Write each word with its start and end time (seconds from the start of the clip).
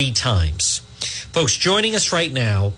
three 0.00 0.10
times. 0.10 0.80
Folks, 1.32 1.56
joining 1.56 1.94
us 1.94 2.12
right 2.12 2.32
now, 2.32 2.72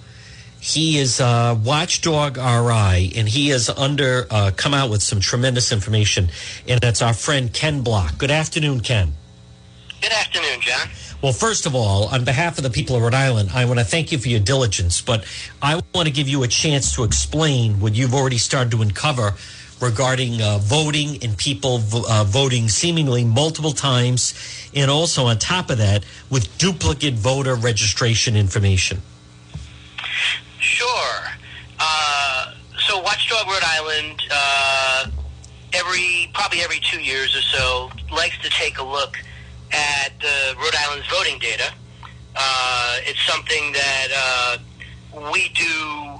he 0.60 0.98
is 0.98 1.18
uh, 1.18 1.58
Watchdog 1.64 2.36
RI, 2.36 3.10
and 3.16 3.26
he 3.26 3.48
has 3.48 3.70
under 3.70 4.26
uh, 4.30 4.50
come 4.54 4.74
out 4.74 4.90
with 4.90 5.02
some 5.02 5.20
tremendous 5.20 5.72
information, 5.72 6.28
and 6.68 6.78
that's 6.78 7.00
our 7.00 7.14
friend 7.14 7.50
Ken 7.54 7.80
Block. 7.80 8.18
Good 8.18 8.30
afternoon, 8.30 8.80
Ken. 8.80 9.14
Good 10.02 10.12
afternoon, 10.12 10.60
John. 10.60 10.90
Well, 11.22 11.32
first 11.32 11.64
of 11.64 11.74
all, 11.74 12.08
on 12.08 12.26
behalf 12.26 12.58
of 12.58 12.64
the 12.64 12.68
people 12.70 12.96
of 12.96 13.00
Rhode 13.00 13.14
Island, 13.14 13.48
I 13.54 13.64
want 13.64 13.78
to 13.78 13.86
thank 13.86 14.12
you 14.12 14.18
for 14.18 14.28
your 14.28 14.40
diligence, 14.40 15.00
but 15.00 15.24
I 15.62 15.80
want 15.94 16.08
to 16.08 16.12
give 16.12 16.28
you 16.28 16.42
a 16.42 16.48
chance 16.48 16.94
to 16.96 17.04
explain 17.04 17.80
what 17.80 17.94
you've 17.94 18.12
already 18.12 18.36
started 18.36 18.72
to 18.72 18.82
uncover 18.82 19.32
regarding 19.80 20.40
uh, 20.40 20.58
voting 20.58 21.22
and 21.22 21.36
people 21.36 21.82
uh, 22.08 22.24
voting 22.24 22.68
seemingly 22.68 23.24
multiple 23.24 23.72
times, 23.72 24.34
and 24.74 24.90
also 24.90 25.26
on 25.26 25.38
top 25.38 25.70
of 25.70 25.78
that, 25.78 26.04
with 26.30 26.56
duplicate 26.58 27.14
voter 27.14 27.54
registration 27.54 28.36
information. 28.36 29.00
Sure. 30.58 31.18
Uh, 31.78 32.52
so, 32.86 33.00
Watchdog 33.00 33.46
Rhode 33.46 33.62
Island, 33.64 34.22
uh, 34.30 35.06
every 35.72 36.30
probably 36.32 36.60
every 36.60 36.80
two 36.80 37.00
years 37.00 37.34
or 37.36 37.42
so, 37.42 37.90
likes 38.12 38.38
to 38.42 38.50
take 38.50 38.78
a 38.78 38.84
look 38.84 39.16
at 39.72 40.12
the 40.20 40.54
Rhode 40.58 40.74
Island's 40.74 41.06
voting 41.08 41.38
data. 41.38 41.72
Uh, 42.34 42.96
it's 43.02 43.22
something 43.26 43.72
that 43.72 44.08
uh, 44.14 44.58
we 45.32 45.48
do 45.50 46.15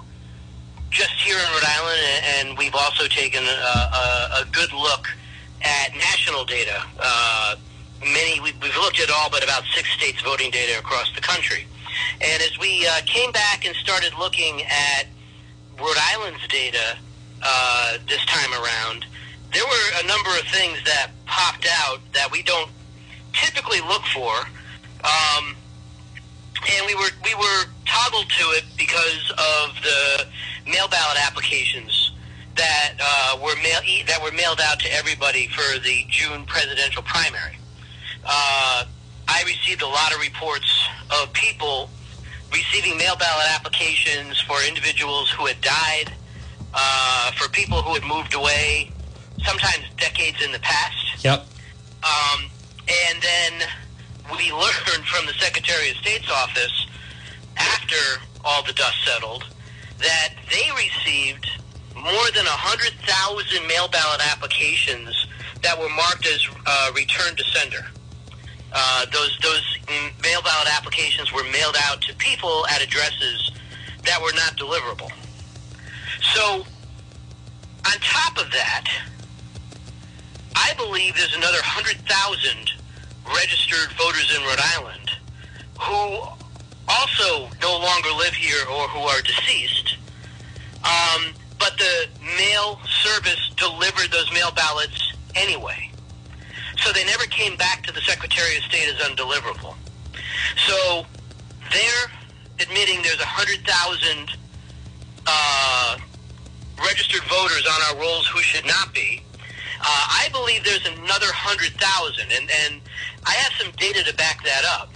just 0.96 1.12
here 1.20 1.36
in 1.36 1.44
Rhode 1.52 1.68
Island, 1.68 2.24
and 2.24 2.58
we've 2.58 2.74
also 2.74 3.06
taken 3.06 3.44
a, 3.44 3.46
a, 3.46 4.40
a 4.40 4.44
good 4.50 4.72
look 4.72 5.06
at 5.60 5.92
national 5.94 6.46
data. 6.46 6.82
Uh, 6.98 7.56
many 8.00 8.40
we, 8.40 8.52
we've 8.62 8.76
looked 8.76 8.98
at 8.98 9.10
all 9.10 9.28
but 9.30 9.44
about 9.44 9.62
six 9.74 9.90
states' 9.90 10.22
voting 10.22 10.50
data 10.50 10.78
across 10.78 11.12
the 11.14 11.20
country. 11.20 11.66
And 12.22 12.42
as 12.42 12.58
we 12.58 12.86
uh, 12.86 13.00
came 13.04 13.30
back 13.30 13.66
and 13.66 13.76
started 13.76 14.14
looking 14.18 14.62
at 14.62 15.06
Rhode 15.78 16.00
Island's 16.14 16.48
data 16.48 16.96
uh, 17.42 17.98
this 18.08 18.24
time 18.24 18.52
around, 18.54 19.04
there 19.52 19.64
were 19.66 20.00
a 20.02 20.06
number 20.06 20.30
of 20.30 20.46
things 20.48 20.78
that 20.86 21.10
popped 21.26 21.68
out 21.84 22.00
that 22.14 22.32
we 22.32 22.42
don't 22.42 22.70
typically 23.34 23.82
look 23.82 24.02
for. 24.14 24.32
Um, 25.04 25.56
and 26.72 26.86
we 26.86 26.94
were 26.94 27.10
we 27.22 27.34
were 27.34 27.64
toggled 27.84 28.30
to 28.30 28.44
it 28.56 28.64
because 28.78 29.30
of 29.32 29.74
the 29.82 30.26
mail 30.66 30.88
ballot 30.88 31.18
applications 31.24 32.12
that 32.56 32.94
uh, 33.00 33.38
were 33.42 33.54
mail 33.62 33.80
that 34.06 34.22
were 34.22 34.32
mailed 34.32 34.60
out 34.60 34.80
to 34.80 34.92
everybody 34.92 35.46
for 35.48 35.78
the 35.80 36.06
June 36.08 36.44
presidential 36.46 37.02
primary. 37.02 37.58
Uh, 38.24 38.84
I 39.28 39.42
received 39.44 39.82
a 39.82 39.86
lot 39.86 40.14
of 40.14 40.20
reports 40.20 40.88
of 41.20 41.32
people 41.32 41.90
receiving 42.52 42.96
mail 42.96 43.16
ballot 43.16 43.46
applications 43.50 44.40
for 44.40 44.56
individuals 44.66 45.30
who 45.30 45.46
had 45.46 45.60
died, 45.60 46.12
uh, 46.72 47.32
for 47.32 47.48
people 47.50 47.82
who 47.82 47.94
had 47.94 48.04
moved 48.04 48.34
away, 48.34 48.90
sometimes 49.44 49.84
decades 49.96 50.42
in 50.42 50.52
the 50.52 50.58
past. 50.60 51.24
Yep. 51.24 51.46
Um, 52.02 52.50
and 53.10 53.22
then 53.22 53.68
we 54.32 54.52
learned 54.52 55.04
from 55.06 55.26
the 55.26 55.34
Secretary 55.34 55.90
of 55.90 55.96
State's 55.96 56.30
office 56.30 56.86
after 57.56 58.20
all 58.44 58.62
the 58.62 58.72
dust 58.72 58.96
settled 59.04 59.44
that 59.98 60.34
they 60.50 60.68
received 60.76 61.46
more 61.94 62.30
than 62.34 62.44
100,000 62.44 63.66
mail 63.66 63.88
ballot 63.88 64.20
applications 64.30 65.26
that 65.62 65.78
were 65.78 65.88
marked 65.88 66.26
as 66.26 66.46
uh, 66.66 66.92
return 66.94 67.34
to 67.36 67.44
sender. 67.44 67.84
Uh, 68.72 69.06
those 69.12 69.38
those 69.42 69.64
mail 70.22 70.42
ballot 70.42 70.68
applications 70.76 71.32
were 71.32 71.44
mailed 71.44 71.76
out 71.88 72.00
to 72.02 72.14
people 72.16 72.66
at 72.66 72.82
addresses 72.82 73.52
that 74.04 74.20
were 74.20 74.32
not 74.34 74.56
deliverable. 74.56 75.10
So, 76.34 76.66
on 77.86 77.96
top 78.00 78.38
of 78.38 78.50
that, 78.52 78.84
I 80.54 80.74
believe 80.74 81.14
there's 81.16 81.36
another 81.36 81.58
100,000 81.58 82.72
registered 83.34 83.92
voters 83.96 84.34
in 84.36 84.42
Rhode 84.42 84.60
Island 84.74 85.10
who 85.78 86.36
also 86.88 87.48
no 87.62 87.78
longer 87.78 88.10
live 88.18 88.34
here 88.34 88.62
or 88.70 88.88
who 88.88 89.00
are 89.00 89.22
deceased. 89.22 89.85
Um, 90.86 91.32
but 91.58 91.76
the 91.78 92.08
mail 92.38 92.78
service 93.02 93.50
delivered 93.56 94.10
those 94.12 94.30
mail 94.32 94.52
ballots 94.52 95.12
anyway. 95.34 95.90
So 96.78 96.92
they 96.92 97.04
never 97.04 97.24
came 97.24 97.56
back 97.56 97.82
to 97.84 97.92
the 97.92 98.00
Secretary 98.02 98.56
of 98.56 98.62
State 98.64 98.88
as 98.88 99.00
undeliverable. 99.00 99.74
So 100.66 101.06
they're 101.72 102.10
admitting 102.60 103.02
there's 103.02 103.18
100,000 103.18 104.36
uh, 105.26 105.98
registered 106.78 107.22
voters 107.22 107.66
on 107.66 107.82
our 107.88 108.00
rolls 108.00 108.26
who 108.28 108.40
should 108.40 108.66
not 108.66 108.92
be. 108.94 109.22
Uh, 109.80 109.84
I 109.84 110.28
believe 110.32 110.64
there's 110.64 110.86
another 110.86 111.26
100,000, 111.26 112.32
and, 112.32 112.50
and 112.50 112.80
I 113.24 113.32
have 113.32 113.52
some 113.60 113.72
data 113.76 114.04
to 114.04 114.14
back 114.14 114.42
that 114.44 114.64
up. 114.64 114.92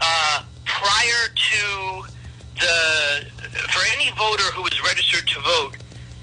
Uh, 0.00 0.42
prior 0.64 1.28
to 1.34 2.11
the, 2.58 3.26
for 3.70 3.82
any 3.96 4.10
voter 4.16 4.44
who 4.54 4.62
was 4.62 4.82
registered 4.82 5.26
to 5.28 5.40
vote 5.40 5.76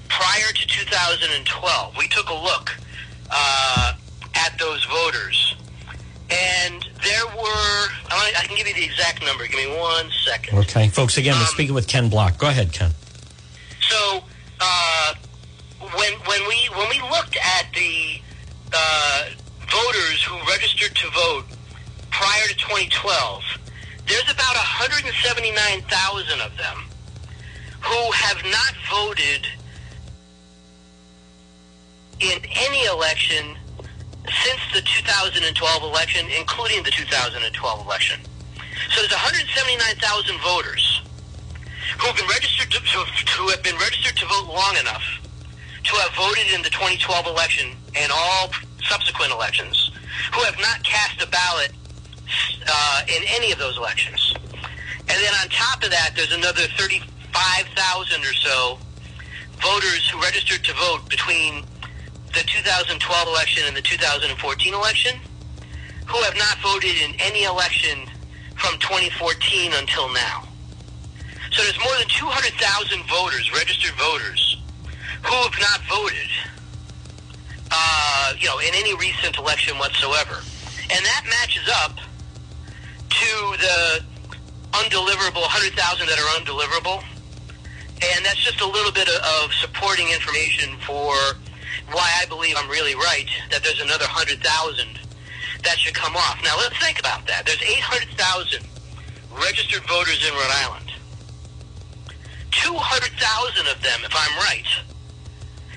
prior 0.08 0.52
to 0.52 0.66
2012, 0.66 1.96
we 1.96 2.08
took 2.08 2.28
a 2.28 2.34
look 2.34 2.76
uh, 3.30 3.94
at 4.34 4.58
those 4.58 4.84
voters, 4.86 5.56
and 6.30 6.86
there 7.02 7.26
were, 7.26 7.86
I 8.10 8.44
can 8.46 8.56
give 8.56 8.66
you 8.66 8.74
the 8.74 8.84
exact 8.84 9.24
number. 9.24 9.46
Give 9.46 9.56
me 9.56 9.78
one 9.78 10.10
second. 10.24 10.58
Okay, 10.58 10.88
folks, 10.88 11.18
again, 11.18 11.34
we're 11.34 11.40
um, 11.40 11.46
speaking 11.46 11.74
with 11.74 11.88
Ken 11.88 12.08
Block. 12.08 12.38
Go 12.38 12.48
ahead, 12.48 12.72
Ken. 12.72 12.90
So, 13.88 14.22
uh, 14.60 15.14
when, 15.80 16.12
when, 16.12 16.48
we, 16.48 16.68
when 16.76 16.88
we 16.90 17.00
looked 17.10 17.36
at 17.36 17.66
the 17.74 18.20
uh, 18.72 19.24
voters 19.70 20.22
who 20.24 20.36
registered 20.50 20.94
to 20.94 21.10
vote 21.10 21.44
prior 22.10 22.46
to 22.48 22.54
2012, 22.54 23.42
there's 24.10 24.26
about 24.26 24.56
179,000 24.56 26.40
of 26.40 26.56
them 26.58 26.78
who 27.80 28.10
have 28.10 28.42
not 28.42 28.74
voted 28.90 29.46
in 32.18 32.42
any 32.66 32.84
election 32.86 33.56
since 34.42 34.60
the 34.74 34.82
2012 34.82 35.82
election, 35.84 36.26
including 36.36 36.82
the 36.82 36.90
2012 36.90 37.86
election. 37.86 38.20
So 38.90 39.00
there's 39.00 39.12
179,000 39.12 40.40
voters 40.42 41.02
who 41.98 42.06
have 42.08 42.16
been 42.16 42.26
registered 42.26 42.70
to, 42.70 42.78
who 43.38 43.48
have 43.48 43.62
been 43.62 43.76
registered 43.76 44.16
to 44.16 44.26
vote 44.26 44.48
long 44.48 44.76
enough 44.76 45.06
to 45.84 45.94
have 46.02 46.12
voted 46.18 46.50
in 46.52 46.62
the 46.62 46.70
2012 46.70 47.26
election 47.26 47.76
and 47.94 48.10
all 48.12 48.50
subsequent 48.90 49.32
elections, 49.32 49.92
who 50.34 50.42
have 50.42 50.58
not 50.58 50.82
cast 50.82 51.22
a 51.22 51.28
ballot 51.30 51.70
uh, 52.66 53.02
in 53.08 53.22
any 53.28 53.52
of 53.52 53.58
those 53.58 53.76
elections. 53.76 54.34
And 55.10 55.18
then 55.18 55.32
on 55.42 55.48
top 55.48 55.82
of 55.82 55.90
that, 55.90 56.12
there's 56.14 56.32
another 56.32 56.62
35,000 56.78 58.22
or 58.22 58.34
so 58.34 58.78
voters 59.60 60.08
who 60.08 60.20
registered 60.22 60.64
to 60.64 60.72
vote 60.74 61.08
between 61.08 61.64
the 62.32 62.40
2012 62.46 63.28
election 63.28 63.64
and 63.66 63.76
the 63.76 63.82
2014 63.82 64.74
election 64.74 65.18
who 66.06 66.18
have 66.22 66.36
not 66.36 66.58
voted 66.58 66.96
in 67.02 67.14
any 67.20 67.44
election 67.44 68.06
from 68.56 68.78
2014 68.78 69.72
until 69.74 70.12
now. 70.12 70.44
So 71.52 71.62
there's 71.62 71.78
more 71.80 71.96
than 71.98 72.08
200,000 72.08 73.02
voters, 73.08 73.50
registered 73.52 73.94
voters, 73.98 74.62
who 75.22 75.34
have 75.34 75.58
not 75.60 75.80
voted, 75.88 76.30
uh, 77.70 78.32
you 78.38 78.46
know, 78.46 78.58
in 78.58 78.70
any 78.74 78.94
recent 78.94 79.36
election 79.38 79.76
whatsoever. 79.78 80.42
And 80.90 81.04
that 81.04 81.24
matches 81.28 81.68
up 81.84 81.98
to 83.10 83.56
the 83.58 84.04
undeliverable 84.72 85.42
100,000 85.42 86.06
that 86.06 86.18
are 86.18 86.30
undeliverable. 86.40 87.02
And 88.00 88.24
that's 88.24 88.42
just 88.42 88.60
a 88.60 88.66
little 88.66 88.92
bit 88.92 89.08
of 89.08 89.52
supporting 89.60 90.08
information 90.08 90.78
for 90.86 91.12
why 91.92 92.08
I 92.22 92.24
believe 92.28 92.56
I'm 92.56 92.70
really 92.70 92.94
right 92.94 93.28
that 93.50 93.62
there's 93.62 93.80
another 93.80 94.06
100,000 94.06 94.40
that 95.64 95.78
should 95.78 95.94
come 95.94 96.16
off. 96.16 96.40
Now, 96.42 96.56
let's 96.56 96.78
think 96.78 96.98
about 96.98 97.26
that. 97.26 97.44
There's 97.44 97.60
800,000 97.62 98.64
registered 99.36 99.82
voters 99.84 100.24
in 100.26 100.32
Rhode 100.32 100.54
Island. 100.64 100.92
200,000 102.52 103.66
of 103.66 103.82
them, 103.82 104.00
if 104.04 104.14
I'm 104.14 104.36
right, 104.38 104.66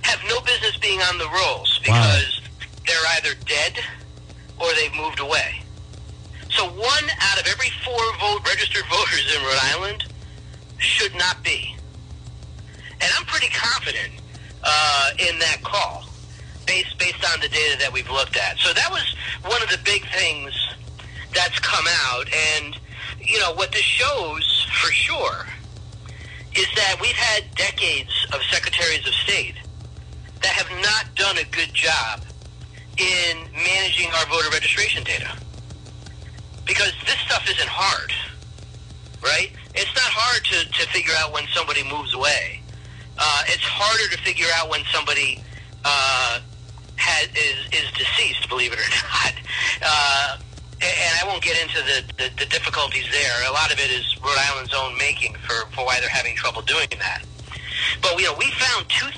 have 0.02 0.20
no 0.28 0.40
business 0.42 0.78
being 0.78 1.00
on 1.02 1.18
the 1.18 1.28
rolls 1.30 1.80
because 1.84 2.42
wow. 2.42 2.68
they're 2.88 3.08
either 3.18 3.36
dead 3.46 3.80
or 4.60 4.74
they've 4.76 4.96
moved 4.96 5.20
away. 5.20 5.63
So 6.56 6.66
one 6.66 7.06
out 7.20 7.40
of 7.40 7.48
every 7.48 7.70
four 7.84 8.00
vote 8.20 8.48
registered 8.48 8.86
voters 8.86 9.36
in 9.36 9.42
Rhode 9.42 9.64
Island 9.64 10.04
should 10.78 11.16
not 11.16 11.44
be. 11.44 11.76
And 13.02 13.12
I'm 13.18 13.26
pretty 13.26 13.50
confident 13.50 14.14
uh, 14.64 15.12
in 15.18 15.40
that 15.40 15.62
call 15.64 16.06
based 16.66 16.98
based 16.98 17.26
on 17.34 17.40
the 17.42 17.50
data 17.50 17.78
that 17.80 17.92
we've 17.92 18.10
looked 18.10 18.38
at. 18.38 18.58
So 18.60 18.74
that 18.74 18.90
was 18.92 19.04
one 19.46 19.62
of 19.64 19.70
the 19.70 19.80
big 19.84 20.06
things 20.12 20.54
that's 21.34 21.60
come 21.60 21.86
out. 22.06 22.28
And, 22.56 22.78
you 23.20 23.40
know, 23.40 23.54
what 23.54 23.72
this 23.72 23.82
shows 23.82 24.68
for 24.82 24.92
sure 24.92 25.48
is 26.56 26.68
that 26.76 26.98
we've 27.02 27.12
had 27.12 27.44
decades 27.56 28.12
of 28.32 28.42
secretaries 28.52 29.08
of 29.08 29.14
state 29.16 29.56
that 30.42 30.52
have 30.54 30.70
not 30.82 31.16
done 31.16 31.38
a 31.38 31.46
good 31.46 31.74
job 31.74 32.22
in 32.98 33.38
managing 33.54 34.12
our 34.12 34.26
voter 34.28 34.50
registration 34.52 35.04
data. 35.04 35.36
Because 36.66 36.94
this 37.06 37.18
stuff 37.26 37.44
isn't 37.50 37.70
hard, 37.70 38.12
right? 39.22 39.52
It's 39.76 39.94
not 39.96 40.10
hard 40.10 40.44
to, 40.46 40.70
to 40.72 40.90
figure 40.90 41.14
out 41.18 41.34
when 41.34 41.46
somebody 41.54 41.84
moves 41.84 42.14
away. 42.14 42.62
Uh, 43.18 43.42
it's 43.48 43.64
harder 43.64 44.16
to 44.16 44.22
figure 44.24 44.48
out 44.56 44.70
when 44.70 44.84
somebody 44.92 45.44
uh, 45.86 46.40
has, 46.96 47.28
is, 47.36 47.58
is 47.72 47.92
deceased, 47.98 48.48
believe 48.50 48.72
it 48.72 48.80
or 48.80 48.90
not. 49.12 49.34
Uh, 49.82 50.38
and 50.84 51.14
I 51.22 51.28
won't 51.28 51.44
get 51.44 51.62
into 51.62 51.80
the, 51.84 52.04
the, 52.18 52.30
the 52.44 52.46
difficulties 52.46 53.08
there. 53.12 53.48
A 53.48 53.52
lot 53.52 53.72
of 53.72 53.80
it 53.80 53.92
is 53.92 54.04
Rhode 54.22 54.38
Island's 54.52 54.74
own 54.74 54.98
making 54.98 55.36
for, 55.36 55.66
for 55.72 55.86
why 55.86 56.00
they're 56.00 56.10
having 56.10 56.36
trouble 56.36 56.62
doing 56.62 56.90
that. 57.00 57.24
But, 58.02 58.20
you 58.20 58.26
know, 58.26 58.36
we 58.38 58.52
found 58.52 58.90
2,000 58.90 59.14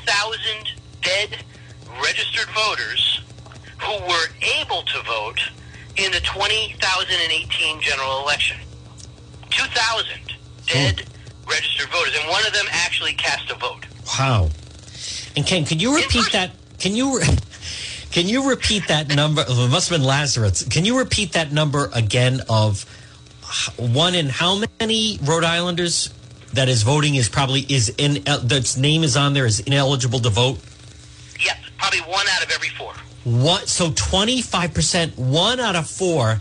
dead 1.01 1.37
registered 2.01 2.49
voters 2.53 3.21
who 3.81 3.93
were 4.05 4.27
able 4.61 4.83
to 4.83 5.01
vote 5.03 5.39
in 5.97 6.11
the 6.11 6.19
2018 6.19 7.81
general 7.81 8.21
election. 8.21 8.57
2,000 9.49 10.07
dead 10.67 11.01
oh. 11.05 11.49
registered 11.49 11.89
voters, 11.89 12.15
and 12.19 12.29
one 12.29 12.45
of 12.45 12.53
them 12.53 12.65
actually 12.71 13.13
cast 13.13 13.49
a 13.51 13.55
vote. 13.55 13.85
Wow. 14.19 14.49
And 15.35 15.45
Ken, 15.45 15.65
can 15.65 15.79
you 15.79 15.95
repeat 15.95 16.31
that? 16.31 16.51
Can 16.79 16.95
you 16.95 17.21
can 18.11 18.27
you 18.27 18.49
repeat 18.49 18.87
that 18.87 19.15
number? 19.15 19.43
It 19.47 19.71
must 19.71 19.89
have 19.89 19.99
been 19.99 20.07
Lazarus. 20.07 20.63
Can 20.67 20.85
you 20.85 20.97
repeat 20.97 21.33
that 21.33 21.51
number 21.51 21.89
again 21.93 22.41
of 22.49 22.85
one 23.77 24.15
in 24.15 24.27
how 24.27 24.61
many 24.79 25.19
Rhode 25.23 25.43
Islanders 25.43 26.13
that 26.53 26.69
is 26.69 26.83
voting 26.83 27.15
is 27.15 27.29
probably 27.29 27.61
is 27.61 27.93
in 27.97 28.23
uh, 28.27 28.39
that's 28.43 28.77
name 28.77 29.03
is 29.03 29.17
on 29.17 29.33
there 29.33 29.45
is 29.45 29.59
ineligible 29.61 30.19
to 30.19 30.29
vote? 30.29 30.59
Yep, 31.39 31.57
probably 31.77 31.99
one 32.01 32.25
out 32.29 32.43
of 32.43 32.51
every 32.51 32.69
four. 32.69 32.93
What? 33.25 33.67
So 33.67 33.91
twenty 33.95 34.41
five 34.41 34.73
percent, 34.73 35.17
one 35.17 35.59
out 35.59 35.75
of 35.75 35.89
four, 35.89 36.39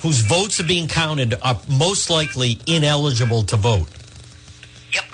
whose 0.00 0.20
votes 0.20 0.58
are 0.58 0.64
being 0.64 0.88
counted 0.88 1.34
are 1.42 1.60
most 1.68 2.10
likely 2.10 2.58
ineligible 2.66 3.42
to 3.44 3.56
vote. 3.56 3.86
Yep. 4.92 5.04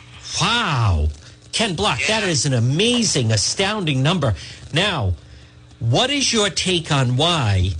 Wow. 0.40 1.08
Ken 1.52 1.74
Block, 1.74 2.00
Yeah. 2.08 2.20
that 2.20 2.28
is 2.28 2.46
an 2.46 2.54
amazing, 2.54 3.30
astounding 3.30 4.02
number. 4.02 4.34
Now, 4.72 5.14
what 5.80 6.08
is 6.08 6.32
your 6.32 6.48
take 6.48 6.90
on 6.90 7.16
why 7.16 7.72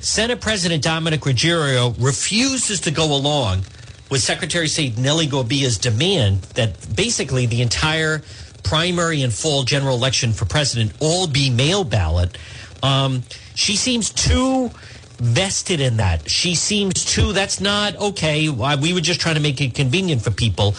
Senate 0.00 0.40
President 0.40 0.82
Dominick 0.84 1.20
Ruggerio 1.22 1.94
refuses 1.98 2.80
to 2.82 2.90
go 2.92 3.12
along 3.14 3.64
with 4.08 4.22
Secretary 4.22 4.66
of 4.66 4.70
State 4.70 4.96
Nellie 4.96 5.26
Gorbea's 5.26 5.78
demand 5.78 6.42
that 6.54 6.94
basically 6.94 7.44
the 7.46 7.60
entire 7.60 8.22
primary 8.68 9.22
and 9.22 9.32
fall 9.32 9.62
general 9.62 9.96
election 9.96 10.32
for 10.32 10.44
president 10.44 10.92
all 11.00 11.26
be 11.26 11.50
mail 11.50 11.84
ballot? 11.84 12.36
Um, 12.82 13.22
she 13.54 13.76
seems 13.76 14.10
too 14.10 14.70
vested 15.18 15.80
in 15.80 15.96
that. 15.96 16.28
She 16.28 16.54
seems 16.54 17.04
too, 17.04 17.32
that's 17.32 17.60
not 17.60 17.96
okay. 17.96 18.48
We 18.48 18.92
were 18.92 19.00
just 19.00 19.20
trying 19.20 19.36
to 19.36 19.40
make 19.40 19.60
it 19.60 19.74
convenient 19.74 20.22
for 20.22 20.30
people 20.30 20.74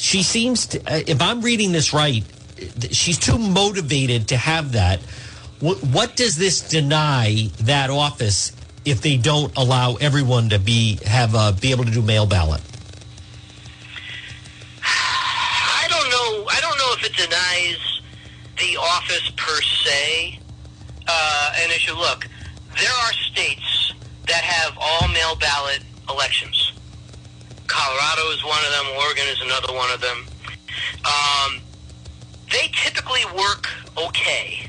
she 0.00 0.22
seems 0.22 0.66
to, 0.68 0.78
uh, 0.90 1.02
if 1.06 1.20
I'm 1.20 1.42
reading 1.42 1.72
this 1.72 1.92
right, 1.92 2.24
she's 2.90 3.18
too 3.18 3.38
motivated 3.38 4.28
to 4.28 4.36
have 4.36 4.72
that. 4.72 4.98
What, 5.60 5.76
what 5.84 6.16
does 6.16 6.36
this 6.36 6.66
deny 6.66 7.50
that 7.60 7.90
office 7.90 8.52
if 8.86 9.02
they 9.02 9.18
don't 9.18 9.54
allow 9.58 9.96
everyone 9.96 10.48
to 10.48 10.58
be 10.58 10.98
have 11.04 11.34
uh, 11.34 11.52
be 11.52 11.70
able 11.70 11.84
to 11.84 11.90
do 11.90 12.00
mail 12.00 12.24
ballot? 12.24 12.62
Denies 17.16 18.00
the 18.58 18.76
office 18.76 19.30
per 19.36 19.60
se 19.60 20.38
uh, 21.06 21.52
an 21.62 21.70
issue. 21.70 21.94
Look, 21.94 22.28
there 22.78 22.92
are 23.04 23.12
states 23.12 23.94
that 24.26 24.42
have 24.42 24.76
all 24.80 25.08
mail 25.08 25.36
ballot 25.36 25.80
elections. 26.08 26.72
Colorado 27.66 28.30
is 28.30 28.44
one 28.44 28.58
of 28.64 28.72
them. 28.72 28.96
Oregon 28.98 29.24
is 29.28 29.40
another 29.42 29.72
one 29.72 29.90
of 29.90 30.00
them. 30.00 30.26
Um, 31.04 31.60
they 32.50 32.70
typically 32.74 33.24
work 33.36 33.68
okay. 33.96 34.68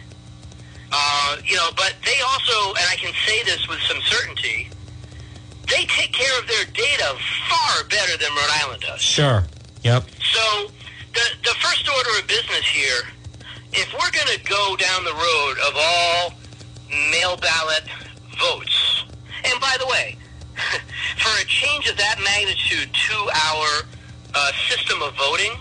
Uh, 0.91 1.37
you 1.45 1.55
know, 1.55 1.69
but 1.75 1.95
they 2.05 2.19
also, 2.27 2.69
and 2.69 2.85
I 2.89 2.95
can 2.95 3.13
say 3.25 3.43
this 3.43 3.67
with 3.67 3.79
some 3.79 3.99
certainty, 4.01 4.69
they 5.67 5.85
take 5.85 6.11
care 6.11 6.39
of 6.39 6.47
their 6.47 6.65
data 6.65 7.15
far 7.49 7.83
better 7.85 8.17
than 8.17 8.29
Rhode 8.29 8.51
Island 8.63 8.81
does. 8.81 9.01
Sure. 9.01 9.45
Yep. 9.83 10.03
So 10.33 10.71
the 11.13 11.25
the 11.43 11.55
first 11.59 11.87
order 11.89 12.09
of 12.19 12.27
business 12.27 12.67
here, 12.67 13.03
if 13.73 13.91
we're 13.93 14.11
going 14.11 14.37
to 14.37 14.43
go 14.43 14.75
down 14.77 15.03
the 15.03 15.13
road 15.13 15.55
of 15.67 15.73
all 15.75 16.33
mail 17.11 17.37
ballot 17.37 17.83
votes, 18.39 19.05
and 19.45 19.59
by 19.59 19.75
the 19.79 19.87
way, 19.87 20.17
for 21.17 21.41
a 21.41 21.45
change 21.45 21.89
of 21.89 21.97
that 21.97 22.19
magnitude 22.23 22.93
to 22.93 23.15
our 23.51 23.67
uh, 24.33 24.51
system 24.69 25.01
of 25.01 25.15
voting, 25.15 25.51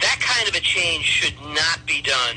that 0.00 0.18
kind 0.20 0.48
of 0.48 0.54
a 0.54 0.60
change 0.60 1.04
should 1.04 1.38
not 1.54 1.84
be 1.86 2.02
done 2.02 2.36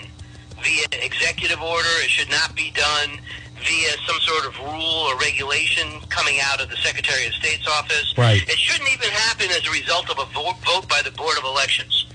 via 0.64 0.86
executive 1.04 1.62
order. 1.62 1.90
It 2.04 2.10
should 2.10 2.30
not 2.30 2.56
be 2.56 2.72
done 2.72 3.20
via 3.60 3.92
some 4.08 4.20
sort 4.22 4.46
of 4.46 4.58
rule 4.60 5.12
or 5.12 5.18
regulation 5.18 6.00
coming 6.10 6.38
out 6.44 6.62
of 6.62 6.70
the 6.70 6.78
Secretary 6.78 7.28
of 7.28 7.34
State's 7.34 7.68
office. 7.68 8.14
Right. 8.18 8.42
It 8.48 8.58
shouldn't 8.58 8.90
even 8.92 9.10
happen 9.10 9.48
as 9.52 9.68
a 9.68 9.72
result 9.72 10.10
of 10.10 10.20
a 10.20 10.26
vote, 10.34 10.56
vote 10.66 10.88
by 10.88 11.02
the 11.04 11.12
Board 11.12 11.38
of 11.38 11.44
Elections. 11.44 12.08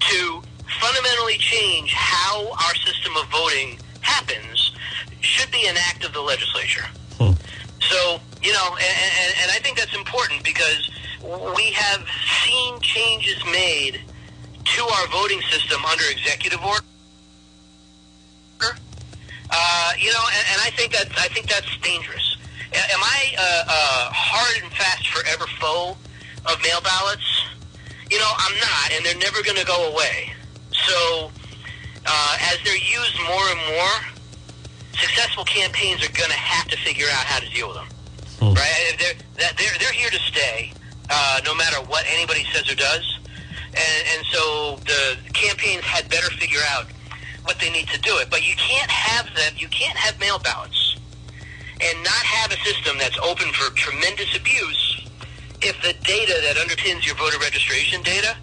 To 0.00 0.42
fundamentally 0.80 1.38
change 1.38 1.92
how 1.92 2.50
our 2.50 2.74
system 2.76 3.16
of 3.16 3.26
voting 3.30 3.78
happens 4.00 4.72
should 5.20 5.50
be 5.50 5.66
an 5.66 5.76
act 5.88 6.04
of 6.04 6.12
the 6.12 6.20
legislature. 6.20 6.86
Hmm. 7.18 7.32
So, 7.80 8.20
you 8.42 8.52
know, 8.52 8.68
and, 8.74 8.96
and, 9.22 9.34
and 9.42 9.50
I 9.50 9.58
think 9.62 9.78
that's 9.78 9.94
important 9.94 10.44
because 10.44 10.90
we 11.56 11.72
have 11.72 12.04
seen 12.44 12.80
changes 12.80 13.42
made 13.46 14.00
to 14.64 14.82
our 14.82 15.06
voting 15.08 15.40
system 15.50 15.84
under 15.84 16.04
executive 16.10 16.62
order. 16.62 16.82
Uh, 19.48 19.92
you 19.98 20.12
know, 20.12 20.24
and, 20.34 20.46
and 20.52 20.60
I 20.62 20.70
think 20.76 20.92
that 20.92 21.06
I 21.18 21.28
think 21.28 21.48
that's 21.48 21.70
dangerous. 21.78 22.36
Am 22.74 23.00
I 23.00 23.34
a, 23.38 23.70
a 23.70 24.12
hard 24.12 24.62
and 24.62 24.72
fast 24.72 25.08
forever 25.08 25.46
foe 25.60 25.96
of 26.44 26.62
mail 26.62 26.80
ballots? 26.82 27.35
You 28.10 28.18
know, 28.18 28.30
I'm 28.38 28.54
not, 28.58 28.92
and 28.94 29.04
they're 29.04 29.18
never 29.18 29.42
going 29.42 29.56
to 29.56 29.66
go 29.66 29.90
away. 29.92 30.32
So, 30.72 31.30
uh, 32.06 32.36
as 32.52 32.58
they're 32.64 32.76
used 32.76 33.18
more 33.26 33.46
and 33.50 33.60
more, 33.74 33.94
successful 34.92 35.44
campaigns 35.44 36.02
are 36.06 36.12
going 36.12 36.30
to 36.30 36.36
have 36.36 36.68
to 36.68 36.76
figure 36.78 37.06
out 37.10 37.24
how 37.26 37.40
to 37.40 37.48
deal 37.50 37.68
with 37.68 37.76
them. 37.76 37.88
Hmm. 38.38 38.54
Right? 38.54 38.94
They're, 38.98 39.14
that- 39.38 39.56
they're, 39.58 39.74
they're 39.80 39.92
here 39.92 40.10
to 40.10 40.18
stay, 40.18 40.72
uh, 41.10 41.40
no 41.44 41.54
matter 41.54 41.76
what 41.88 42.04
anybody 42.08 42.46
says 42.52 42.70
or 42.70 42.76
does. 42.76 43.18
And, 43.74 44.02
and 44.16 44.26
so 44.30 44.76
the 44.86 45.16
campaigns 45.32 45.82
had 45.84 46.08
better 46.08 46.30
figure 46.30 46.60
out 46.70 46.86
what 47.44 47.58
they 47.58 47.70
need 47.70 47.88
to 47.88 48.00
do 48.00 48.16
it. 48.18 48.30
But 48.30 48.46
you 48.48 48.54
can't 48.56 48.90
have 48.90 49.26
them. 49.34 49.52
You 49.56 49.68
can't 49.68 49.96
have 49.98 50.18
mail 50.20 50.38
ballots 50.38 50.96
and 51.80 52.02
not 52.02 52.12
have 52.12 52.52
a 52.52 52.56
system 52.64 52.96
that's 52.98 53.18
open 53.18 53.52
for 53.52 53.74
tremendous 53.74 54.34
abuse 54.36 54.85
if 55.66 55.74
the 55.82 55.94
data 56.06 56.34
that 56.46 56.56
underpins 56.56 57.04
your 57.04 57.16
voter 57.16 57.38
registration 57.38 58.02
data 58.02 58.36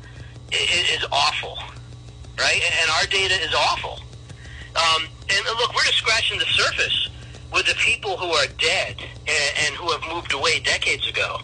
is, 0.51 0.99
is 0.99 1.05
awful, 1.11 1.57
right? 2.37 2.61
And 2.81 2.91
our 2.91 3.05
data 3.07 3.35
is 3.41 3.53
awful. 3.53 3.99
Um, 4.75 5.07
and 5.29 5.45
look, 5.57 5.73
we're 5.73 5.87
just 5.87 5.99
scratching 5.99 6.37
the 6.37 6.45
surface 6.45 7.09
with 7.53 7.65
the 7.65 7.75
people 7.75 8.17
who 8.17 8.27
are 8.27 8.47
dead 8.57 8.97
and, 8.99 9.51
and 9.65 9.75
who 9.75 9.89
have 9.91 10.03
moved 10.11 10.33
away 10.33 10.59
decades 10.59 11.07
ago. 11.07 11.39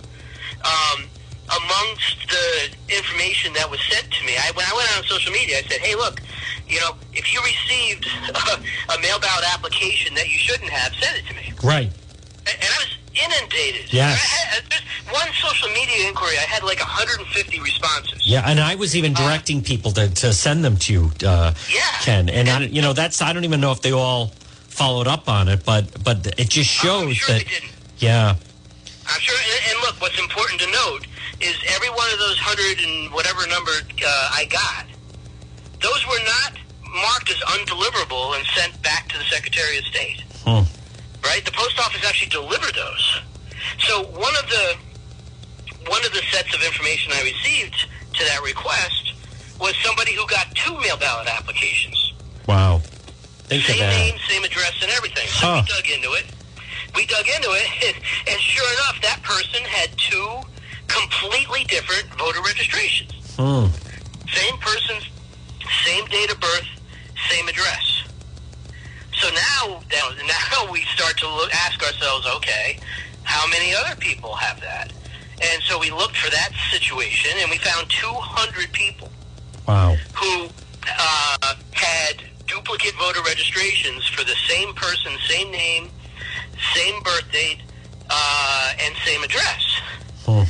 Um, 0.65 1.05
amongst 1.47 2.27
the 2.27 2.95
information 2.95 3.53
that 3.53 3.69
was 3.69 3.79
sent 3.89 4.11
to 4.11 4.25
me, 4.25 4.35
I, 4.35 4.51
when 4.53 4.65
I 4.65 4.73
went 4.75 4.91
out 4.91 4.97
on 4.99 5.03
social 5.05 5.31
media, 5.31 5.59
I 5.59 5.61
said, 5.61 5.79
"Hey, 5.79 5.95
look, 5.95 6.21
you 6.67 6.79
know, 6.81 6.91
if 7.13 7.33
you 7.33 7.39
received 7.41 8.05
a, 8.35 8.93
a 8.93 8.99
mail 9.01 9.19
ballot 9.19 9.45
application 9.53 10.13
that 10.15 10.27
you 10.27 10.37
shouldn't 10.37 10.69
have, 10.69 10.93
send 10.99 11.17
it 11.17 11.25
to 11.27 11.33
me." 11.33 11.53
Right. 11.63 11.89
And 12.45 12.55
and 12.59 12.69
I 12.69 12.77
was 12.83 12.98
inundated. 13.15 13.91
Yes. 13.93 14.19
Had, 14.19 14.63
just 14.69 14.83
one 15.11 15.27
social 15.33 15.69
media 15.69 16.07
inquiry, 16.07 16.35
I 16.37 16.41
had 16.47 16.63
like 16.63 16.79
150 16.79 17.59
responses. 17.61 18.25
Yeah, 18.25 18.43
and 18.45 18.59
I 18.59 18.75
was 18.75 18.95
even 18.95 19.13
directing 19.13 19.61
people 19.63 19.91
to, 19.93 20.09
to 20.09 20.33
send 20.33 20.63
them 20.63 20.77
to 20.77 20.93
you, 20.93 21.11
uh, 21.25 21.53
Yeah. 21.73 21.81
Ken. 22.01 22.29
And 22.29 22.47
I, 22.49 22.59
you 22.61 22.81
know, 22.81 22.93
that's 22.93 23.21
I 23.21 23.33
don't 23.33 23.43
even 23.45 23.61
know 23.61 23.71
if 23.71 23.81
they 23.81 23.91
all 23.91 24.27
followed 24.67 25.07
up 25.07 25.27
on 25.29 25.47
it, 25.47 25.65
but 25.65 26.03
but 26.03 26.25
it 26.39 26.49
just 26.49 26.83
Oh, 26.85 27.01
I'm 27.01 27.07
shows 27.07 27.17
sure 27.17 27.35
that. 27.35 27.45
they 27.45 27.49
didn't. 27.51 27.71
Yeah. 27.97 28.35
I'm 29.07 29.19
sure. 29.19 29.35
And, 29.37 29.71
and 29.73 29.79
look, 29.81 29.99
what's 30.01 30.19
important 30.19 30.61
to 30.61 30.67
note 30.71 31.07
is 31.41 31.55
every 31.75 31.89
one 31.89 32.07
of 32.13 32.19
those 32.19 32.37
hundred 32.37 32.77
and 32.85 33.11
whatever 33.13 33.45
number 33.47 33.71
uh, 33.71 34.29
I 34.33 34.45
got, 34.45 34.85
those 35.81 36.05
were 36.07 36.23
not 36.25 36.59
marked 36.93 37.29
as 37.29 37.37
undeliverable 37.57 38.35
and 38.37 38.45
sent 38.55 38.81
back 38.83 39.07
to 39.09 39.17
the 39.17 39.23
Secretary 39.25 39.77
of 39.77 39.85
State. 39.85 40.21
Hmm. 40.45 40.63
Right? 41.23 41.43
The 41.45 41.51
post 41.51 41.79
office 41.79 42.03
actually 42.07 42.29
delivered 42.29 42.73
those. 42.75 43.21
So 43.79 44.03
one 44.03 44.33
of 44.37 44.49
the 44.49 44.75
one 45.89 46.03
of 46.05 46.11
the 46.11 46.21
sets 46.31 46.53
of 46.53 46.61
information 46.63 47.11
I 47.13 47.23
received 47.23 47.75
to 48.13 48.23
that 48.25 48.41
request 48.43 49.13
was 49.59 49.75
somebody 49.83 50.13
who 50.13 50.25
got 50.27 50.47
two 50.55 50.77
mail 50.79 50.97
ballot 50.97 51.27
applications. 51.27 52.13
Wow. 52.47 52.81
Think 53.47 53.63
same 53.63 53.79
name, 53.79 54.15
same 54.27 54.43
address, 54.43 54.73
and 54.81 54.91
everything. 54.91 55.27
So 55.27 55.47
Huh. 55.47 55.63
we 55.65 55.73
dug 55.73 55.89
into 55.89 56.13
it. 56.13 56.25
We 56.95 57.05
dug 57.05 57.25
into 57.27 57.49
it, 57.51 57.95
and 58.27 58.39
sure 58.41 58.71
enough, 58.73 59.01
that 59.01 59.21
person 59.23 59.63
had 59.63 59.89
two 59.97 60.39
completely 60.87 61.63
different 61.65 62.05
voter 62.17 62.41
registrations. 62.41 63.11
Hmm. 63.37 63.67
Same 64.33 64.57
person, 64.57 64.95
same 65.85 66.05
date 66.05 66.31
of 66.31 66.39
birth, 66.39 66.67
same 67.29 67.47
address. 67.47 67.98
So 69.19 69.29
now, 69.31 69.81
now, 69.91 70.71
we 70.71 70.81
start 70.95 71.17
to 71.17 71.27
look, 71.27 71.53
ask 71.53 71.81
ourselves, 71.83 72.25
okay, 72.37 72.79
how 73.23 73.45
many 73.49 73.75
other 73.75 73.95
people 73.97 74.33
have 74.35 74.61
that? 74.61 74.93
And 75.41 75.61
so 75.63 75.77
we 75.77 75.91
looked 75.91 76.17
for 76.17 76.29
that 76.31 76.51
situation, 76.71 77.31
and 77.39 77.49
we 77.51 77.57
found 77.57 77.89
200 77.89 78.71
people 78.71 79.09
Wow. 79.67 79.95
who 80.15 80.47
uh, 80.97 81.55
had 81.71 82.23
duplicate 82.47 82.95
voter 82.95 83.21
registrations 83.23 84.07
for 84.07 84.23
the 84.23 84.35
same 84.47 84.73
person, 84.73 85.11
same 85.27 85.51
name, 85.51 85.89
same 86.73 87.01
birth 87.03 87.29
date, 87.31 87.59
uh, 88.09 88.73
and 88.79 88.95
same 89.05 89.23
address. 89.23 89.81
Hmm. 90.25 90.43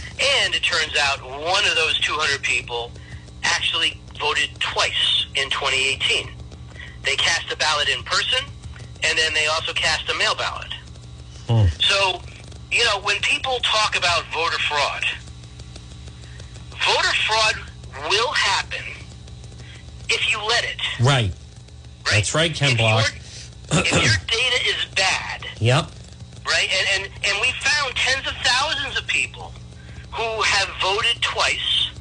And 0.44 0.56
it 0.56 0.64
turns 0.64 0.96
out 0.98 1.24
one 1.24 1.66
of 1.66 1.76
those 1.76 2.00
200 2.02 2.42
people 2.44 2.92
actually 3.44 4.00
voted 4.20 4.50
twice 4.60 5.26
in 5.36 5.50
2018. 5.50 6.30
They 7.04 7.16
cast 7.16 7.52
a 7.52 7.58
ballot 7.58 7.90
in 7.90 8.04
person, 8.04 8.46
and 9.04 9.18
then 9.18 9.34
they 9.34 9.48
also 9.48 9.74
cast 9.74 10.10
a 10.10 10.14
mail 10.18 10.36
ballot. 10.36 10.74
Hmm. 11.48 11.66
So, 11.82 12.22
you 12.72 12.84
know, 12.86 13.00
when 13.02 13.18
people 13.22 13.60
talk 13.64 13.98
about 13.98 14.24
voter 14.34 14.60
fraud, 14.60 15.04
voter 16.72 17.14
fraud 17.28 17.56
will 18.10 18.32
happen 18.32 18.84
if 20.10 20.32
you 20.32 20.40
let 20.48 20.64
it. 20.64 20.80
Right. 21.00 21.32
Right? 22.06 22.12
That's 22.12 22.34
right, 22.36 22.54
Ken 22.54 22.72
if 22.72 22.78
Block. 22.78 23.12
Your, 23.72 23.82
if 23.82 23.92
your 23.92 24.16
data 24.28 24.60
is 24.68 24.86
bad, 24.96 25.46
Yep. 25.60 25.86
right? 26.46 26.70
And, 26.72 27.04
and 27.06 27.14
and 27.24 27.42
we 27.42 27.52
found 27.62 27.96
tens 27.96 28.26
of 28.28 28.34
thousands 28.44 28.98
of 28.98 29.06
people 29.08 29.54
who 30.12 30.42
have 30.42 30.70
voted 30.82 31.22
twice 31.22 31.92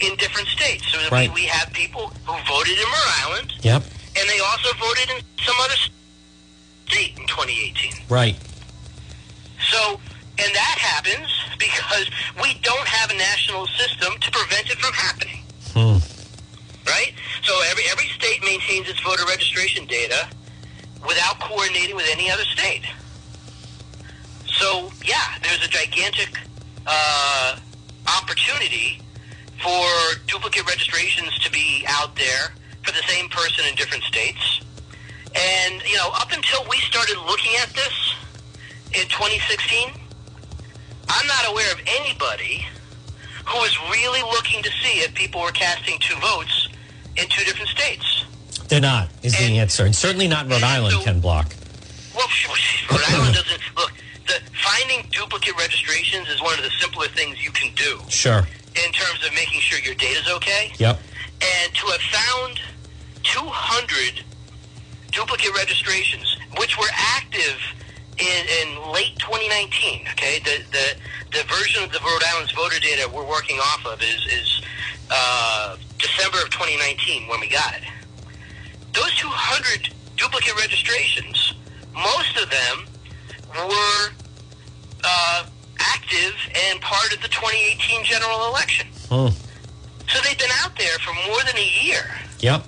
in 0.00 0.14
different 0.16 0.48
states. 0.48 0.84
So 0.92 0.98
Right. 1.10 1.30
we, 1.30 1.42
we 1.42 1.46
have 1.46 1.72
people 1.72 2.08
who 2.26 2.36
voted 2.54 2.76
in 2.76 2.84
Rhode 2.84 3.14
Island, 3.24 3.52
Yep. 3.62 3.82
and 4.18 4.28
they 4.28 4.40
also 4.40 4.74
voted 4.78 5.08
in 5.10 5.22
some 5.42 5.56
other 5.62 5.74
state 6.86 7.18
in 7.18 7.26
2018. 7.26 7.92
Right. 8.08 8.36
So, 9.70 10.00
and 10.38 10.54
that 10.54 10.76
happens 10.78 11.28
because 11.58 12.10
we 12.42 12.54
don't 12.62 12.86
have 12.86 13.10
a 13.10 13.14
national 13.14 13.66
system 13.66 14.14
to 14.20 14.30
prevent 14.30 14.70
it 14.70 14.78
from 14.78 14.92
happening. 14.92 15.42
Hmm. 15.72 15.98
right? 16.88 17.12
So 17.42 17.52
every 17.70 17.84
every 17.90 18.08
state 18.08 18.42
maintains 18.42 18.88
its 18.88 19.00
voter 19.00 19.24
registration 19.26 19.84
data 19.86 20.28
without 21.06 21.38
coordinating 21.40 21.96
with 21.96 22.06
any 22.10 22.30
other 22.30 22.44
state. 22.44 22.82
So 24.46 24.90
yeah, 25.04 25.36
there's 25.42 25.62
a 25.64 25.68
gigantic 25.68 26.38
uh, 26.86 27.58
opportunity 28.20 29.00
for 29.62 29.84
duplicate 30.26 30.66
registrations 30.66 31.38
to 31.40 31.50
be 31.50 31.84
out 31.88 32.16
there 32.16 32.52
for 32.82 32.92
the 32.92 33.02
same 33.06 33.28
person 33.28 33.64
in 33.68 33.74
different 33.74 34.04
states. 34.04 34.60
And 35.36 35.82
you 35.86 35.96
know, 35.96 36.10
up 36.14 36.32
until 36.32 36.64
we 36.70 36.78
started 36.78 37.16
looking 37.26 37.52
at 37.62 37.68
this 37.70 38.14
in 38.94 39.06
2016, 39.08 39.90
I'm 41.08 41.26
not 41.26 41.50
aware 41.50 41.70
of 41.72 41.80
anybody 41.86 42.66
who 43.46 43.58
was 43.58 43.76
really 43.90 44.22
looking 44.22 44.62
to 44.62 44.70
see 44.82 45.00
if 45.00 45.14
people 45.14 45.40
were 45.42 45.52
casting 45.52 45.98
two 46.00 46.16
votes 46.20 46.68
in 47.16 47.28
two 47.28 47.44
different 47.44 47.68
states. 47.68 48.24
They're 48.68 48.80
not, 48.80 49.08
is 49.22 49.36
the 49.36 49.58
answer. 49.58 49.84
And 49.84 49.94
certainly 49.94 50.26
not 50.26 50.50
Rhode 50.50 50.62
Island, 50.64 50.92
so- 50.94 51.02
Ken 51.02 51.20
Block. 51.20 51.54
Well, 52.14 52.26
Rhode 52.90 53.00
Island 53.08 53.34
doesn't 53.34 53.60
look. 53.76 53.92
The 54.26 54.40
finding 54.64 55.08
duplicate 55.12 55.56
registrations 55.56 56.28
is 56.28 56.42
one 56.42 56.54
of 56.58 56.64
the 56.64 56.70
simpler 56.80 57.06
things 57.08 57.44
you 57.44 57.52
can 57.52 57.72
do 57.74 58.00
Sure. 58.08 58.38
in 58.84 58.92
terms 58.92 59.24
of 59.24 59.32
making 59.34 59.60
sure 59.60 59.78
your 59.80 59.94
data's 59.94 60.28
okay. 60.32 60.72
Yep. 60.78 60.98
And 61.42 61.74
to 61.74 61.86
have 61.86 62.00
found 62.00 62.58
200 63.22 64.24
duplicate 65.16 65.54
registrations, 65.56 66.36
which 66.58 66.78
were 66.78 66.92
active 66.92 67.58
in, 68.18 68.44
in 68.60 68.92
late 68.92 69.16
2019. 69.18 70.06
Okay, 70.12 70.38
the, 70.40 70.62
the 70.70 70.86
the 71.32 71.42
version 71.48 71.82
of 71.82 71.90
the 71.90 71.98
Rhode 72.00 72.22
Island's 72.32 72.52
voter 72.52 72.78
data 72.78 73.10
we're 73.12 73.26
working 73.26 73.56
off 73.58 73.84
of 73.86 74.00
is 74.02 74.20
is 74.30 74.62
uh, 75.10 75.76
December 75.98 76.38
of 76.38 76.50
2019 76.50 77.28
when 77.28 77.40
we 77.40 77.48
got 77.48 77.74
it. 77.74 77.82
Those 78.92 79.14
200 79.16 79.92
duplicate 80.16 80.56
registrations, 80.56 81.54
most 81.94 82.36
of 82.42 82.48
them 82.50 82.86
were 83.68 84.08
uh, 85.04 85.46
active 85.78 86.34
and 86.70 86.80
part 86.80 87.12
of 87.14 87.20
the 87.22 87.28
2018 87.28 88.04
general 88.04 88.48
election. 88.48 88.86
Hmm. 89.08 89.28
So 90.08 90.20
they've 90.24 90.38
been 90.38 90.50
out 90.62 90.76
there 90.78 90.98
for 91.00 91.12
more 91.28 91.42
than 91.44 91.56
a 91.56 91.84
year, 91.84 92.04
Yep. 92.40 92.64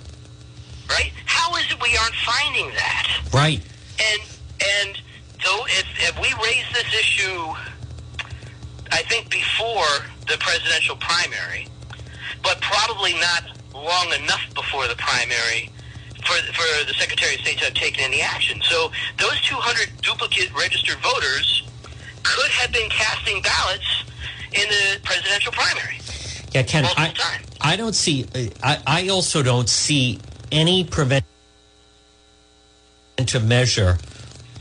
Right? 0.89 1.11
How 1.25 1.55
is 1.55 1.65
it 1.71 1.81
we 1.81 1.97
aren't 1.97 2.15
finding 2.15 2.69
that? 2.75 3.07
Right. 3.33 3.61
And 3.99 4.21
and 4.59 5.01
though 5.43 5.65
if, 5.67 5.85
if 5.97 6.15
we 6.19 6.33
raise 6.43 6.65
this 6.73 6.93
issue, 6.93 7.53
I 8.91 9.03
think 9.03 9.29
before 9.29 10.05
the 10.27 10.37
presidential 10.39 10.95
primary, 10.97 11.67
but 12.43 12.61
probably 12.61 13.13
not 13.13 13.43
long 13.73 14.13
enough 14.13 14.41
before 14.55 14.87
the 14.87 14.95
primary 14.95 15.71
for 16.25 16.35
for 16.53 16.85
the 16.85 16.93
Secretary 16.97 17.35
of 17.35 17.41
State 17.41 17.59
to 17.59 17.65
have 17.65 17.73
taken 17.73 18.03
any 18.03 18.21
action. 18.21 18.61
So 18.63 18.91
those 19.17 19.39
200 19.41 20.01
duplicate 20.01 20.53
registered 20.53 20.97
voters 20.97 21.63
could 22.23 22.51
have 22.51 22.71
been 22.71 22.89
casting 22.89 23.41
ballots 23.41 24.03
in 24.51 24.67
the 24.67 24.99
presidential 25.03 25.51
primary 25.51 25.99
Yeah, 26.53 26.63
Ken, 26.63 26.85
I. 26.85 27.13
I 27.61 27.75
don't 27.75 27.93
see, 27.93 28.25
uh, 28.33 28.39
I, 28.63 28.81
I 28.87 29.07
also 29.09 29.43
don't 29.43 29.69
see 29.69 30.19
any 30.51 30.83
preventive 30.83 31.25
measure 33.43 33.97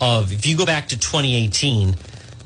of, 0.00 0.32
if 0.32 0.46
you 0.46 0.56
go 0.56 0.66
back 0.66 0.88
to 0.88 0.98
2018, 0.98 1.94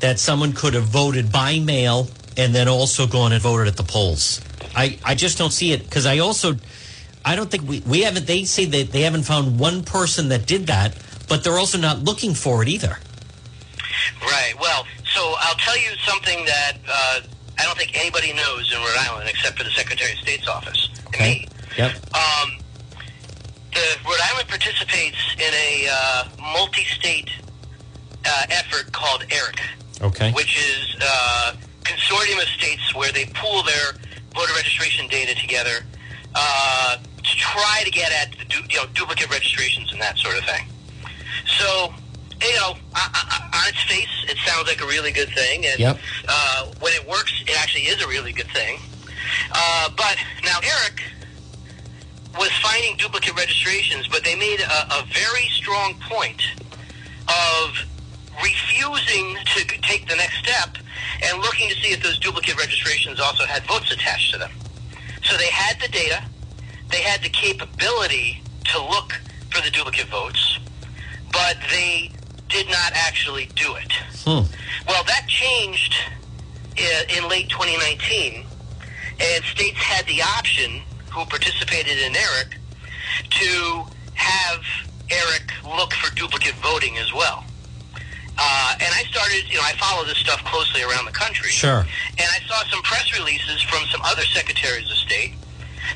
that 0.00 0.18
someone 0.18 0.52
could 0.52 0.74
have 0.74 0.84
voted 0.84 1.30
by 1.30 1.58
mail 1.58 2.08
and 2.36 2.54
then 2.54 2.68
also 2.68 3.06
gone 3.06 3.32
and 3.32 3.42
voted 3.42 3.68
at 3.68 3.76
the 3.76 3.82
polls. 3.82 4.40
I, 4.74 4.98
I 5.04 5.14
just 5.14 5.38
don't 5.38 5.52
see 5.52 5.72
it 5.72 5.84
because 5.84 6.06
I 6.06 6.18
also, 6.18 6.56
I 7.24 7.36
don't 7.36 7.50
think 7.50 7.68
we, 7.68 7.80
we 7.80 8.02
haven't, 8.02 8.26
they 8.26 8.44
say 8.44 8.64
that 8.64 8.90
they 8.92 9.02
haven't 9.02 9.22
found 9.22 9.58
one 9.58 9.84
person 9.84 10.28
that 10.30 10.46
did 10.46 10.66
that, 10.66 10.96
but 11.28 11.44
they're 11.44 11.58
also 11.58 11.78
not 11.78 12.00
looking 12.00 12.34
for 12.34 12.62
it 12.62 12.68
either. 12.68 12.98
Right. 14.22 14.54
Well, 14.58 14.86
so 15.14 15.34
I'll 15.38 15.56
tell 15.56 15.76
you 15.76 15.90
something 16.04 16.44
that 16.46 16.72
uh, 16.88 17.20
I 17.58 17.64
don't 17.64 17.76
think 17.76 17.96
anybody 17.96 18.32
knows 18.32 18.72
in 18.72 18.78
Rhode 18.78 18.96
Island 18.98 19.28
except 19.28 19.58
for 19.58 19.64
the 19.64 19.70
Secretary 19.70 20.12
of 20.12 20.18
State's 20.18 20.48
office 20.48 20.88
and 21.12 21.20
me. 21.20 21.48
Yep. 21.76 21.92
Um, 22.14 22.58
the 23.72 23.96
Rhode 24.04 24.20
Island 24.32 24.48
participates 24.48 25.16
in 25.38 25.52
a 25.52 25.88
uh, 25.90 26.24
multi-state 26.52 27.30
uh, 28.26 28.42
effort 28.50 28.92
called 28.92 29.24
ERIC, 29.30 29.60
Okay. 30.02 30.32
which 30.32 30.56
is 30.58 30.96
a 31.00 31.56
consortium 31.84 32.40
of 32.42 32.48
states 32.48 32.94
where 32.94 33.12
they 33.12 33.26
pool 33.26 33.62
their 33.62 33.92
voter 34.34 34.52
registration 34.54 35.06
data 35.08 35.34
together 35.40 35.84
uh, 36.34 36.96
to 36.96 37.36
try 37.36 37.82
to 37.84 37.90
get 37.90 38.10
at 38.12 38.36
the 38.38 38.44
du- 38.46 38.66
you 38.70 38.76
know 38.76 38.86
duplicate 38.94 39.30
registrations 39.30 39.92
and 39.92 40.00
that 40.00 40.16
sort 40.18 40.36
of 40.38 40.44
thing. 40.44 40.66
So, 41.58 41.92
you 42.40 42.54
know, 42.56 42.74
I, 42.94 43.48
I, 43.52 43.58
on 43.62 43.68
its 43.68 43.82
face, 43.84 44.08
it 44.28 44.36
sounds 44.46 44.66
like 44.68 44.80
a 44.82 44.86
really 44.86 45.12
good 45.12 45.28
thing, 45.30 45.66
and 45.66 45.78
Yep. 45.78 45.98
uh, 46.28 46.66
when 46.80 46.92
it 46.94 47.06
works, 47.08 47.32
it 47.46 47.58
actually 47.60 47.82
is 47.84 48.02
a 48.02 48.08
really 48.08 48.32
good 48.32 48.48
thing. 48.52 48.78
Uh, 49.52 49.88
but 49.96 50.16
now 50.44 50.58
Eric 50.62 51.02
was 52.38 52.50
finding 52.62 52.96
duplicate 52.96 53.36
registrations, 53.36 54.08
but 54.08 54.24
they 54.24 54.34
made 54.34 54.60
a, 54.60 54.94
a 54.94 55.04
very 55.12 55.48
strong 55.50 55.94
point 56.08 56.42
of 57.28 57.76
refusing 58.42 59.36
to 59.54 59.64
take 59.82 60.08
the 60.08 60.16
next 60.16 60.38
step 60.38 60.76
and 61.24 61.40
looking 61.40 61.68
to 61.68 61.74
see 61.76 61.92
if 61.92 62.02
those 62.02 62.18
duplicate 62.18 62.56
registrations 62.58 63.20
also 63.20 63.44
had 63.44 63.62
votes 63.64 63.92
attached 63.92 64.32
to 64.32 64.38
them. 64.38 64.50
So 65.24 65.36
they 65.36 65.50
had 65.50 65.80
the 65.80 65.88
data, 65.88 66.24
they 66.90 67.02
had 67.02 67.22
the 67.22 67.28
capability 67.28 68.42
to 68.72 68.82
look 68.82 69.12
for 69.50 69.62
the 69.62 69.70
duplicate 69.70 70.08
votes, 70.08 70.58
but 71.32 71.56
they 71.70 72.10
did 72.48 72.66
not 72.68 72.92
actually 72.94 73.46
do 73.54 73.74
it. 73.76 73.92
Hmm. 74.24 74.44
Well, 74.88 75.04
that 75.04 75.26
changed 75.28 75.94
in, 76.76 77.16
in 77.18 77.28
late 77.28 77.48
2019, 77.48 78.44
and 79.20 79.44
states 79.44 79.78
had 79.78 80.06
the 80.06 80.22
option, 80.22 80.82
who 81.12 81.24
participated 81.26 81.98
in 81.98 82.12
ERIC, 82.14 82.56
to 83.30 83.84
have 84.14 84.62
ERIC 85.10 85.76
look 85.76 85.92
for 85.92 86.14
duplicate 86.14 86.54
voting 86.56 86.98
as 86.98 87.12
well. 87.12 87.44
Uh, 88.38 88.74
and 88.80 88.88
I 88.94 89.04
started, 89.10 89.44
you 89.48 89.56
know, 89.56 89.62
I 89.64 89.72
follow 89.76 90.04
this 90.04 90.16
stuff 90.18 90.42
closely 90.44 90.82
around 90.82 91.04
the 91.04 91.12
country. 91.12 91.50
Sure. 91.50 91.80
And 92.18 92.28
I 92.28 92.40
saw 92.48 92.64
some 92.70 92.82
press 92.82 93.12
releases 93.18 93.60
from 93.62 93.84
some 93.90 94.00
other 94.02 94.22
secretaries 94.22 94.90
of 94.90 94.96
state 94.96 95.34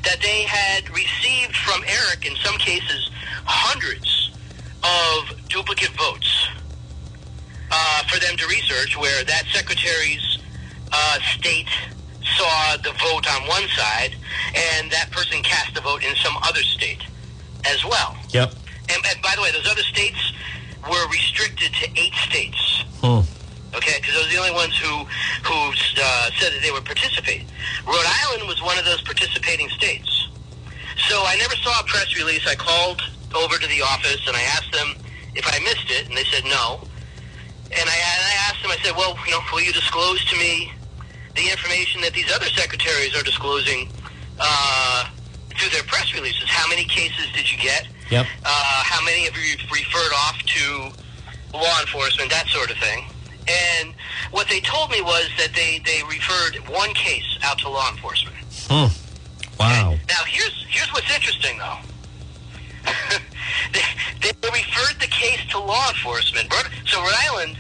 that 0.05 0.21
they 0.21 0.43
had 0.43 0.89
received 0.91 1.57
from 1.57 1.83
Eric, 1.87 2.27
in 2.27 2.37
some 2.45 2.59
cases, 2.59 3.11
hundreds 3.45 4.33
of 4.83 5.49
duplicate 5.49 5.91
votes 5.97 6.49
uh, 7.71 8.03
for 8.05 8.21
them 8.21 8.37
to 8.37 8.47
research 8.47 8.97
where 8.99 9.25
that 9.25 9.45
secretary's 9.53 10.39
uh, 10.93 11.19
state 11.39 11.69
saw 12.37 12.77
the 12.77 12.93
vote 12.93 13.27
on 13.35 13.49
one 13.49 13.67
side 13.75 14.15
and 14.55 14.91
that 14.91 15.11
person 15.11 15.43
cast 15.43 15.77
a 15.77 15.81
vote 15.81 16.05
in 16.05 16.15
some 16.17 16.37
other 16.43 16.63
state 16.63 17.03
as 17.65 17.85
well. 17.85 18.17
Yep. 18.31 18.53
And, 18.89 19.05
and 19.11 19.23
by 19.23 19.35
the 19.35 19.43
way, 19.43 19.51
those 19.53 19.67
other 19.67 19.83
states 19.83 20.33
were 20.89 21.09
restricted 21.09 21.73
to 21.75 21.91
eight 21.97 22.15
states. 22.29 22.85
Hmm. 23.03 23.27
Okay, 23.75 23.99
because 24.01 24.15
those 24.15 24.27
are 24.29 24.33
the 24.33 24.39
only 24.39 24.55
ones 24.55 24.77
who 24.79 25.05
who 25.45 25.59
uh, 26.01 26.31
said 26.39 26.53
that 26.55 26.61
they 26.63 26.71
would 26.71 26.85
participate. 26.85 27.45
Rhode 27.85 28.09
Island 28.25 28.49
was 28.49 28.63
one 28.63 28.79
of 28.79 28.85
those 28.85 29.03
participating 29.03 29.69
states. 29.71 30.29
So 31.09 31.23
I 31.27 31.37
never 31.37 31.55
saw 31.57 31.81
a 31.81 31.85
press 31.85 32.17
release. 32.17 32.47
I 32.47 32.55
called 32.55 33.03
over 33.35 33.59
to 33.59 33.67
the 33.67 33.83
office 33.83 34.27
and 34.27 34.37
I 34.37 34.43
asked 34.57 34.73
them 34.73 34.97
if 35.35 35.45
I 35.47 35.59
missed 35.61 35.91
it, 35.91 36.09
and 36.09 36.17
they 36.17 36.25
said 36.25 36.45
no. 36.45 36.81
And 37.67 37.85
I, 37.85 37.97
and 38.17 38.25
I 38.25 38.35
asked 38.49 38.63
them, 38.63 38.71
I 38.71 38.79
said, 38.83 38.97
well, 38.97 39.19
you 39.27 39.33
know, 39.33 39.41
will 39.53 39.61
you 39.61 39.73
disclose 39.73 40.25
to 40.27 40.37
me 40.39 40.73
the 41.37 41.51
information 41.51 42.01
that 42.01 42.13
these 42.13 42.33
other 42.35 42.47
secretaries 42.47 43.17
are 43.17 43.23
disclosing 43.23 43.89
uh, 44.41 45.09
through 45.57 45.71
their 45.71 45.85
press 45.85 46.13
releases? 46.15 46.49
How 46.49 46.69
many 46.69 46.85
cases 46.85 47.27
did 47.35 47.51
you 47.51 47.59
get? 47.59 47.87
Yep. 48.11 48.27
Uh, 48.45 48.83
how 48.85 49.05
many 49.05 49.25
have 49.25 49.37
you 49.37 49.57
referred 49.71 50.13
off 50.27 50.39
to 50.43 50.91
law 51.53 51.81
enforcement, 51.81 52.31
that 52.31 52.47
sort 52.49 52.71
of 52.71 52.79
thing? 52.79 53.05
And 53.49 53.95
what 54.31 54.49
they 54.49 54.61
told 54.61 54.91
me 54.91 55.03
was 55.03 55.31
that 55.39 55.53
they, 55.55 55.81
they 55.85 56.03
referred 56.09 56.57
one 56.69 56.93
case 56.95 57.39
out 57.43 57.59
to 57.59 57.69
law 57.69 57.91
enforcement. 57.91 58.37
Hmm. 58.69 58.89
Wow. 59.59 59.97
Now 60.09 60.23
here's 60.27 60.67
here's 60.69 60.93
what's 60.93 61.11
interesting 61.15 61.57
though. 61.59 61.79
they, 63.73 63.81
they 64.21 64.49
referred 64.51 65.01
the 65.01 65.07
case 65.07 65.41
to 65.51 65.59
law 65.59 65.89
enforcement. 65.89 66.53
So 66.87 67.01
Rhode 67.01 67.15
Island 67.31 67.57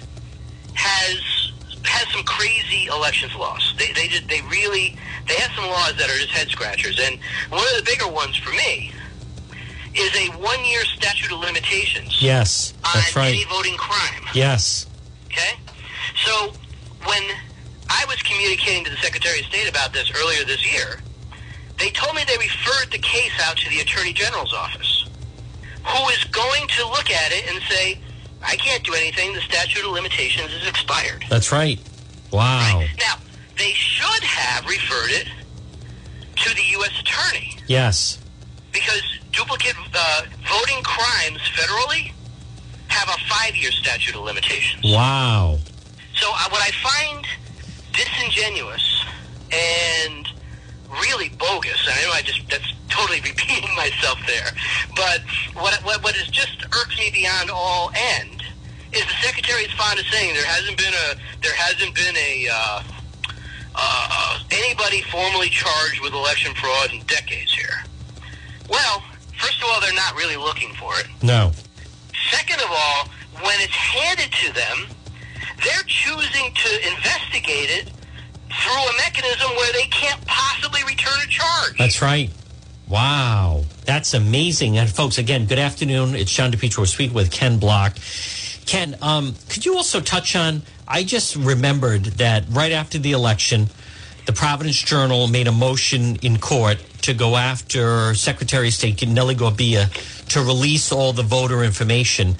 has 0.74 1.52
has 1.88 2.08
some 2.12 2.22
crazy 2.24 2.86
elections 2.86 3.34
laws. 3.34 3.74
They 3.78 3.92
they 3.92 4.08
did 4.08 4.28
they 4.28 4.40
really 4.50 4.96
they 5.28 5.34
have 5.34 5.52
some 5.54 5.66
laws 5.66 5.96
that 5.96 6.08
are 6.08 6.18
just 6.18 6.30
head 6.30 6.48
scratchers. 6.48 6.98
And 7.00 7.18
one 7.50 7.64
of 7.72 7.76
the 7.76 7.82
bigger 7.84 8.08
ones 8.08 8.36
for 8.36 8.50
me 8.50 8.92
is 9.94 10.14
a 10.16 10.32
one 10.38 10.64
year 10.64 10.84
statute 10.84 11.32
of 11.32 11.38
limitations 11.40 12.20
Yes, 12.20 12.74
that's 12.82 13.16
on 13.16 13.22
right. 13.22 13.28
any 13.34 13.44
voting 13.44 13.76
crime. 13.76 14.24
Yes. 14.34 14.86
Okay? 15.26 15.54
So 16.24 16.52
when 17.06 17.22
I 17.88 18.04
was 18.08 18.20
communicating 18.22 18.84
to 18.84 18.90
the 18.90 18.96
Secretary 18.98 19.40
of 19.40 19.46
State 19.46 19.68
about 19.68 19.92
this 19.92 20.10
earlier 20.20 20.44
this 20.44 20.64
year, 20.70 21.00
they 21.78 21.90
told 21.90 22.14
me 22.16 22.22
they 22.26 22.36
referred 22.38 22.90
the 22.90 22.98
case 22.98 23.32
out 23.44 23.56
to 23.58 23.68
the 23.70 23.80
Attorney 23.80 24.12
General's 24.12 24.52
office, 24.54 25.06
who 25.84 26.08
is 26.08 26.24
going 26.24 26.66
to 26.68 26.86
look 26.88 27.10
at 27.10 27.32
it 27.32 27.46
and 27.52 27.62
say, 27.68 27.98
I 28.46 28.56
can't 28.56 28.82
do 28.84 28.94
anything. 28.94 29.32
The 29.34 29.40
statute 29.40 29.84
of 29.84 29.90
limitations 29.92 30.52
is 30.52 30.66
expired. 30.68 31.24
That's 31.28 31.50
right. 31.52 31.80
Wow. 32.32 32.84
Now, 32.98 33.14
they 33.58 33.72
should 33.72 34.22
have 34.22 34.64
referred 34.66 35.10
it 35.10 35.26
to 36.36 36.54
the 36.54 36.62
U.S. 36.78 37.00
Attorney 37.00 37.56
Yes. 37.66 38.18
because 38.72 39.02
duplicate 39.32 39.74
uh, 39.94 40.22
voting 40.48 40.82
crimes 40.84 41.38
federally 41.56 42.12
have 42.88 43.08
a 43.08 43.18
five-year 43.28 43.70
statute 43.72 44.14
of 44.14 44.22
limitations. 44.22 44.84
Wow. 44.84 45.58
So 46.14 46.28
uh, 46.30 46.48
what 46.50 46.62
I 46.62 46.70
find 46.82 47.26
disingenuous 47.92 49.04
and 49.52 50.28
really 51.02 51.30
bogus, 51.30 51.86
and 51.88 51.98
I 51.98 52.02
know 52.04 52.10
I 52.12 52.22
just 52.22 52.48
that's 52.48 52.72
totally 52.88 53.20
repeating 53.24 53.74
myself 53.74 54.18
there, 54.26 54.50
but 54.94 55.20
what 55.54 55.74
what 55.84 56.02
what 56.02 56.14
has 56.14 56.28
just 56.28 56.64
irked 56.66 56.96
me 56.98 57.10
beyond 57.12 57.50
all 57.50 57.90
end 57.94 58.35
is 58.96 59.04
the 59.04 59.18
secretary 59.22 59.62
is 59.62 59.72
fond 59.72 59.98
of 59.98 60.06
saying 60.06 60.34
there 60.34 60.46
hasn't 60.46 60.76
been 60.76 60.94
a 60.94 61.08
there 61.42 61.54
hasn't 61.54 61.94
been 61.94 62.16
a 62.16 62.48
uh, 62.50 62.82
uh, 63.76 64.38
anybody 64.50 65.02
formally 65.02 65.48
charged 65.48 66.00
with 66.00 66.14
election 66.14 66.54
fraud 66.54 66.92
in 66.92 67.00
decades 67.06 67.52
here. 67.52 67.84
Well, 68.68 69.02
first 69.38 69.62
of 69.62 69.68
all, 69.68 69.80
they're 69.80 69.92
not 69.94 70.14
really 70.16 70.36
looking 70.36 70.72
for 70.74 70.98
it. 70.98 71.06
No. 71.22 71.52
Second 72.30 72.60
of 72.60 72.70
all, 72.70 73.08
when 73.42 73.60
it's 73.60 73.74
handed 73.74 74.32
to 74.32 74.52
them, 74.52 74.88
they're 75.62 75.86
choosing 75.86 76.52
to 76.54 76.88
investigate 76.88 77.70
it 77.70 77.92
through 78.48 78.82
a 78.82 78.96
mechanism 78.96 79.50
where 79.56 79.72
they 79.72 79.86
can't 79.88 80.24
possibly 80.26 80.80
return 80.84 81.18
a 81.22 81.28
charge. 81.28 81.78
That's 81.78 82.00
right. 82.00 82.30
Wow. 82.88 83.64
That's 83.84 84.14
amazing. 84.14 84.78
And 84.78 84.88
folks, 84.88 85.18
again, 85.18 85.46
good 85.46 85.58
afternoon. 85.58 86.14
It's 86.14 86.32
John 86.32 86.52
DePetro 86.52 86.86
speaking 86.86 87.14
with 87.14 87.30
Ken 87.30 87.58
Block. 87.58 87.96
Ken, 88.66 88.96
um, 89.00 89.34
could 89.48 89.64
you 89.64 89.76
also 89.76 90.00
touch 90.00 90.34
on? 90.34 90.62
I 90.88 91.04
just 91.04 91.36
remembered 91.36 92.04
that 92.04 92.44
right 92.50 92.72
after 92.72 92.98
the 92.98 93.12
election, 93.12 93.68
the 94.26 94.32
Providence 94.32 94.82
Journal 94.82 95.28
made 95.28 95.46
a 95.46 95.52
motion 95.52 96.16
in 96.16 96.38
court 96.38 96.78
to 97.02 97.14
go 97.14 97.36
after 97.36 98.12
Secretary 98.14 98.68
of 98.68 98.74
State 98.74 99.06
Nellie 99.06 99.36
Gorbea 99.36 99.88
to 100.30 100.40
release 100.40 100.90
all 100.90 101.12
the 101.12 101.22
voter 101.22 101.62
information. 101.62 102.34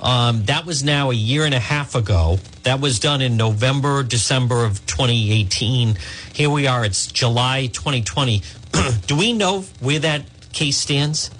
Um, 0.00 0.44
that 0.44 0.64
was 0.64 0.82
now 0.82 1.10
a 1.10 1.14
year 1.14 1.44
and 1.44 1.54
a 1.54 1.60
half 1.60 1.94
ago. 1.94 2.38
That 2.62 2.80
was 2.80 2.98
done 2.98 3.20
in 3.20 3.36
November, 3.36 4.02
December 4.02 4.64
of 4.64 4.84
2018. 4.86 5.96
Here 6.32 6.50
we 6.50 6.66
are. 6.66 6.84
It's 6.84 7.06
July 7.06 7.66
2020. 7.66 8.42
Do 9.06 9.16
we 9.16 9.34
know 9.34 9.62
where 9.80 9.98
that 9.98 10.22
case 10.52 10.78
stands? 10.78 11.30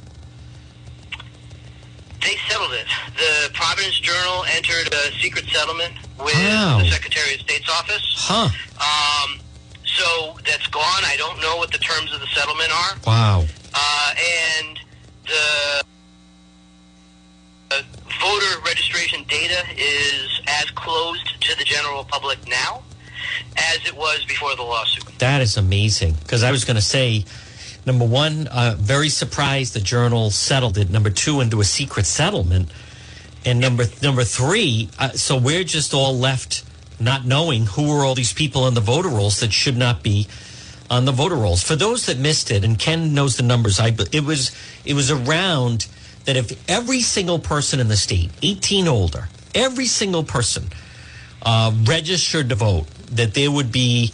They 2.27 2.35
settled 2.49 2.73
it. 2.73 2.87
The 3.17 3.51
Providence 3.55 4.01
Journal 4.01 4.45
entered 4.57 4.93
a 4.93 5.13
secret 5.23 5.45
settlement 5.47 5.95
with 6.19 6.35
Wow. 6.35 6.81
the 6.83 6.91
Secretary 6.91 7.35
of 7.35 7.41
State's 7.41 7.71
office. 7.71 8.03
Huh. 8.17 8.49
Um, 8.83 9.39
so 9.85 10.37
that's 10.45 10.67
gone. 10.67 11.05
I 11.05 11.15
don't 11.19 11.41
know 11.41 11.57
what 11.57 11.71
the 11.71 11.79
terms 11.79 12.13
of 12.13 12.19
the 12.19 12.27
settlement 12.35 12.73
are. 12.73 12.97
Wow. 13.07 13.45
Uh, 13.73 14.15
and 14.59 14.81
the 15.25 15.85
uh, 17.71 17.83
voter 18.21 18.61
registration 18.67 19.23
data 19.29 19.63
is 19.77 20.41
as 20.49 20.69
closed 20.73 21.41
to 21.43 21.57
the 21.57 21.65
general 21.65 22.03
public 22.03 22.39
now 22.49 22.83
as 23.57 23.87
it 23.87 23.97
was 23.97 24.25
before 24.25 24.57
the 24.57 24.63
lawsuit. 24.65 25.05
That 25.21 25.43
is 25.43 25.57
amazing. 25.57 26.15
Because 26.25 26.43
I 26.43 26.51
was 26.51 26.65
going 26.65 26.75
to 26.75 26.83
say, 26.83 27.25
number 27.87 28.05
one, 28.05 28.49
uh, 28.49 28.75
very 28.79 29.09
surprised 29.09 29.75
the 29.75 29.81
journal 29.81 30.31
settled 30.31 30.77
it. 30.77 30.91
Number 30.91 31.11
two, 31.11 31.41
into 31.41 31.61
a 31.61 31.65
secret 31.65 32.07
settlement. 32.07 32.71
And 33.45 33.61
number 33.61 33.85
number 34.03 34.25
three, 34.25 34.89
uh, 34.99 35.11
so 35.11 35.37
we're 35.37 35.65
just 35.65 35.95
all 35.95 36.19
left 36.19 36.65
not 36.99 37.25
knowing 37.25 37.67
who 37.67 37.91
are 37.93 38.05
all 38.05 38.15
these 38.15 38.33
people 38.33 38.65
on 38.65 38.75
the 38.75 38.81
voter 38.81 39.09
rolls 39.09 39.41
that 39.41 39.53
should 39.53 39.77
not 39.77 40.03
be 40.03 40.27
on 40.91 41.05
the 41.05 41.13
voter 41.13 41.37
rolls. 41.37 41.63
For 41.63 41.77
those 41.77 42.07
that 42.07 42.19
missed 42.19 42.51
it, 42.51 42.65
and 42.65 42.79
Ken 42.79 43.15
knows 43.15 43.37
the 43.37 43.43
numbers, 43.43 43.79
I 43.79 43.95
it 44.13 44.25
was 44.25 44.57
it 44.85 44.95
was 44.95 45.11
around 45.11 45.87
that 46.25 46.37
if 46.37 46.69
every 46.69 47.01
single 47.01 47.39
person 47.39 47.81
in 47.81 47.89
the 47.89 47.97
state, 47.97 48.31
18 48.43 48.89
older, 48.89 49.29
every 49.55 49.87
single 49.87 50.25
person 50.25 50.65
uh, 51.43 51.73
registered 51.85 52.49
to 52.49 52.57
vote, 52.57 52.87
that 53.13 53.35
there 53.35 53.51
would 53.51 53.71
be, 53.71 54.13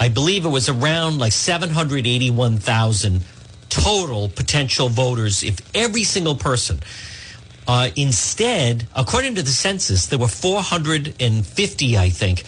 I 0.00 0.08
believe 0.08 0.44
it 0.44 0.50
was 0.50 0.68
around 0.68 1.18
like 1.18 1.32
781,000 1.32 3.20
total 3.68 4.28
potential 4.28 4.88
voters 4.88 5.42
if 5.42 5.60
every 5.74 6.04
single 6.04 6.34
person. 6.34 6.80
Uh, 7.66 7.90
instead, 7.96 8.88
according 8.96 9.34
to 9.34 9.42
the 9.42 9.50
census, 9.50 10.06
there 10.06 10.18
were 10.18 10.28
450, 10.28 11.98
I 11.98 12.08
think. 12.08 12.44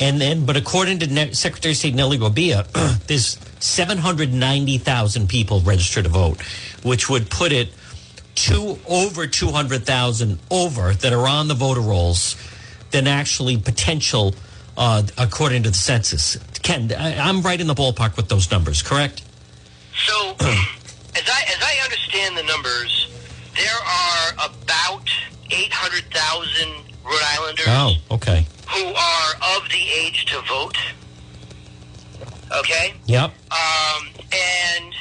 And 0.00 0.20
then, 0.20 0.46
but 0.46 0.56
according 0.56 1.00
to 1.00 1.34
Secretary 1.34 1.72
of 1.72 1.76
State 1.76 1.94
Nellie 1.94 2.18
Gorbea, 2.18 2.66
there's 3.06 3.38
790,000 3.60 5.28
people 5.28 5.60
registered 5.60 6.04
to 6.04 6.10
vote, 6.10 6.40
which 6.82 7.10
would 7.10 7.28
put 7.28 7.52
it 7.52 7.68
to 8.34 8.78
over 8.88 9.26
200,000 9.26 10.38
over 10.50 10.94
that 10.94 11.12
are 11.12 11.28
on 11.28 11.48
the 11.48 11.54
voter 11.54 11.80
rolls 11.80 12.36
than 12.90 13.06
actually 13.06 13.58
potential, 13.58 14.34
uh, 14.76 15.02
according 15.18 15.64
to 15.64 15.70
the 15.70 15.76
census. 15.76 16.36
Ken, 16.62 16.92
I, 16.96 17.16
I'm 17.18 17.42
right 17.42 17.60
in 17.60 17.66
the 17.66 17.74
ballpark 17.74 18.16
with 18.16 18.28
those 18.28 18.50
numbers, 18.50 18.82
correct? 18.82 19.22
So, 20.06 20.30
as 20.40 21.28
I 21.28 21.42
as 21.48 21.62
I 21.62 21.80
understand 21.84 22.36
the 22.38 22.42
numbers, 22.44 23.08
there 23.56 23.66
are 23.74 24.32
about 24.50 25.08
eight 25.50 25.72
hundred 25.72 26.04
thousand 26.12 26.84
Rhode 27.04 27.20
Islanders 27.38 27.66
Oh, 27.68 27.94
okay. 28.12 28.46
who 28.68 28.84
are 28.86 29.56
of 29.56 29.68
the 29.68 29.82
age 29.98 30.24
to 30.26 30.40
vote. 30.42 30.76
Okay, 32.60 32.94
Yep. 33.06 33.32
um, 33.50 34.08
and 34.32 34.94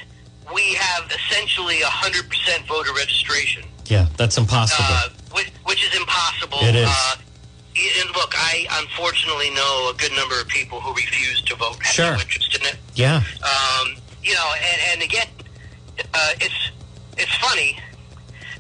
we 0.54 0.74
have 0.76 1.12
essentially 1.12 1.78
hundred 1.84 2.28
percent 2.30 2.66
voter 2.66 2.94
registration. 2.94 3.64
Yeah, 3.86 4.08
that's 4.18 4.38
impossible. 4.38 4.86
uh, 4.88 5.10
which, 5.34 5.48
which 5.66 5.84
is 5.86 5.96
impossible. 6.00 6.60
It 6.62 6.76
is. 6.76 6.88
Uh, 6.90 7.16
and 8.00 8.10
look, 8.16 8.34
I 8.36 8.68
unfortunately 8.82 9.50
know 9.52 9.92
a 9.94 9.98
good 9.98 10.12
number 10.14 10.40
of 10.40 10.48
people 10.48 10.80
who 10.82 10.94
refuse 10.94 11.42
to 11.44 11.56
vote. 11.56 11.78
Have 11.84 11.94
Sure. 11.94 12.14
no 12.16 12.20
interest 12.22 12.56
in 12.60 12.66
it. 12.68 12.78
Yeah. 12.96 13.24
Um, 13.44 13.96
you 14.24 14.34
know, 14.34 14.50
and, 14.72 14.82
and 14.94 15.02
again, 15.02 15.28
uh, 16.14 16.34
it's 16.40 16.72
it's 17.18 17.36
funny. 17.38 17.78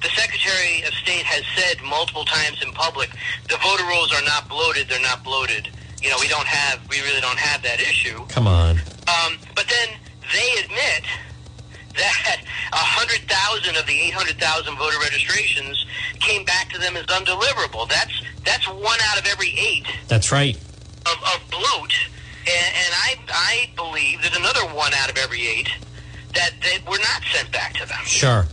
The 0.02 0.10
Secretary 0.10 0.82
of 0.88 0.94
State 0.96 1.26
has 1.26 1.44
said 1.56 1.82
multiple 1.84 2.26
times 2.26 2.62
in 2.64 2.72
public, 2.74 3.10
the 3.50 3.58
voter 3.58 3.84
rolls 3.86 4.12
are 4.14 4.24
not 4.24 4.50
bloated. 4.50 4.90
They're 4.90 5.00
not 5.02 5.24
bloated. 5.24 5.70
You 6.02 6.10
know, 6.10 6.18
we 6.20 6.28
don't 6.28 6.48
have, 6.48 6.82
we 6.90 7.00
really 7.02 7.22
don't 7.22 7.38
have 7.38 7.62
that 7.62 7.80
issue. 7.80 8.26
Come 8.28 8.48
on. 8.48 8.80
Um, 9.08 9.38
but 9.56 9.68
then 9.70 9.90
they 10.34 10.64
admit 10.64 11.04
that 11.96 12.38
100,000 12.72 13.76
of 13.76 13.86
the 13.86 14.00
800,000 14.02 14.78
voter 14.78 14.98
registrations 15.00 15.86
came 16.20 16.46
back 16.46 16.70
to 16.72 16.80
them 16.80 16.96
as 16.98 17.06
undeliverable. 17.08 17.88
That's 17.90 18.22
that's 18.46 18.68
one 18.70 19.00
out 19.10 19.20
of 19.20 19.26
every 19.28 19.50
eight 19.58 19.86
That's 20.08 20.32
right. 20.32 20.56
of, 21.06 21.18
of 21.36 21.50
bloat, 21.52 21.94
and, 22.48 22.68
and 22.76 22.92
I 22.94 23.16
I 23.30 23.70
believe 23.76 24.22
there's 24.22 24.38
another 24.38 24.62
one 24.74 24.94
out 24.96 25.10
of 25.12 25.18
every 25.18 25.46
eight 25.48 25.70
that 26.34 26.52
that 26.62 26.80
were 26.90 27.00
not 27.00 27.22
sent 27.34 27.52
back 27.52 27.74
to 27.76 27.86
them. 27.86 28.04
Sure. 28.06 28.46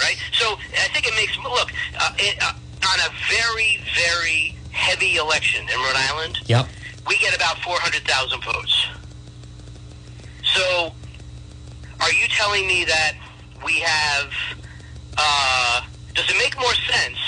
Right. 0.00 0.16
So 0.32 0.54
I 0.54 0.88
think 0.92 1.06
it 1.06 1.14
makes 1.14 1.36
look 1.38 1.70
uh, 1.98 2.12
it, 2.18 2.36
uh, 2.42 2.52
on 2.52 2.98
a 3.00 3.10
very 3.30 3.80
very 3.94 4.56
heavy 4.72 5.16
election 5.16 5.62
in 5.68 5.78
Rhode 5.80 5.96
Island 5.96 6.38
Yep. 6.46 6.66
we 7.06 7.18
get 7.18 7.36
about 7.36 7.58
400,000 7.58 8.42
votes. 8.42 8.86
So, 10.54 10.92
are 12.02 12.12
you 12.12 12.26
telling 12.28 12.66
me 12.66 12.84
that 12.84 13.12
we 13.64 13.78
have, 13.80 14.30
uh, 15.16 15.82
does 16.14 16.28
it 16.28 16.36
make 16.38 16.58
more 16.58 16.74
sense 16.74 17.18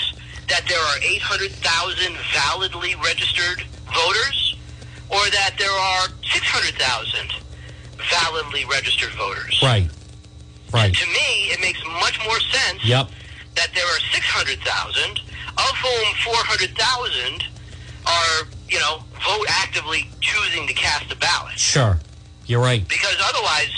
that 0.49 0.63
there 0.67 0.79
are 0.79 0.97
800,000 1.01 2.17
validly 2.33 2.95
registered 3.03 3.63
voters 3.93 4.55
or 5.09 5.23
that 5.31 5.55
there 5.57 5.71
are 5.71 6.07
600,000 6.31 7.31
validly 8.11 8.65
registered 8.65 9.11
voters? 9.13 9.59
Right. 9.63 9.89
Right. 10.73 10.93
To 10.93 11.07
me, 11.07 11.51
it 11.55 11.61
makes 11.61 11.79
much 12.01 12.19
more 12.25 12.39
sense 12.51 12.83
Yep. 12.83 13.09
that 13.55 13.69
there 13.73 13.85
are 13.85 13.99
600,000, 14.13 15.21
of 15.57 15.77
whom 15.77 16.13
400,000 16.25 17.43
are, 18.05 18.47
you 18.67 18.79
know, 18.79 19.03
vote 19.25 19.45
actively 19.47 20.09
choosing 20.19 20.67
to 20.67 20.73
cast 20.73 21.09
a 21.13 21.15
ballot. 21.15 21.57
Sure. 21.57 21.97
You're 22.45 22.61
right. 22.61 22.85
Because 22.87 23.15
otherwise, 23.23 23.69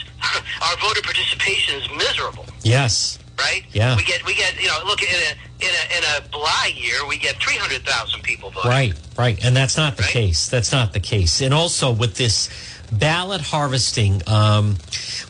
our 0.62 0.78
voter 0.78 1.02
participation 1.02 1.76
is 1.82 1.90
miserable, 1.96 2.46
Yes. 2.64 3.20
right? 3.40 3.64
Yeah. 3.72 3.96
We 3.96 4.04
get, 4.04 4.26
we 4.26 4.34
get, 4.36 4.60
you 4.62 4.68
know, 4.68 4.80
look 4.86 5.02
in 5.04 5.10
a 5.10 5.64
in 5.66 5.70
a 5.70 5.98
in 5.98 6.04
a 6.26 6.30
Bly 6.30 6.72
year, 6.76 7.06
we 7.08 7.18
get 7.18 7.36
300,000 7.42 8.22
people 8.22 8.52
voting. 8.52 8.70
Right, 8.70 8.94
right. 9.18 9.44
And 9.44 9.56
that's 9.56 9.76
not 9.78 9.98
the 9.98 10.04
Right? 10.04 10.12
case. 10.12 10.48
That's 10.50 10.72
not 10.72 10.94
the 10.94 11.00
case. 11.00 11.42
And 11.42 11.54
also 11.54 11.92
with 11.92 12.16
this 12.16 12.50
ballot 12.92 13.42
harvesting, 13.42 14.22
um, 14.28 14.78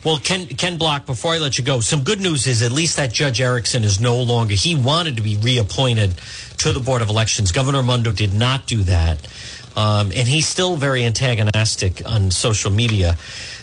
well, 0.04 0.18
Ken, 0.18 0.46
Ken 0.46 0.76
Block, 0.78 1.06
before 1.06 1.32
I 1.34 1.38
let 1.38 1.58
you 1.58 1.64
go, 1.64 1.80
some 1.80 2.04
good 2.04 2.20
news 2.20 2.46
is 2.46 2.62
at 2.62 2.70
least 2.72 2.96
that 2.98 3.12
Judge 3.12 3.40
Erickson 3.40 3.84
is 3.84 4.00
no 4.00 4.20
longer, 4.22 4.54
he 4.54 4.74
wanted 4.76 5.16
to 5.16 5.22
be 5.22 5.36
reappointed 5.38 6.14
to 6.58 6.72
the 6.72 6.80
Board 6.80 7.02
of 7.02 7.08
Elections. 7.08 7.50
Governor 7.52 7.78
Raimondo 7.78 8.12
did 8.12 8.32
not 8.34 8.66
do 8.66 8.82
that. 8.84 9.26
Um, 9.76 10.06
and 10.14 10.26
he's 10.28 10.46
still 10.46 10.76
very 10.76 11.04
antagonistic 11.04 12.02
on 12.04 12.30
social 12.32 12.70
media. 12.70 13.16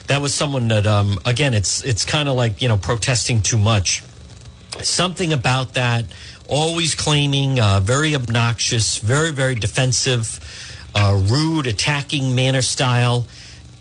That 0.08 0.22
was 0.22 0.34
someone 0.34 0.68
that, 0.68 0.86
um, 0.86 1.18
again, 1.26 1.54
it's 1.54 1.84
it's 1.84 2.06
kind 2.06 2.30
of 2.30 2.36
like 2.36 2.62
you 2.62 2.68
know 2.68 2.78
protesting 2.78 3.42
too 3.42 3.58
much. 3.58 4.04
Something 4.82 5.34
about 5.34 5.74
that 5.74 6.06
always 6.48 6.96
claiming 6.96 7.60
uh, 7.60 7.80
very 7.80 8.16
obnoxious 8.16 9.00
very 9.00 9.32
very 9.32 9.56
defensive 9.56 10.40
uh, 10.94 11.20
rude 11.26 11.68
attacking 11.68 12.36
manner 12.36 12.62
style. 12.62 13.26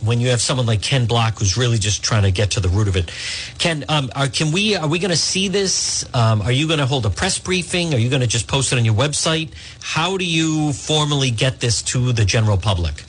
When 0.05 0.21
you 0.21 0.29
have 0.29 0.43
someone 0.43 0.67
like 0.67 0.83
ken 0.83 1.07
block 1.07 1.39
who's 1.39 1.57
really 1.57 1.79
just 1.79 2.03
trying 2.03 2.25
to 2.25 2.31
get 2.31 2.51
to 2.53 2.61
the 2.61 2.69
root 2.69 2.89
of 2.89 2.97
it. 2.97 3.11
Ken 3.59 3.87
um, 3.89 4.11
are, 4.15 4.29
can 4.29 4.53
we 4.53 4.77
are 4.77 4.87
we 4.87 4.99
going 4.99 5.11
to 5.11 5.17
see 5.17 5.49
this? 5.49 6.05
Um, 6.15 6.43
are 6.43 6.53
you 6.53 6.67
going 6.67 6.79
to 6.79 6.85
hold 6.87 7.07
a 7.07 7.11
press 7.11 7.39
briefing? 7.39 7.95
Are 7.95 7.99
you 7.99 8.11
going 8.11 8.21
to 8.21 8.27
just 8.27 8.47
post 8.47 8.73
it 8.73 8.79
on 8.79 8.85
your 8.85 8.95
website? 8.95 9.51
How 9.81 10.19
do 10.19 10.27
you 10.27 10.75
formally 10.75 11.31
get 11.31 11.61
this 11.61 11.81
to 11.85 12.13
the 12.13 12.25
general 12.27 12.59
public 12.59 13.03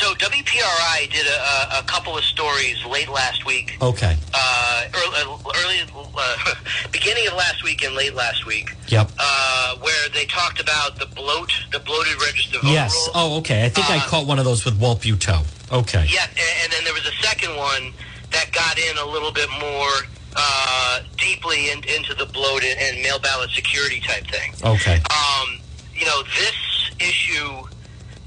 So 0.00 0.14
WPRI 0.14 1.10
did 1.10 1.26
a, 1.26 1.78
a, 1.78 1.82
couple 1.86 2.16
of 2.16 2.24
stories 2.24 2.84
late 2.86 3.08
last 3.08 3.44
week. 3.46 3.76
Okay. 3.80 4.16
Uh, 4.34 4.84
early, 4.94 5.40
early 5.64 5.80
uh, 6.16 6.54
beginning 6.92 7.26
of 7.28 7.34
last 7.34 7.62
week 7.62 7.84
and 7.84 7.94
late 7.94 8.14
last 8.14 8.46
week, 8.46 8.70
yep. 8.88 9.10
Uh, 9.18 9.76
where 9.76 10.08
they 10.10 10.24
talked 10.26 10.60
about 10.60 10.98
the 10.98 11.06
bloat, 11.06 11.52
the 11.72 11.78
bloated 11.80 12.20
register 12.22 12.58
yes. 12.62 13.08
oh 13.14 13.38
okay. 13.38 13.64
I 13.64 13.68
think 13.68 13.90
i 13.90 13.96
Uh, 13.98 14.00
caught 14.08 14.26
one 14.26 14.38
of 14.38 14.44
those 14.44 14.64
with 14.64 14.78
walt 14.78 15.00
buteau. 15.00 15.44
Okay. 15.72 16.06
Yeah, 16.08 16.26
and, 16.28 16.38
and 16.64 16.72
then 16.72 16.84
there 16.84 16.94
was 16.94 17.06
a 17.06 17.22
second 17.22 17.56
one 17.56 17.92
that 18.30 18.50
got 18.52 18.78
in 18.78 18.96
a 18.98 19.06
little 19.06 19.32
bit 19.32 19.48
more 19.60 19.92
uh, 20.36 21.00
deeply 21.18 21.70
in, 21.70 21.78
into 21.84 22.14
the 22.14 22.26
bloat 22.26 22.62
and, 22.64 22.78
and 22.80 23.02
mail 23.02 23.18
ballot 23.18 23.50
security 23.50 24.00
type 24.00 24.26
thing. 24.26 24.52
okay. 24.64 25.00
Um, 25.10 25.60
you 25.94 26.06
know, 26.06 26.22
this 26.22 26.90
issue 26.98 27.62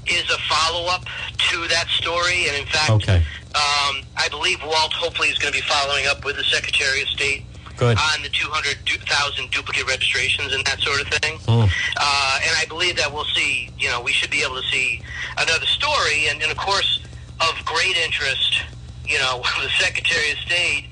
is 0.08 0.28
a 0.30 0.38
follow 0.48 0.88
up 0.88 1.04
to 1.50 1.68
that 1.68 1.86
story, 1.88 2.46
and 2.48 2.56
in 2.56 2.66
fact, 2.66 2.90
Okay. 2.90 3.16
um, 3.54 4.02
I 4.16 4.28
believe 4.30 4.62
Walt 4.64 4.92
hopefully 4.92 5.28
is 5.28 5.38
going 5.38 5.52
to 5.52 5.58
be 5.60 5.66
following 5.66 6.06
up 6.06 6.24
with 6.24 6.36
the 6.36 6.44
Secretary 6.44 7.02
of 7.02 7.08
State 7.08 7.44
Good. 7.76 7.98
on 7.98 8.22
the 8.22 8.28
200,000 8.30 9.50
duplicate 9.50 9.86
registrations 9.86 10.52
and 10.52 10.64
that 10.66 10.80
sort 10.80 11.00
of 11.00 11.08
thing. 11.08 11.38
Hmm. 11.38 11.66
Uh, 11.96 12.38
and 12.42 12.56
I 12.56 12.64
believe 12.68 12.96
that 12.96 13.12
we'll 13.12 13.28
see, 13.34 13.70
you 13.78 13.88
know, 13.90 14.00
we 14.00 14.12
should 14.12 14.30
be 14.30 14.42
able 14.42 14.56
to 14.56 14.66
see 14.68 15.02
another 15.38 15.66
story. 15.66 16.28
And, 16.28 16.40
and 16.42 16.50
of 16.50 16.56
course, 16.56 17.00
of 17.40 17.64
great 17.64 17.96
interest, 17.96 18.62
you 19.04 19.18
know, 19.18 19.42
the 19.62 19.68
Secretary 19.78 20.30
of 20.32 20.38
State, 20.38 20.86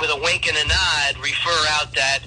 with 0.00 0.10
a 0.10 0.16
wink 0.16 0.48
and 0.48 0.56
a 0.56 0.66
nod, 0.66 1.22
refer 1.22 1.66
out 1.70 1.94
that 1.94 2.20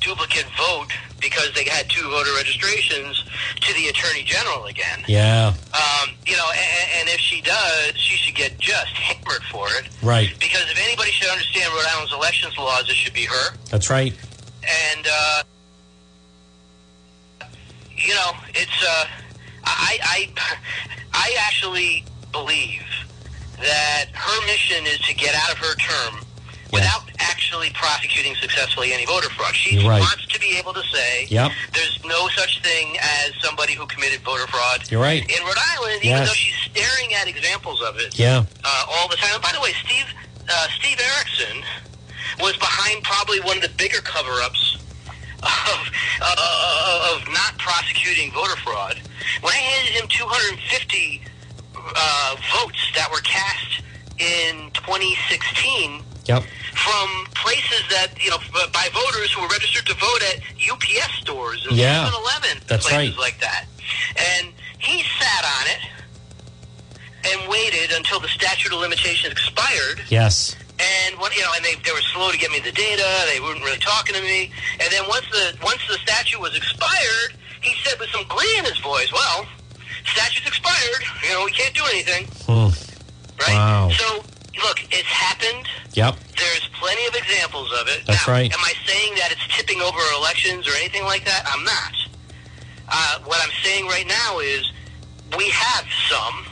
duplicate 0.00 0.46
vote 0.56 0.88
because 1.20 1.52
they 1.54 1.64
had 1.64 1.88
two 1.90 2.02
voter 2.08 2.30
registrations 2.36 3.22
to 3.60 3.74
the 3.74 3.88
Attorney 3.88 4.22
General 4.24 4.64
again. 4.66 5.04
yeah 5.06 5.52
Um, 5.74 6.10
you 6.26 6.36
know, 6.36 6.48
and, 6.50 7.00
and 7.00 7.08
if 7.10 7.20
she 7.20 7.40
does, 7.42 7.92
she 7.96 8.16
should 8.16 8.34
get 8.34 8.58
just 8.58 8.92
hammered 8.94 9.42
for 9.52 9.68
it. 9.78 9.88
right 10.02 10.28
Because 10.40 10.64
if 10.70 10.78
anybody 10.82 11.10
should 11.10 11.28
understand 11.30 11.72
Rhode 11.74 11.84
Island's 11.94 12.12
elections 12.12 12.56
laws, 12.58 12.88
it 12.88 12.94
should 12.96 13.12
be 13.14 13.24
her. 13.24 13.54
that's 13.70 13.90
right 13.90 14.14
And, 14.92 15.06
uh, 15.06 15.42
you 17.96 18.14
know, 18.14 18.30
it's, 18.54 18.82
uh, 18.88 19.04
I, 19.64 19.98
I, 20.02 20.28
I 21.12 21.36
actually 21.46 22.04
believe 22.32 22.82
that 23.58 24.06
her 24.14 24.46
mission 24.46 24.86
is 24.86 24.98
to 25.00 25.14
get 25.14 25.34
out 25.34 25.52
of 25.52 25.58
her 25.58 25.74
term 25.76 26.20
without 26.72 27.02
actually 27.18 27.70
prosecuting 27.70 28.34
successfully 28.36 28.92
any 28.92 29.04
voter 29.06 29.28
fraud. 29.30 29.54
She 29.54 29.76
You're 29.78 29.88
right. 29.90 30.00
wants 30.00 30.26
to 30.26 30.38
be 30.40 30.56
able 30.58 30.72
to 30.72 30.82
say 30.92 31.26
Yep. 31.28 31.52
there's 31.74 31.98
no 32.04 32.28
such 32.28 32.62
thing 32.62 32.96
as 33.00 33.32
somebody 33.42 33.74
who 33.74 33.86
committed 33.86 34.20
voter 34.20 34.46
fraud 34.46 34.90
You're 34.90 35.00
right. 35.02 35.22
in 35.22 35.44
Rhode 35.44 35.56
Island, 35.76 36.04
even 36.04 36.18
though 36.24 36.32
she's 36.32 36.54
staring 36.70 37.12
at 37.14 37.26
examples 37.28 37.80
of 37.82 37.98
it 37.98 38.18
Yeah. 38.18 38.44
uh, 38.64 38.84
all 38.88 39.08
the 39.08 39.16
time. 39.16 39.34
And 39.34 39.42
by 39.42 39.52
the 39.52 39.60
way, 39.60 39.72
Steve 39.84 40.06
uh, 40.52 40.66
Steve 40.78 40.98
Erickson 41.00 41.62
was 42.40 42.56
behind 42.56 43.02
probably 43.04 43.40
one 43.40 43.56
of 43.56 43.62
the 43.62 43.68
bigger 43.76 44.00
cover-ups 44.00 44.78
of 45.42 45.90
uh, 46.22 47.12
of 47.14 47.26
not 47.32 47.56
prosecuting 47.58 48.32
voter 48.32 48.56
fraud. 48.56 49.00
When 49.42 49.52
I 49.52 49.56
handed 49.56 50.02
him 50.02 50.08
250 50.08 51.22
uh, 51.76 52.36
votes 52.58 52.78
that 52.94 53.10
were 53.10 53.20
cast 53.20 53.82
in 54.18 54.70
2016 54.74 56.02
Yep. 56.26 56.44
From 56.84 57.26
places 57.34 57.82
that 57.90 58.08
you 58.22 58.30
know 58.30 58.38
by 58.72 58.88
voters 58.92 59.32
who 59.32 59.42
were 59.42 59.48
registered 59.48 59.86
to 59.86 59.94
vote 59.94 60.22
at 60.32 60.40
UPS 60.70 61.12
stores 61.20 61.66
and 61.68 61.76
Yeah. 61.76 62.08
7-Eleven 62.08 62.62
That's 62.66 62.88
places 62.88 63.16
right. 63.16 63.18
like 63.18 63.38
that, 63.40 63.66
and 64.16 64.52
he 64.78 65.02
sat 65.18 65.44
on 65.44 65.66
it 65.68 65.80
and 67.32 67.50
waited 67.50 67.92
until 67.92 68.18
the 68.20 68.28
statute 68.28 68.72
of 68.72 68.78
limitations 68.80 69.30
expired. 69.32 70.02
Yes. 70.08 70.56
And 70.80 71.18
what 71.18 71.36
you 71.36 71.42
know, 71.42 71.52
and 71.56 71.64
they 71.64 71.74
they 71.84 71.92
were 71.92 72.00
slow 72.14 72.30
to 72.32 72.38
get 72.38 72.50
me 72.50 72.60
the 72.60 72.72
data. 72.72 73.04
They 73.32 73.40
weren't 73.40 73.62
really 73.62 73.78
talking 73.78 74.14
to 74.14 74.22
me. 74.22 74.50
And 74.80 74.90
then 74.90 75.04
once 75.08 75.26
the 75.30 75.54
once 75.62 75.80
the 75.86 75.98
statute 75.98 76.40
was 76.40 76.56
expired, 76.56 77.36
he 77.60 77.74
said 77.84 78.00
with 78.00 78.08
some 78.08 78.24
glee 78.28 78.54
in 78.58 78.64
his 78.64 78.78
voice, 78.78 79.12
"Well, 79.12 79.44
statute's 80.06 80.46
expired. 80.48 81.04
You 81.22 81.34
know, 81.34 81.44
we 81.44 81.50
can't 81.50 81.74
do 81.74 81.84
anything." 81.92 82.24
Hmm. 82.48 82.72
Right. 83.38 83.52
Wow. 83.54 83.90
So 83.92 84.24
look, 84.58 84.82
it's 84.90 85.08
happened. 85.08 85.66
Yep. 85.94 86.16
There's 86.36 86.68
plenty 86.80 87.06
of 87.06 87.14
examples 87.14 87.70
of 87.80 87.88
it. 87.88 88.02
That's 88.06 88.26
now, 88.26 88.32
right. 88.32 88.52
Am 88.52 88.60
I 88.60 88.74
saying 88.86 89.14
that 89.16 89.32
it's 89.32 89.46
tipping 89.56 89.80
over 89.80 89.98
elections 90.16 90.66
or 90.66 90.72
anything 90.72 91.04
like 91.04 91.24
that? 91.24 91.44
I'm 91.46 91.64
not. 91.64 91.94
Uh, 92.88 93.18
what 93.24 93.40
I'm 93.42 93.52
saying 93.62 93.86
right 93.86 94.06
now 94.06 94.40
is 94.40 94.72
we 95.36 95.48
have 95.50 95.84
some. 96.08 96.46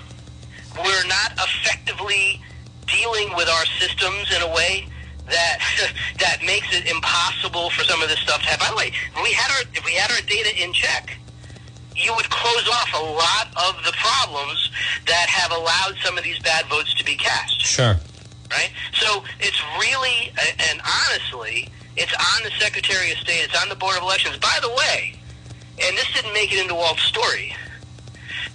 We're 0.85 1.07
not 1.07 1.33
effectively 1.35 2.41
dealing 2.87 3.35
with 3.35 3.49
our 3.49 3.67
systems 3.79 4.35
in 4.35 4.43
a 4.43 4.55
way 4.55 4.87
that 5.27 5.59
that 6.21 6.39
makes 6.45 6.75
it 6.75 6.87
impossible 6.87 7.71
for 7.71 7.85
some 7.85 8.03
of 8.03 8.09
this 8.09 8.19
stuff 8.21 8.41
to 8.43 8.49
happen. 8.49 8.67
By 8.67 8.71
the 8.71 8.77
way, 8.77 8.93
if 9.17 9.23
we 9.23 9.33
had 9.33 9.51
our 9.51 9.63
if 9.75 9.85
we 9.85 9.95
had 9.95 10.11
our 10.11 10.21
data 10.23 10.63
in 10.63 10.73
check, 10.73 11.19
you 11.99 12.15
would 12.15 12.31
close 12.31 12.69
off 12.69 12.91
a 12.95 13.05
lot 13.05 13.49
of 13.69 13.85
the 13.85 13.93
problems 13.93 14.71
that 15.07 15.29
have 15.29 15.51
allowed 15.51 15.97
some 16.03 16.17
of 16.17 16.25
these 16.25 16.39
bad 16.39 16.65
votes 16.67 16.95
to 16.95 17.05
be 17.05 17.17
cast. 17.17 17.61
Sure. 17.61 17.97
Right? 18.51 18.71
So 18.95 19.25
it's 19.41 19.61
really, 19.79 20.33
and 20.71 20.81
honestly, 20.81 21.69
it's 21.97 22.15
on 22.15 22.45
the 22.45 22.51
Secretary 22.59 23.11
of 23.13 23.19
State, 23.19 23.45
it's 23.45 23.61
on 23.61 23.69
the 23.69 23.75
Board 23.75 23.97
of 23.97 24.03
Elections. 24.03 24.39
By 24.39 24.59
the 24.63 24.71
way, 24.71 25.15
and 25.83 25.97
this 25.97 26.11
didn't 26.15 26.33
make 26.33 26.53
it 26.53 26.61
into 26.61 26.75
Walt's 26.75 27.03
story, 27.03 27.55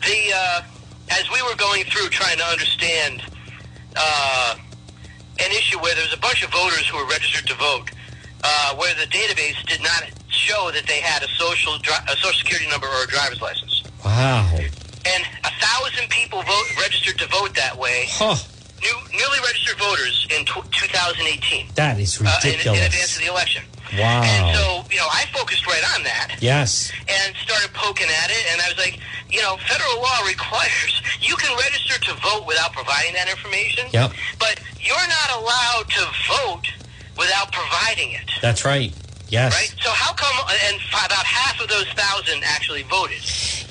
the, 0.02 0.34
uh, 0.36 0.62
as 1.12 1.30
we 1.32 1.42
were 1.44 1.56
going 1.56 1.84
through 1.86 2.10
trying 2.10 2.38
to 2.38 2.46
understand 2.46 3.24
uh, 3.96 4.56
an 5.40 5.52
issue 5.52 5.80
where 5.80 5.94
there 5.96 6.04
was 6.04 6.14
a 6.14 6.20
bunch 6.20 6.44
of 6.44 6.52
voters 6.52 6.88
who 6.88 6.98
were 6.98 7.08
registered 7.08 7.48
to 7.48 7.56
vote, 7.56 7.92
uh, 8.44 8.76
where 8.76 8.94
the 8.96 9.06
database 9.08 9.62
did 9.68 9.82
not 9.82 10.04
show 10.34 10.72
that 10.74 10.86
they 10.88 11.00
had 11.00 11.24
a 11.24 11.28
social 11.38 11.78
dri- 11.80 11.94
a 12.10 12.16
social 12.18 12.34
security 12.40 12.68
number 12.70 12.88
or 12.88 13.04
a 13.04 13.08
driver's 13.08 13.42
license. 13.42 13.84
Wow. 14.04 14.50
And 15.06 15.24
a 15.44 15.52
thousand 15.60 16.10
people 16.10 16.42
vote 16.44 16.68
registered 16.80 17.18
to 17.20 17.28
vote 17.28 17.54
that 17.56 17.78
way. 17.78 18.06
Huh. 18.10 18.36
New, 18.82 19.18
newly 19.18 19.40
registered 19.46 19.78
voters 19.80 20.28
in 20.30 20.44
tw 20.46 20.60
2018. 20.72 21.68
That 21.76 22.00
is 22.00 22.20
Uh, 22.20 22.26
in, 22.44 22.52
ridiculous. 22.52 22.80
in 22.80 22.86
advance 22.86 23.16
of 23.16 23.22
the 23.22 23.28
election. 23.30 23.64
Wow. 23.98 24.24
And 24.24 24.56
so, 24.58 24.84
you 24.90 24.98
know, 24.98 25.08
I 25.12 25.26
focused 25.34 25.68
right 25.68 25.84
on 25.96 26.04
that 26.04 26.36
yes. 26.42 26.92
and 27.08 27.36
started 27.38 27.72
poking 27.74 28.08
at 28.24 28.30
it. 28.32 28.44
And 28.52 28.60
I 28.62 28.68
was 28.70 28.78
like, 28.78 29.00
you 29.30 29.42
know, 29.42 29.56
federal 29.68 30.02
law 30.02 30.20
requires 30.28 31.02
you 31.22 31.36
can 31.36 31.56
register 31.58 32.00
to 32.00 32.14
vote 32.22 32.46
without 32.48 32.74
providing 32.74 33.14
that 33.14 33.30
information. 33.30 33.88
Yep. 33.94 34.12
But 34.40 34.60
you're 34.82 34.96
not 35.08 35.30
allowed 35.40 35.86
to 35.90 36.04
vote 36.28 36.68
without 37.18 37.52
providing 37.52 38.12
it. 38.12 38.30
That's 38.42 38.66
right. 38.66 38.92
Yes. 39.34 39.52
Right? 39.56 39.74
So 39.82 39.90
how 39.90 40.14
come, 40.14 40.46
and 40.68 40.76
about 40.92 41.26
half 41.26 41.60
of 41.60 41.68
those 41.68 41.88
thousand 41.94 42.44
actually 42.46 42.84
voted 42.84 43.18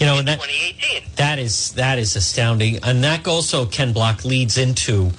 You 0.01 0.07
know, 0.07 0.19
in 0.19 0.25
that 0.25 0.41
2018? 0.41 1.03
that 1.15 1.39
is 1.39 1.75
that 1.75 2.01
is 2.01 2.17
astounding, 2.17 2.81
and 2.83 3.05
that 3.05 3.29
also 3.29 3.65
Ken 3.67 3.93
Block 3.93 4.25
leads 4.25 4.59
into 4.59 5.13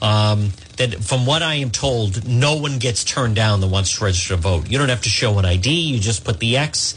um, 0.00 0.52
that. 0.76 1.02
From 1.02 1.26
what 1.26 1.42
I 1.42 1.56
am 1.56 1.70
told, 1.70 2.28
no 2.28 2.54
one 2.54 2.78
gets 2.78 3.02
turned 3.02 3.34
down 3.34 3.60
that 3.60 3.66
wants 3.66 3.98
to 3.98 4.04
register 4.04 4.36
to 4.36 4.40
vote. 4.40 4.70
You 4.70 4.78
don't 4.78 4.88
have 4.88 5.02
to 5.02 5.08
show 5.08 5.36
an 5.40 5.44
ID. 5.44 5.68
You 5.68 5.98
just 5.98 6.24
put 6.24 6.38
the 6.38 6.56
X. 6.56 6.94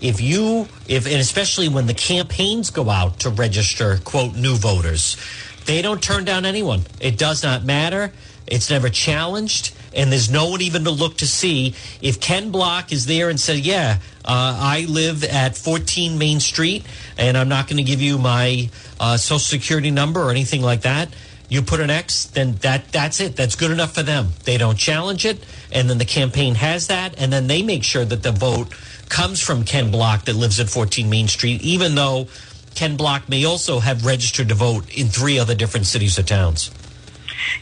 If 0.00 0.20
you, 0.20 0.68
if 0.86 1.06
and 1.06 1.16
especially 1.16 1.68
when 1.68 1.88
the 1.88 1.94
campaigns 1.94 2.70
go 2.70 2.90
out 2.90 3.18
to 3.20 3.30
register, 3.30 3.98
quote, 4.04 4.36
new 4.36 4.54
voters, 4.54 5.16
they 5.64 5.82
don't 5.82 6.00
turn 6.00 6.24
down 6.24 6.44
anyone. 6.44 6.82
It 7.00 7.18
does 7.18 7.42
not 7.42 7.64
matter. 7.64 8.12
It's 8.46 8.70
never 8.70 8.88
challenged, 8.88 9.74
and 9.96 10.12
there's 10.12 10.30
no 10.30 10.48
one 10.50 10.60
even 10.60 10.84
to 10.84 10.90
look 10.90 11.16
to 11.18 11.26
see 11.26 11.74
if 12.00 12.20
Ken 12.20 12.50
Block 12.50 12.92
is 12.92 13.06
there 13.06 13.30
and 13.30 13.40
said, 13.40 13.58
"Yeah, 13.58 13.98
uh, 14.24 14.58
I 14.60 14.86
live 14.88 15.24
at 15.24 15.56
14 15.56 16.18
Main 16.18 16.38
Street, 16.40 16.84
and 17.18 17.36
I'm 17.36 17.48
not 17.48 17.66
going 17.66 17.78
to 17.78 17.82
give 17.82 18.00
you 18.02 18.18
my 18.18 18.68
uh, 19.00 19.16
social 19.16 19.38
security 19.38 19.90
number 19.90 20.22
or 20.22 20.30
anything 20.30 20.62
like 20.62 20.82
that." 20.82 21.08
You 21.48 21.62
put 21.62 21.78
an 21.78 21.90
X, 21.90 22.24
then 22.24 22.56
that 22.56 22.90
that's 22.92 23.20
it. 23.20 23.36
That's 23.36 23.54
good 23.54 23.70
enough 23.70 23.94
for 23.94 24.02
them. 24.02 24.30
They 24.44 24.58
don't 24.58 24.76
challenge 24.76 25.24
it, 25.24 25.44
and 25.72 25.88
then 25.88 25.98
the 25.98 26.04
campaign 26.04 26.56
has 26.56 26.88
that, 26.88 27.14
and 27.18 27.32
then 27.32 27.46
they 27.46 27.62
make 27.62 27.84
sure 27.84 28.04
that 28.04 28.22
the 28.22 28.32
vote 28.32 28.74
comes 29.08 29.40
from 29.40 29.64
Ken 29.64 29.90
Block 29.90 30.24
that 30.24 30.34
lives 30.34 30.58
at 30.58 30.68
14 30.68 31.08
Main 31.08 31.28
Street, 31.28 31.62
even 31.62 31.94
though 31.94 32.26
Ken 32.74 32.96
Block 32.96 33.28
may 33.28 33.44
also 33.44 33.78
have 33.78 34.04
registered 34.04 34.48
to 34.48 34.54
vote 34.54 34.92
in 34.96 35.06
three 35.06 35.38
other 35.38 35.54
different 35.54 35.86
cities 35.86 36.18
or 36.18 36.24
towns. 36.24 36.70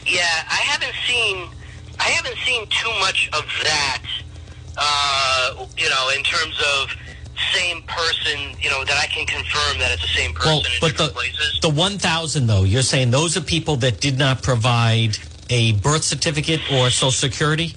Yeah, 0.05 0.43
I 0.49 0.61
haven't 0.65 0.95
seen, 1.07 1.47
I 1.99 2.09
haven't 2.09 2.37
seen 2.45 2.65
too 2.67 2.91
much 2.99 3.29
of 3.33 3.45
that. 3.63 4.01
Uh, 4.77 5.65
you 5.77 5.89
know, 5.89 6.09
in 6.15 6.23
terms 6.23 6.59
of 6.81 6.89
same 7.53 7.81
person, 7.83 8.55
you 8.59 8.69
know, 8.69 8.83
that 8.85 8.97
I 9.01 9.07
can 9.07 9.25
confirm 9.25 9.79
that 9.79 9.91
it's 9.93 10.01
the 10.01 10.07
same 10.09 10.33
person 10.33 10.51
Well, 10.51 10.59
in 10.59 10.65
but 10.81 10.87
the 10.87 10.91
different 11.09 11.13
places. 11.13 11.59
the 11.61 11.69
1,000 11.69 12.47
though, 12.47 12.63
you're 12.63 12.81
saying 12.81 13.11
those 13.11 13.37
are 13.37 13.41
people 13.41 13.77
that 13.77 13.99
did 14.01 14.17
not 14.17 14.41
provide 14.43 15.17
a 15.49 15.73
birth 15.73 16.03
certificate 16.03 16.59
or 16.71 16.89
social 16.89 17.11
security? 17.11 17.73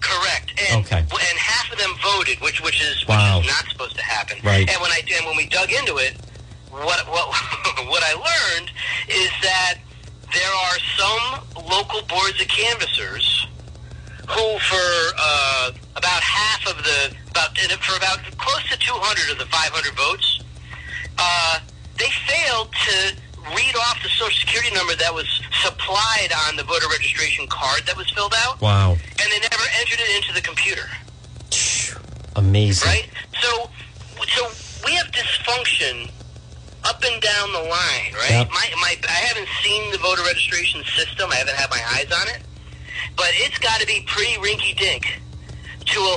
Correct. 0.00 0.52
And, 0.70 0.84
Okay. 0.84 0.98
And 0.98 1.38
half 1.38 1.72
of 1.72 1.78
them 1.78 1.92
voted, 2.02 2.38
which 2.40 2.60
which 2.62 2.82
is 2.82 3.06
which 3.06 3.16
is 3.16 3.46
not 3.46 3.64
supposed 3.70 3.96
to 3.96 4.02
happen. 4.02 4.38
Right. 4.44 4.68
And 4.68 4.80
when 4.80 4.90
I 4.90 5.00
and 5.16 5.26
when 5.26 5.36
we 5.36 5.46
dug 5.46 5.70
into 5.72 5.96
it, 5.98 6.16
what 6.70 7.06
what 7.08 7.28
what 7.88 8.02
I 8.02 8.12
learned 8.14 8.70
is 9.08 9.30
that 9.42 9.74
there 10.36 10.52
are 10.52 10.78
some 11.00 11.64
local 11.64 12.02
boards 12.08 12.38
of 12.40 12.48
canvassers 12.48 13.46
who, 14.28 14.58
for 14.58 14.86
uh, 15.18 15.70
about 15.96 16.20
half 16.22 16.66
of 16.68 16.76
the 16.84 17.14
about 17.30 17.56
for 17.80 17.96
about 17.96 18.18
close 18.36 18.64
to 18.70 18.76
200 18.78 19.32
of 19.32 19.38
the 19.38 19.46
500 19.46 19.94
votes, 19.96 20.40
uh, 21.18 21.58
they 21.98 22.10
failed 22.28 22.68
to 22.72 23.16
read 23.56 23.74
off 23.76 24.02
the 24.02 24.08
social 24.10 24.38
security 24.40 24.74
number 24.74 24.94
that 24.96 25.14
was 25.14 25.26
supplied 25.62 26.30
on 26.48 26.56
the 26.56 26.64
voter 26.64 26.86
registration 26.90 27.46
card 27.46 27.82
that 27.86 27.96
was 27.96 28.10
filled 28.10 28.34
out 28.38 28.60
Wow. 28.60 28.92
and 28.92 29.32
they 29.32 29.38
never 29.38 29.62
entered 29.80 30.00
it 30.00 30.16
into 30.16 30.32
the 30.34 30.40
computer, 30.42 30.82
Amazing. 32.34 32.88
right? 32.88 33.08
So, 33.40 33.70
so 34.34 34.48
we 34.84 34.94
have 34.96 35.06
dysfunction 35.12 36.10
up 36.86 37.02
and 37.04 37.20
down 37.20 37.52
the 37.52 37.60
line, 37.68 38.12
right? 38.14 38.30
Yep. 38.46 38.50
My, 38.50 38.66
my, 38.80 38.94
I 39.08 39.18
haven't 39.26 39.48
seen 39.62 39.90
the 39.92 39.98
voter 39.98 40.22
registration 40.22 40.82
system. 40.96 41.30
I 41.30 41.36
haven't 41.36 41.56
had 41.56 41.70
my 41.70 41.82
eyes 41.94 42.10
on 42.12 42.28
it, 42.28 42.42
but 43.16 43.30
it's 43.34 43.58
got 43.58 43.80
to 43.80 43.86
be 43.86 44.02
pretty 44.06 44.34
rinky-dink 44.34 45.20
to 45.86 46.00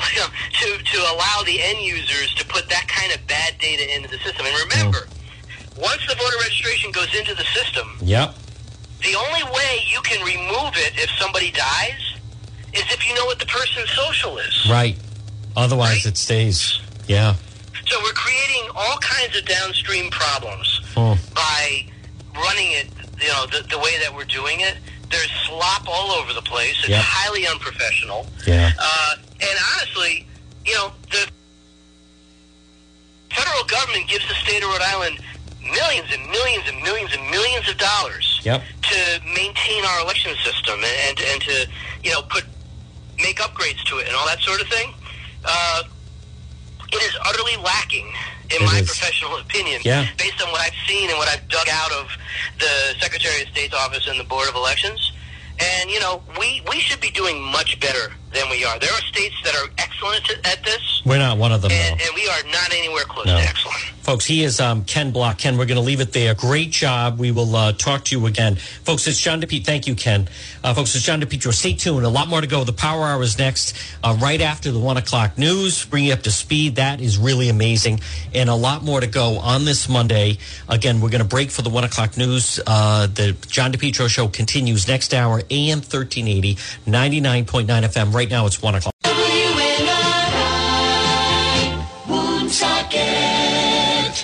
to 0.62 0.68
to 0.84 0.98
allow 1.14 1.42
the 1.46 1.62
end 1.62 1.80
users 1.82 2.34
to 2.36 2.46
put 2.46 2.70
that 2.70 2.88
kind 2.88 3.14
of 3.14 3.26
bad 3.28 3.58
data 3.60 3.96
into 3.96 4.10
the 4.10 4.18
system. 4.20 4.46
And 4.46 4.56
remember, 4.70 5.00
mm. 5.00 5.82
once 5.82 6.02
the 6.08 6.16
voter 6.16 6.38
registration 6.42 6.92
goes 6.92 7.14
into 7.18 7.36
the 7.36 7.46
system, 7.54 7.88
Yep. 8.02 8.36
the 9.02 9.16
only 9.16 9.44
way 9.54 9.84
you 9.92 10.02
can 10.02 10.24
remove 10.26 10.74
it 10.76 10.94
if 10.98 11.10
somebody 11.20 11.52
dies 11.52 12.02
is 12.74 12.84
if 12.92 13.08
you 13.08 13.16
know 13.16 13.26
what 13.26 13.40
the 13.40 13.46
person's 13.46 13.90
social 13.92 14.38
is. 14.38 14.68
Right. 14.70 14.96
Otherwise, 15.56 16.06
Right? 16.06 16.14
it 16.14 16.18
stays. 16.18 16.80
Yeah. 17.08 17.36
So 17.90 18.00
we're 18.04 18.14
creating 18.14 18.70
all 18.76 18.98
kinds 19.00 19.36
of 19.38 19.46
downstream 19.46 20.10
problems 20.12 20.80
Hmm. 20.96 21.14
by 21.34 21.86
running 22.36 22.72
it, 22.74 22.88
you 23.22 23.28
know, 23.30 23.46
the, 23.48 23.66
the 23.70 23.78
way 23.80 23.98
that 24.00 24.14
we're 24.16 24.26
doing 24.26 24.60
it. 24.62 24.78
There's 25.10 25.30
slop 25.48 25.88
all 25.88 26.12
over 26.12 26.34
the 26.34 26.42
place. 26.44 26.76
It's 26.82 26.90
Yep. 26.90 27.02
highly 27.04 27.48
unprofessional. 27.48 28.28
Yeah. 28.46 28.72
Uh, 28.80 29.16
and 29.42 29.60
honestly, 29.76 30.28
you 30.66 30.74
know, 30.76 30.92
the 31.10 31.28
federal 33.34 33.64
government 33.66 34.08
gives 34.08 34.28
the 34.28 34.36
state 34.36 34.62
of 34.64 34.70
Rhode 34.70 34.82
Island 34.82 35.20
millions 35.64 36.08
and 36.14 36.30
millions 36.30 36.64
and 36.68 36.82
millions 36.84 37.12
and 37.14 37.30
millions 37.32 37.68
of 37.70 37.78
dollars 37.78 38.40
Yep. 38.44 38.62
to 38.84 39.22
maintain 39.36 39.84
our 39.86 40.00
election 40.02 40.36
system 40.44 40.80
and, 40.84 41.10
and, 41.10 41.22
and 41.22 41.42
to, 41.42 41.68
you 42.04 42.12
know, 42.12 42.22
put 42.24 42.46
make 43.18 43.38
upgrades 43.40 43.84
to 43.86 43.98
it 43.98 44.08
and 44.08 44.16
all 44.16 44.26
that 44.28 44.40
sort 44.42 44.62
of 44.62 44.68
thing. 44.68 44.94
Uh, 45.44 45.84
it 46.92 47.02
is 47.04 47.16
utterly 47.26 47.56
lacking, 47.58 48.08
in 48.50 48.62
It 48.62 48.66
my 48.66 48.80
is. 48.80 48.88
professional 48.88 49.38
opinion, 49.38 49.82
Yeah. 49.84 50.08
based 50.18 50.42
on 50.42 50.52
what 50.52 50.62
I've 50.62 50.74
seen 50.88 51.10
and 51.10 51.18
what 51.18 51.28
I've 51.30 51.48
dug 51.48 51.68
out 51.70 51.92
of 51.92 52.08
the 52.58 52.96
Secretary 53.00 53.42
of 53.44 53.50
State's 53.50 53.74
office 53.74 54.08
and 54.08 54.20
the 54.20 54.24
Board 54.24 54.50
of 54.50 54.56
Elections. 54.56 55.12
And, 55.60 55.92
you 55.92 56.00
know, 56.00 56.24
we, 56.40 56.62
we 56.70 56.80
should 56.80 57.02
be 57.02 57.12
doing 57.12 57.42
much 57.44 57.80
better 57.82 58.14
than 58.34 58.50
we 58.50 58.64
are. 58.64 58.80
There 58.80 58.92
are 58.92 59.02
states 59.02 59.36
that 59.44 59.54
are 59.56 59.68
excellent 59.78 60.30
at- 60.30 60.46
at 60.46 60.64
this, 60.64 60.99
We're 61.10 61.18
not 61.18 61.38
one 61.38 61.52
of 61.52 61.62
them, 61.62 61.72
and, 61.72 62.00
though. 62.00 62.06
and 62.06 62.16
we 62.16 62.28
are 62.30 62.44
not 62.52 62.72
anywhere 62.74 63.04
close 63.04 63.26
No. 63.26 63.38
to 63.38 63.42
excellent. 63.44 63.78
Folks, 64.04 64.26
he 64.26 64.44
is 64.44 64.60
um, 64.60 64.86
Ken 64.86 65.12
Block. 65.12 65.38
Ken, 65.38 65.56
we're 65.58 65.68
going 65.68 65.76
to 65.78 65.84
leave 65.84 66.00
it 66.00 66.14
there. 66.14 66.34
Great 66.34 66.72
job. 66.72 67.20
We 67.20 67.30
will 67.32 67.56
uh, 67.56 67.74
talk 67.74 68.06
to 68.06 68.18
you 68.18 68.26
again. 68.26 68.56
Folks, 68.56 69.06
it's 69.06 69.20
John 69.20 69.40
DePetro. 69.40 69.64
Thank 69.66 69.86
you, 69.86 69.94
Ken. 69.94 70.28
Uh, 70.64 70.74
folks, 70.74 70.96
it's 70.96 71.06
John 71.06 71.22
DePetro. 71.22 71.54
Stay 71.54 71.74
tuned. 71.74 72.04
A 72.06 72.10
lot 72.10 72.28
more 72.28 72.42
to 72.42 72.48
go. 72.48 72.64
The 72.64 72.74
Power 72.74 73.04
Hour 73.06 73.22
is 73.22 73.38
next, 73.38 73.76
uh, 74.04 74.18
right 74.20 74.42
after 74.42 74.72
the 74.72 74.80
1 74.80 74.98
o'clock 74.98 75.38
news. 75.38 75.86
Bring 75.86 76.06
you 76.06 76.14
up 76.14 76.24
to 76.24 76.32
speed. 76.32 76.78
That 76.78 77.02
is 77.02 77.20
really 77.20 77.50
amazing. 77.50 78.00
And 78.34 78.50
a 78.50 78.56
lot 78.56 78.84
more 78.84 79.00
to 79.00 79.06
go 79.06 79.38
on 79.38 79.66
this 79.66 79.88
Monday. 79.88 80.40
Again, 80.68 81.02
we're 81.02 81.10
going 81.10 81.22
to 81.22 81.28
break 81.28 81.52
for 81.52 81.62
the 81.62 81.70
1 81.70 81.84
o'clock 81.84 82.18
news. 82.18 82.60
Uh, 82.66 83.06
the 83.06 83.34
John 83.48 83.72
DePetro 83.72 84.10
Show 84.10 84.28
continues 84.28 84.88
next 84.88 85.14
hour, 85.14 85.44
AM 85.52 85.80
1380, 85.82 86.56
99.9 86.88 87.66
FM. 87.68 88.12
Right 88.14 88.30
now, 88.30 88.48
it's 88.48 88.60
1 88.60 88.74
o'clock. 88.76 88.96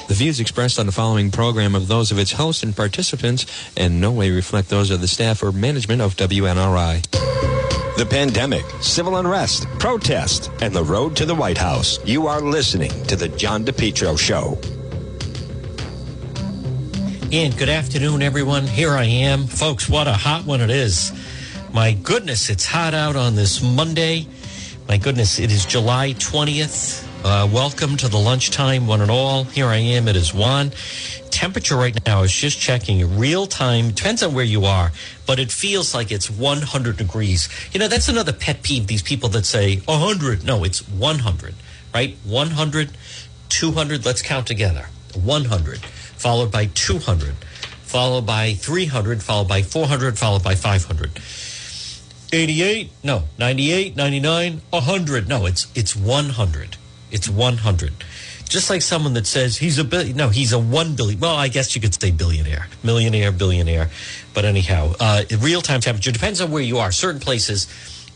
The 0.07 0.13
views 0.13 0.39
expressed 0.39 0.77
on 0.77 0.85
the 0.85 0.91
following 0.91 1.31
program 1.31 1.73
of 1.73 1.87
those 1.87 2.11
of 2.11 2.19
its 2.19 2.31
hosts 2.33 2.61
and 2.61 2.75
participants 2.75 3.47
in 3.75 3.99
no 3.99 4.11
way 4.11 4.29
reflect 4.29 4.69
those 4.69 4.91
of 4.91 5.01
the 5.01 5.07
staff 5.07 5.41
or 5.41 5.51
management 5.51 6.01
of 6.01 6.15
WNRI. 6.15 7.01
The 7.97 8.05
pandemic, 8.05 8.65
civil 8.81 9.15
unrest, 9.15 9.67
protest, 9.79 10.51
and 10.61 10.75
the 10.75 10.83
road 10.83 11.15
to 11.15 11.25
the 11.25 11.33
White 11.33 11.57
House. 11.57 11.97
You 12.05 12.27
are 12.27 12.39
listening 12.39 12.91
to 13.05 13.15
The 13.15 13.29
John 13.29 13.65
DePetro 13.65 14.19
Show. 14.19 14.59
And 17.31 17.57
good 17.57 17.69
afternoon, 17.69 18.21
everyone. 18.21 18.67
Here 18.67 18.91
I 18.91 19.05
am. 19.05 19.47
Folks, 19.47 19.89
what 19.89 20.07
a 20.07 20.13
hot 20.13 20.45
one 20.45 20.61
it 20.61 20.69
is. 20.69 21.11
My 21.73 21.93
goodness, 21.93 22.51
it's 22.51 22.65
hot 22.65 22.93
out 22.93 23.15
on 23.15 23.33
this 23.33 23.63
Monday. 23.63 24.27
My 24.87 24.97
goodness, 24.97 25.39
it 25.39 25.51
is 25.51 25.65
July 25.65 26.11
20th. 26.13 27.04
Uh, 27.25 27.49
welcome 27.51 27.97
to 27.97 28.07
the 28.07 28.19
lunchtime, 28.19 28.85
one 28.85 29.01
and 29.01 29.09
all. 29.09 29.45
Here 29.45 29.65
I 29.65 29.77
am. 29.77 30.07
It 30.07 30.15
is 30.15 30.31
one. 30.31 30.71
Temperature 31.31 31.75
right 31.75 31.97
now 32.05 32.21
is 32.21 32.31
just 32.31 32.59
checking 32.59 33.17
real 33.17 33.47
time. 33.47 33.89
Depends 33.89 34.21
on 34.21 34.35
where 34.35 34.45
you 34.45 34.65
are, 34.65 34.91
but 35.25 35.39
it 35.39 35.51
feels 35.51 35.95
like 35.95 36.11
it's 36.11 36.29
100 36.29 36.97
degrees. 36.97 37.49
You 37.73 37.79
know, 37.79 37.87
that's 37.87 38.09
another 38.09 38.31
pet 38.31 38.61
peeve. 38.61 38.85
These 38.85 39.01
people 39.01 39.27
that 39.29 39.47
say 39.47 39.77
100. 39.77 40.45
No, 40.45 40.63
it's 40.63 40.87
100, 40.87 41.55
right? 41.95 42.15
100, 42.25 42.91
200. 43.49 44.05
Let's 44.05 44.21
count 44.21 44.45
together. 44.45 44.85
100, 45.15 45.79
followed 45.79 46.51
by 46.51 46.67
200, 46.75 47.33
followed 47.81 48.27
by 48.27 48.53
300, 48.53 49.23
followed 49.23 49.47
by 49.47 49.63
400, 49.63 50.19
followed 50.19 50.43
by 50.43 50.53
500. 50.53 51.19
88 52.33 52.91
no 53.03 53.23
98 53.37 53.95
99 53.95 54.61
100 54.71 55.29
no 55.29 55.45
it's 55.45 55.67
it's 55.75 55.95
100 55.95 56.75
it's 57.15 57.29
100 57.29 57.93
just 58.47 58.69
like 58.69 58.81
someone 58.83 59.13
that 59.13 59.25
says 59.25 59.57
he's 59.57 59.79
a 59.79 59.83
billion 59.83 60.15
no 60.15 60.29
he's 60.29 60.53
a 60.53 60.59
1 60.59 60.95
billion 60.95 61.19
well 61.19 61.35
i 61.35 61.47
guess 61.47 61.75
you 61.75 61.81
could 61.81 61.99
say 61.99 62.11
billionaire 62.11 62.67
millionaire 62.83 63.31
billionaire 63.31 63.89
but 64.35 64.45
anyhow 64.45 64.93
uh, 64.99 65.23
real-time 65.39 65.79
temperature 65.79 66.11
depends 66.11 66.41
on 66.41 66.51
where 66.51 66.61
you 66.61 66.77
are. 66.77 66.91
Certain 66.91 67.21
places 67.21 67.67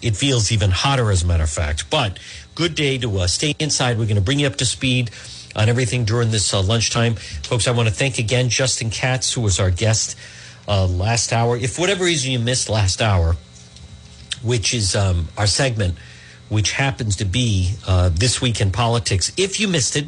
it 0.02 0.16
feels 0.16 0.52
even 0.52 0.70
hotter 0.70 1.12
as 1.12 1.24
a 1.24 1.28
matter 1.28 1.44
of 1.44 1.50
fact. 1.50 1.90
But 1.90 2.20
good 2.56 2.76
day 2.76 2.98
to 3.00 3.20
uh, 3.20 3.28
stay 3.28 3.56
inside. 3.60 3.98
We're 3.98 4.06
going 4.06 4.16
to 4.16 4.22
bring 4.22 4.40
you 4.40 4.48
up 4.48 4.58
to 4.58 4.66
speed 4.66 5.12
on 5.56 5.70
everything 5.70 6.06
during 6.06 6.32
this 6.32 6.54
uh, 6.54 6.62
lunchtime. 6.62 7.16
Folks 7.16 7.68
i 7.68 7.72
want 7.72 7.88
to 7.88 7.94
thank 7.94 8.20
again 8.20 8.50
justin 8.50 8.90
katz 8.90 9.34
who 9.34 9.42
was 9.42 9.60
our 9.60 9.72
guest 9.72 10.18
uh, 10.68 10.86
last 10.86 11.34
hour. 11.34 11.58
If 11.58 11.80
whatever 11.80 12.04
reason 12.04 12.32
you 12.32 12.40
missed 12.40 12.70
last 12.70 13.02
hour 13.02 13.36
which 14.42 14.74
is 14.74 14.96
um, 14.96 15.28
our 15.38 15.48
segment, 15.48 15.98
which 16.50 16.74
happens 16.74 17.16
to 17.18 17.26
be 17.26 17.76
uh, 17.88 18.10
This 18.10 18.42
Week 18.42 18.60
in 18.60 18.72
Politics. 18.72 19.32
If 19.38 19.60
you 19.60 19.68
missed 19.68 19.96
it, 19.96 20.08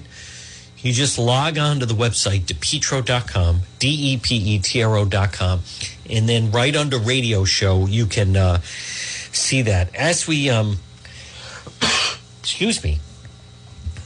you 0.80 0.91
just 0.91 1.19
log 1.19 1.58
on 1.58 1.80
to 1.80 1.86
the 1.86 1.93
website, 1.93 2.41
depetro.com, 2.41 3.62
D 3.77 4.13
E 4.13 4.17
P 4.17 4.36
E 4.36 4.60
T 4.60 4.84
R 4.84 4.97
O.com, 4.97 5.62
and 6.10 6.27
then 6.27 6.51
right 6.51 6.75
under 6.75 6.97
radio 6.97 7.45
show, 7.45 7.86
you 7.86 8.08
can 8.08 8.36
uh, 8.36 8.62
see 8.62 9.62
that. 9.62 9.95
As 9.95 10.27
we, 10.27 10.49
um, 10.49 10.77
excuse 12.41 12.84
me, 12.84 12.99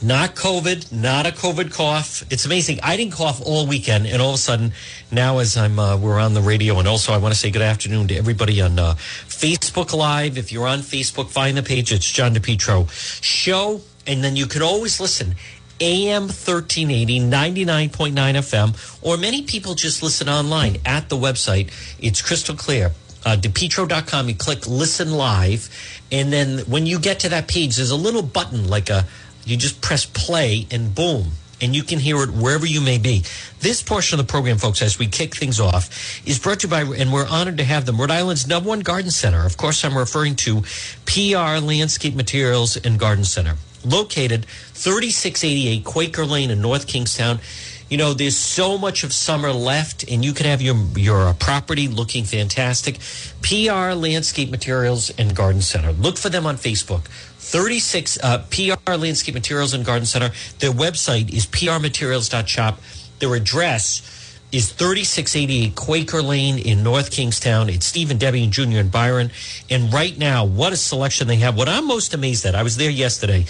not 0.02 0.34
COVID, 0.34 0.92
not 0.92 1.26
a 1.26 1.30
COVID 1.30 1.72
cough. 1.72 2.24
It's 2.30 2.44
amazing. 2.44 2.80
I 2.82 2.96
didn't 2.96 3.12
cough 3.12 3.40
all 3.44 3.66
weekend, 3.66 4.06
and 4.06 4.20
all 4.20 4.30
of 4.30 4.34
a 4.34 4.38
sudden, 4.38 4.72
now 5.10 5.38
as 5.38 5.56
I'm 5.56 5.78
uh, 5.78 5.96
we're 5.96 6.18
on 6.18 6.34
the 6.34 6.42
radio, 6.42 6.78
and 6.78 6.86
also 6.86 7.12
I 7.12 7.18
want 7.18 7.32
to 7.32 7.38
say 7.38 7.50
good 7.50 7.62
afternoon 7.62 8.08
to 8.08 8.16
everybody 8.16 8.60
on 8.60 8.78
uh, 8.78 8.94
Facebook 8.96 9.96
Live. 9.96 10.36
If 10.38 10.52
you're 10.52 10.66
on 10.66 10.80
Facebook, 10.80 11.30
find 11.30 11.56
the 11.56 11.62
page. 11.62 11.92
It's 11.92 12.10
John 12.10 12.34
DePetro 12.34 12.90
Show, 13.22 13.80
and 14.06 14.22
then 14.22 14.36
you 14.36 14.46
can 14.46 14.62
always 14.62 15.00
listen. 15.00 15.34
AM 15.78 16.22
1380, 16.22 17.20
99.9 17.20 18.12
FM, 18.14 19.02
or 19.02 19.18
many 19.18 19.42
people 19.42 19.74
just 19.74 20.02
listen 20.02 20.28
online 20.28 20.78
at 20.86 21.10
the 21.10 21.16
website. 21.16 21.70
It's 21.98 22.22
crystal 22.22 22.56
clear. 22.56 22.92
Uh, 23.26 23.36
DePetro.com, 23.36 24.28
you 24.28 24.36
click 24.36 24.66
listen 24.68 25.10
live, 25.10 25.68
and 26.12 26.32
then 26.32 26.58
when 26.60 26.86
you 26.86 26.98
get 26.98 27.20
to 27.20 27.28
that 27.30 27.48
page, 27.48 27.76
there's 27.76 27.90
a 27.90 27.96
little 27.96 28.22
button 28.22 28.68
like 28.68 28.88
a 28.88 29.04
you 29.46 29.56
just 29.56 29.80
press 29.80 30.04
play 30.04 30.66
and 30.70 30.94
boom, 30.94 31.32
and 31.60 31.74
you 31.74 31.82
can 31.82 31.98
hear 31.98 32.22
it 32.22 32.30
wherever 32.30 32.66
you 32.66 32.80
may 32.80 32.98
be. 32.98 33.22
This 33.60 33.82
portion 33.82 34.18
of 34.18 34.26
the 34.26 34.30
program, 34.30 34.58
folks, 34.58 34.82
as 34.82 34.98
we 34.98 35.06
kick 35.06 35.34
things 35.34 35.60
off, 35.60 36.20
is 36.26 36.38
brought 36.38 36.60
to 36.60 36.66
you 36.66 36.70
by, 36.70 36.82
and 36.82 37.12
we're 37.12 37.26
honored 37.26 37.56
to 37.58 37.64
have 37.64 37.86
them, 37.86 37.98
Rhode 37.98 38.10
Island's 38.10 38.46
number 38.46 38.68
one 38.68 38.80
garden 38.80 39.10
center. 39.10 39.46
Of 39.46 39.56
course, 39.56 39.84
I'm 39.84 39.96
referring 39.96 40.34
to 40.36 40.62
PR 41.06 41.64
Landscape 41.64 42.14
Materials 42.14 42.76
and 42.76 42.98
Garden 42.98 43.24
Center, 43.24 43.54
located 43.84 44.44
3688 44.74 45.84
Quaker 45.84 46.26
Lane 46.26 46.50
in 46.50 46.60
North 46.60 46.86
Kingstown. 46.86 47.38
You 47.88 47.98
know, 47.98 48.14
there's 48.14 48.36
so 48.36 48.78
much 48.78 49.04
of 49.04 49.12
summer 49.12 49.52
left, 49.52 50.10
and 50.10 50.24
you 50.24 50.32
could 50.32 50.46
have 50.46 50.60
your 50.60 50.76
your 50.96 51.32
property 51.34 51.86
looking 51.86 52.24
fantastic. 52.24 52.98
PR 53.42 53.94
Landscape 53.94 54.50
Materials 54.50 55.10
and 55.10 55.36
Garden 55.36 55.62
Center. 55.62 55.92
Look 55.92 56.18
for 56.18 56.28
them 56.28 56.46
on 56.46 56.56
Facebook. 56.56 57.04
36 57.38 58.18
uh, 58.24 58.44
PR 58.50 58.94
Landscape 58.94 59.34
Materials 59.34 59.72
and 59.72 59.84
Garden 59.84 60.04
Center. 60.04 60.30
Their 60.58 60.72
website 60.72 61.32
is 61.32 61.46
prmaterials.shop. 61.46 62.80
Their 63.20 63.34
address 63.36 64.02
is 64.50 64.72
3688 64.72 65.76
Quaker 65.76 66.22
Lane 66.22 66.58
in 66.58 66.82
North 66.82 67.12
Kingstown. 67.12 67.68
It's 67.68 67.86
Stephen, 67.86 68.18
Debbie, 68.18 68.42
and 68.42 68.52
Junior 68.52 68.80
and 68.80 68.90
Byron. 68.90 69.30
And 69.70 69.92
right 69.92 70.16
now, 70.18 70.44
what 70.44 70.72
a 70.72 70.76
selection 70.76 71.28
they 71.28 71.36
have. 71.36 71.56
What 71.56 71.68
I'm 71.68 71.86
most 71.86 72.14
amazed 72.14 72.44
at, 72.46 72.56
I 72.56 72.64
was 72.64 72.76
there 72.76 72.90
yesterday. 72.90 73.46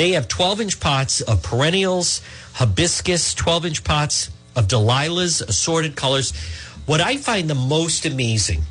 They 0.00 0.12
have 0.12 0.28
12 0.28 0.62
inch 0.62 0.80
pots 0.80 1.20
of 1.20 1.42
perennials, 1.42 2.22
hibiscus, 2.54 3.34
12 3.34 3.66
inch 3.66 3.84
pots 3.84 4.30
of 4.56 4.66
Delilah's, 4.66 5.42
assorted 5.42 5.94
colors. 5.94 6.32
What 6.86 7.02
I 7.02 7.18
find 7.18 7.50
the 7.50 7.54
most 7.54 8.06
amazing 8.06 8.62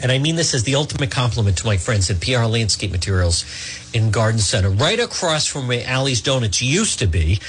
and 0.00 0.12
I 0.12 0.18
mean 0.18 0.36
this 0.36 0.54
as 0.54 0.62
the 0.62 0.76
ultimate 0.76 1.10
compliment 1.10 1.58
to 1.58 1.66
my 1.66 1.78
friends 1.78 2.08
at 2.10 2.20
PR 2.20 2.44
Landscape 2.44 2.92
Materials 2.92 3.44
in 3.92 4.12
Garden 4.12 4.38
Center, 4.38 4.70
right 4.70 5.00
across 5.00 5.48
from 5.48 5.66
where 5.66 5.84
Allie's 5.84 6.20
Donuts 6.20 6.62
used 6.62 7.00
to 7.00 7.08
be, 7.08 7.40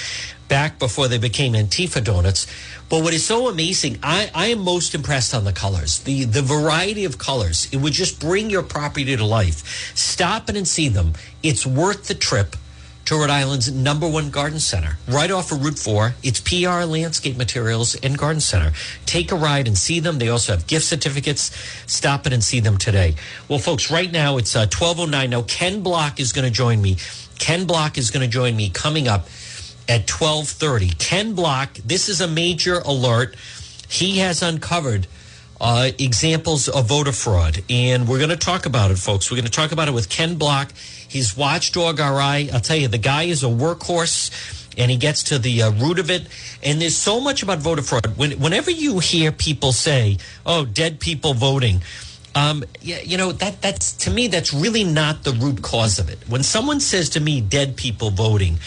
back 0.47 0.79
before 0.79 1.07
they 1.07 1.19
became 1.19 1.53
Antifa 1.53 2.03
Donuts. 2.03 2.47
But 2.89 3.03
what 3.03 3.13
is 3.13 3.23
so 3.23 3.47
amazing, 3.47 3.99
I, 4.01 4.31
I 4.33 4.47
am 4.47 4.59
most 4.59 4.95
impressed 4.95 5.35
on 5.35 5.43
the 5.43 5.53
colors, 5.53 5.99
the 5.99 6.23
the 6.23 6.41
variety 6.41 7.05
of 7.05 7.19
colors. 7.19 7.67
It 7.71 7.77
would 7.77 7.93
just 7.93 8.19
bring 8.19 8.49
your 8.49 8.63
property 8.63 9.15
to 9.15 9.23
life. 9.23 9.93
Stop 9.95 10.49
in 10.49 10.55
and 10.55 10.67
see 10.67 10.87
them. 10.87 11.13
It's 11.43 11.67
worth 11.67 12.07
the 12.07 12.15
trip 12.15 12.55
to 13.07 13.15
Rhode 13.15 13.29
Island's 13.29 13.71
number 13.71 14.05
one 14.05 14.29
garden 14.31 14.59
center, 14.59 14.97
right 15.07 15.31
off 15.31 15.53
of 15.53 15.63
Route 15.63 15.79
4. 15.79 16.15
It's 16.23 16.41
PR 16.41 16.83
Landscape 16.83 17.37
Materials 17.37 17.95
and 17.95 18.17
Garden 18.17 18.41
Center. 18.41 18.73
Take 19.05 19.31
a 19.31 19.35
ride 19.35 19.65
and 19.65 19.77
see 19.77 20.01
them. 20.01 20.19
They 20.19 20.27
also 20.27 20.51
have 20.51 20.67
gift 20.67 20.83
certificates. 20.83 21.55
Stop 21.89 22.27
in 22.27 22.33
and 22.33 22.43
see 22.43 22.59
them 22.59 22.77
today. 22.77 23.15
Well, 23.47 23.59
folks, 23.59 23.89
right 23.89 24.11
now 24.11 24.35
it's 24.35 24.57
uh, 24.57 24.67
1209. 24.67 25.29
Now, 25.29 25.43
Ken 25.43 25.83
Block 25.83 26.19
is 26.19 26.33
going 26.33 26.43
to 26.43 26.51
join 26.51 26.81
me. 26.81 26.97
Ken 27.39 27.65
Block 27.65 27.97
is 27.97 28.11
going 28.11 28.25
to 28.25 28.31
join 28.31 28.57
me 28.57 28.69
coming 28.69 29.07
up 29.07 29.27
at 29.87 30.09
1230. 30.09 30.89
Ken 30.99 31.33
Block, 31.33 31.75
this 31.75 32.09
is 32.09 32.19
a 32.19 32.27
major 32.27 32.79
alert. 32.79 33.37
He 33.87 34.17
has 34.17 34.43
uncovered 34.43 35.07
uh, 35.61 35.91
examples 35.97 36.67
of 36.67 36.87
voter 36.89 37.13
fraud. 37.13 37.63
And 37.69 38.05
we're 38.05 38.17
going 38.19 38.31
to 38.31 38.35
talk 38.35 38.65
about 38.65 38.91
it, 38.91 38.97
folks. 38.97 39.31
We're 39.31 39.37
going 39.37 39.45
to 39.45 39.51
talk 39.51 39.71
about 39.71 39.87
it 39.87 39.93
with 39.93 40.09
Ken 40.09 40.35
Block. 40.35 40.73
He's 41.07 41.35
Watchdog 41.35 41.99
RI. 41.99 42.51
I'll 42.51 42.59
tell 42.59 42.77
you, 42.77 42.87
the 42.87 42.97
guy 42.97 43.23
is 43.23 43.43
a 43.43 43.47
workhorse 43.47 44.31
and 44.77 44.91
he 44.91 44.97
gets 44.97 45.23
to 45.23 45.39
the 45.39 45.63
uh, 45.63 45.71
root 45.71 45.99
of 45.99 46.11
it. 46.11 46.27
And 46.63 46.79
there's 46.81 46.95
so 46.95 47.19
much 47.19 47.43
about 47.43 47.59
voter 47.59 47.81
fraud. 47.81 48.17
When, 48.17 48.31
whenever 48.33 48.69
you 48.69 48.99
hear 48.99 49.31
people 49.31 49.71
say, 49.71 50.17
oh, 50.45 50.65
dead 50.65 50.99
people 50.99 51.33
voting, 51.33 51.81
um, 52.37 52.63
yeah, 52.81 52.99
you 52.99 53.17
know 53.17 53.31
that 53.31 53.63
that's 53.63 53.93
to 53.93 54.11
me 54.11 54.27
that's 54.27 54.53
really 54.53 54.83
not 54.83 55.23
the 55.23 55.31
root 55.31 55.63
cause 55.63 55.97
of 55.97 56.07
it. 56.07 56.19
When 56.27 56.43
someone 56.43 56.79
says 56.79 57.09
to 57.11 57.19
me, 57.19 57.41
"dead 57.41 57.75
people 57.75 58.11
voting," 58.11 58.59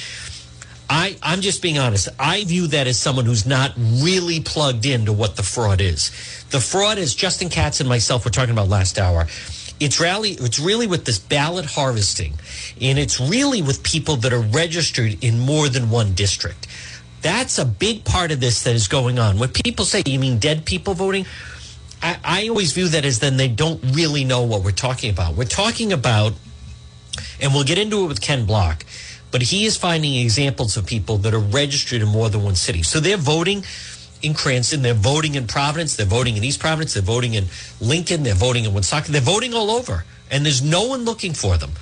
I 0.89 1.17
I'm 1.23 1.41
just 1.41 1.63
being 1.63 1.79
honest. 1.79 2.09
I 2.19 2.43
view 2.43 2.67
that 2.69 2.89
as 2.89 2.99
someone 2.99 3.27
who's 3.27 3.47
not 3.47 3.73
really 3.77 4.41
plugged 4.41 4.87
into 4.87 5.13
what 5.13 5.37
the 5.37 5.45
fraud 5.45 5.81
is. 5.81 6.11
The 6.51 6.59
fraud 6.59 6.99
is 6.99 7.15
Justin 7.15 7.49
Katz 7.49 7.79
and 7.79 7.89
myself 7.89 8.25
were 8.25 8.33
talking 8.33 8.51
about 8.51 8.69
last 8.69 8.99
hour. 8.99 9.29
It's 9.81 9.99
really 9.99 10.33
it's 10.33 10.59
really 10.59 10.87
with 10.87 11.07
this 11.07 11.19
ballot 11.19 11.65
harvesting, 11.65 12.35
and 12.81 12.99
it's 12.99 13.19
really 13.19 13.63
with 13.63 13.83
people 13.83 14.17
that 14.17 14.33
are 14.33 14.41
registered 14.41 15.25
in 15.25 15.39
more 15.39 15.69
than 15.69 15.91
one 15.91 16.13
district. 16.13 16.67
That's 17.23 17.59
a 17.59 17.65
big 17.65 18.05
part 18.05 18.31
of 18.31 18.41
this 18.41 18.63
that 18.65 18.75
is 18.75 18.89
going 18.89 19.19
on. 19.19 19.39
When 19.39 19.49
people 19.49 19.87
say, 19.87 20.03
"You 20.07 20.19
mean 20.19 20.39
dead 20.39 20.67
people 20.67 20.95
voting?" 20.95 21.27
I, 22.03 22.19
I 22.25 22.49
always 22.49 22.73
view 22.73 22.89
that 22.89 23.05
as 23.05 23.19
then 23.19 23.37
they 23.37 23.49
don't 23.49 23.81
really 23.95 24.25
know 24.25 24.43
what 24.43 24.63
we're 24.63 24.71
talking 24.71 25.11
about. 25.11 25.35
We're 25.35 25.45
talking 25.45 25.93
about, 25.93 26.33
and 27.41 27.53
we'll 27.53 27.65
get 27.65 27.79
into 27.79 28.05
it 28.05 28.09
with 28.09 28.21
Ken 28.21 28.47
Block, 28.47 28.85
but 29.31 29.43
he 29.43 29.67
is 29.67 29.77
finding 29.77 30.15
examples 30.15 30.77
of 30.77 30.87
people 30.87 31.19
that 31.19 31.35
are 31.35 31.39
registered 31.39 32.01
in 32.03 32.09
more 32.09 32.29
than 32.29 32.43
one 32.43 32.55
city. 32.55 32.83
So 32.83 33.01
they're 33.01 33.19
voting 33.19 33.65
in 34.23 34.35
Cranston, 34.35 34.83
they're 34.83 34.95
voting 34.95 35.35
in 35.35 35.47
Providence, 35.47 35.97
they're 35.97 36.07
voting 36.07 36.37
in 36.37 36.45
East 36.45 36.61
Providence, 36.61 36.95
they're 36.95 37.03
voting 37.03 37.35
in 37.35 37.47
Lincoln, 37.81 38.23
they're 38.23 38.35
voting 38.35 38.65
in 38.65 38.73
Woonsocket, 38.73 39.13
they're 39.13 39.21
voting 39.21 39.55
all 39.55 39.71
over, 39.71 40.05
and 40.31 40.45
there's 40.45 40.63
no 40.63 40.87
one 40.87 41.05
looking 41.05 41.33
for 41.33 41.57
them. 41.57 41.73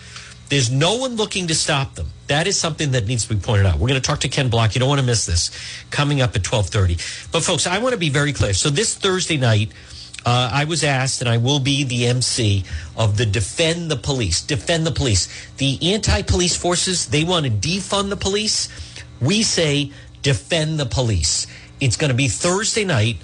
There's 0.49 0.71
no 0.71 0.97
one 0.97 1.17
looking 1.17 1.49
to 1.49 1.55
stop 1.55 1.95
them. 1.95 2.07
That 2.29 2.47
is 2.47 2.57
something 2.57 2.93
that 2.93 3.07
needs 3.07 3.27
to 3.27 3.35
be 3.35 3.41
pointed 3.41 3.67
out. 3.67 3.75
We're 3.75 3.89
going 3.89 4.01
to 4.01 4.07
talk 4.07 4.21
to 4.21 4.29
Ken 4.29 4.49
Block. 4.49 4.75
You 4.75 4.79
don't 4.79 4.89
want 4.89 5.01
to 5.01 5.07
miss 5.07 5.27
this 5.27 5.51
coming 5.91 6.23
up 6.23 6.31
at 6.31 6.47
1230. 6.51 6.95
But 7.33 7.43
folks, 7.43 7.67
I 7.67 7.79
want 7.79 7.93
to 7.93 7.99
be 7.99 8.09
very 8.09 8.33
clear. 8.33 8.55
So 8.55 8.71
this 8.71 8.95
Thursday 8.95 9.37
night, 9.37 9.73
uh, 10.25 10.51
I 10.53 10.65
was 10.65 10.85
asked, 10.85 11.21
and 11.21 11.29
I 11.29 11.37
will 11.37 11.61
be 11.61 11.85
the 11.85 12.07
MC 12.07 12.65
of 12.97 13.19
the 13.19 13.27
Defend 13.27 13.91
the 13.91 13.97
Police. 13.97 14.41
Defend 14.41 14.87
the 14.87 14.91
Police. 14.91 15.29
The 15.59 15.79
anti-police 15.93 16.57
forces, 16.57 17.07
they 17.07 17.25
want 17.25 17.45
to 17.45 17.53
defund 17.53 18.09
the 18.09 18.17
police. 18.17 18.69
We 19.21 19.43
say 19.43 19.93
defend 20.23 20.81
the 20.81 20.87
police. 20.87 21.47
It's 21.81 21.97
going 21.97 22.11
to 22.11 22.17
be 22.17 22.29
Thursday 22.29 22.85
night, 22.85 23.17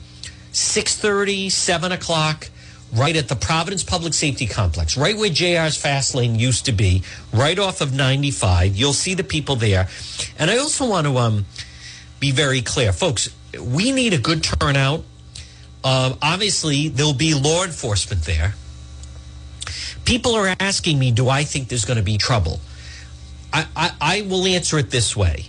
6.30, 0.52 1.50
7 1.50 1.92
o'clock. 1.92 2.50
right 2.92 3.16
at 3.16 3.28
the 3.28 3.34
Providence 3.34 3.82
Public 3.82 4.14
Safety 4.14 4.46
Complex, 4.46 4.96
right 4.96 5.16
where 5.16 5.30
JR's 5.30 5.76
Fast 5.76 6.14
Lane 6.14 6.36
used 6.36 6.66
to 6.66 6.72
be, 6.72 7.02
right 7.32 7.58
off 7.58 7.80
of 7.80 7.92
95. 7.92 8.76
You'll 8.76 8.92
see 8.92 9.14
the 9.14 9.24
people 9.24 9.56
there. 9.56 9.88
And 10.38 10.48
I 10.48 10.58
also 10.58 10.88
want 10.88 11.06
to 11.08 11.18
um, 11.18 11.46
be 12.20 12.30
very 12.30 12.62
clear. 12.62 12.92
Folks, 12.92 13.34
we 13.60 13.90
need 13.90 14.12
a 14.12 14.18
good 14.18 14.44
turnout. 14.44 15.02
Um, 15.82 16.16
obviously, 16.22 16.88
there'll 16.88 17.12
be 17.12 17.34
law 17.34 17.64
enforcement 17.64 18.22
there. 18.22 18.54
People 20.04 20.34
are 20.36 20.54
asking 20.60 20.98
me, 20.98 21.10
do 21.10 21.28
I 21.28 21.44
think 21.44 21.68
there's 21.68 21.84
going 21.84 21.96
to 21.96 22.04
be 22.04 22.16
trouble? 22.16 22.60
I, 23.52 23.66
I, 23.74 23.90
I 24.00 24.20
will 24.22 24.46
answer 24.46 24.78
it 24.78 24.90
this 24.90 25.16
way. 25.16 25.46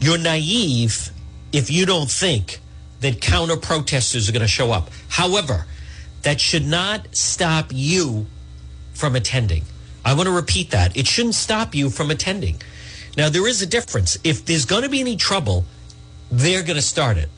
You're 0.00 0.18
naive 0.18 1.10
if 1.52 1.70
you 1.70 1.86
don't 1.86 2.10
think 2.10 2.60
that 3.00 3.20
counter 3.20 3.56
protesters 3.56 4.28
are 4.28 4.32
going 4.32 4.42
to 4.42 4.48
show 4.48 4.72
up. 4.72 4.90
However, 5.08 5.66
that 6.22 6.40
should 6.40 6.66
not 6.66 7.14
stop 7.14 7.66
you 7.72 8.26
from 8.92 9.14
attending. 9.14 9.64
I 10.04 10.14
want 10.14 10.26
to 10.26 10.32
repeat 10.34 10.70
that. 10.70 10.96
It 10.96 11.06
shouldn't 11.06 11.34
stop 11.34 11.74
you 11.74 11.90
from 11.90 12.10
attending. 12.10 12.60
Now, 13.16 13.28
there 13.28 13.46
is 13.46 13.62
a 13.62 13.66
difference. 13.66 14.18
If 14.24 14.44
there's 14.44 14.64
going 14.64 14.82
to 14.82 14.88
be 14.88 15.00
any 15.00 15.16
trouble, 15.16 15.64
they're 16.30 16.62
going 16.62 16.76
to 16.76 16.82
start 16.82 17.16
it. 17.16 17.30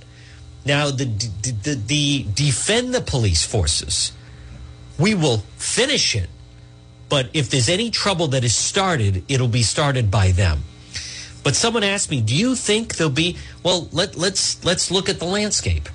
Now, 0.65 0.91
the, 0.91 1.05
the, 1.05 1.53
the, 1.63 1.75
the 1.75 2.27
defend 2.35 2.95
the 2.95 3.01
police 3.01 3.45
forces, 3.45 4.13
we 4.99 5.15
will 5.15 5.39
finish 5.57 6.15
it. 6.15 6.29
But 7.09 7.29
if 7.33 7.51
there's 7.51 7.69
any 7.69 7.91
trouble 7.91 8.29
that 8.29 8.45
is 8.45 8.55
started, 8.55 9.25
it'll 9.29 9.49
be 9.49 9.63
started 9.63 10.11
by 10.11 10.31
them. 10.31 10.63
But 11.43 11.57
someone 11.57 11.85
asked 11.85 12.11
me, 12.11 12.21
"Do 12.21 12.35
you 12.35 12.55
think 12.55 12.97
there'll 12.97 13.13
be?" 13.13 13.37
Well, 13.63 13.89
let, 13.93 14.17
let's 14.17 14.63
let's 14.65 14.91
look 14.91 15.09
at 15.09 15.19
the 15.19 15.25
landscape. 15.25 15.89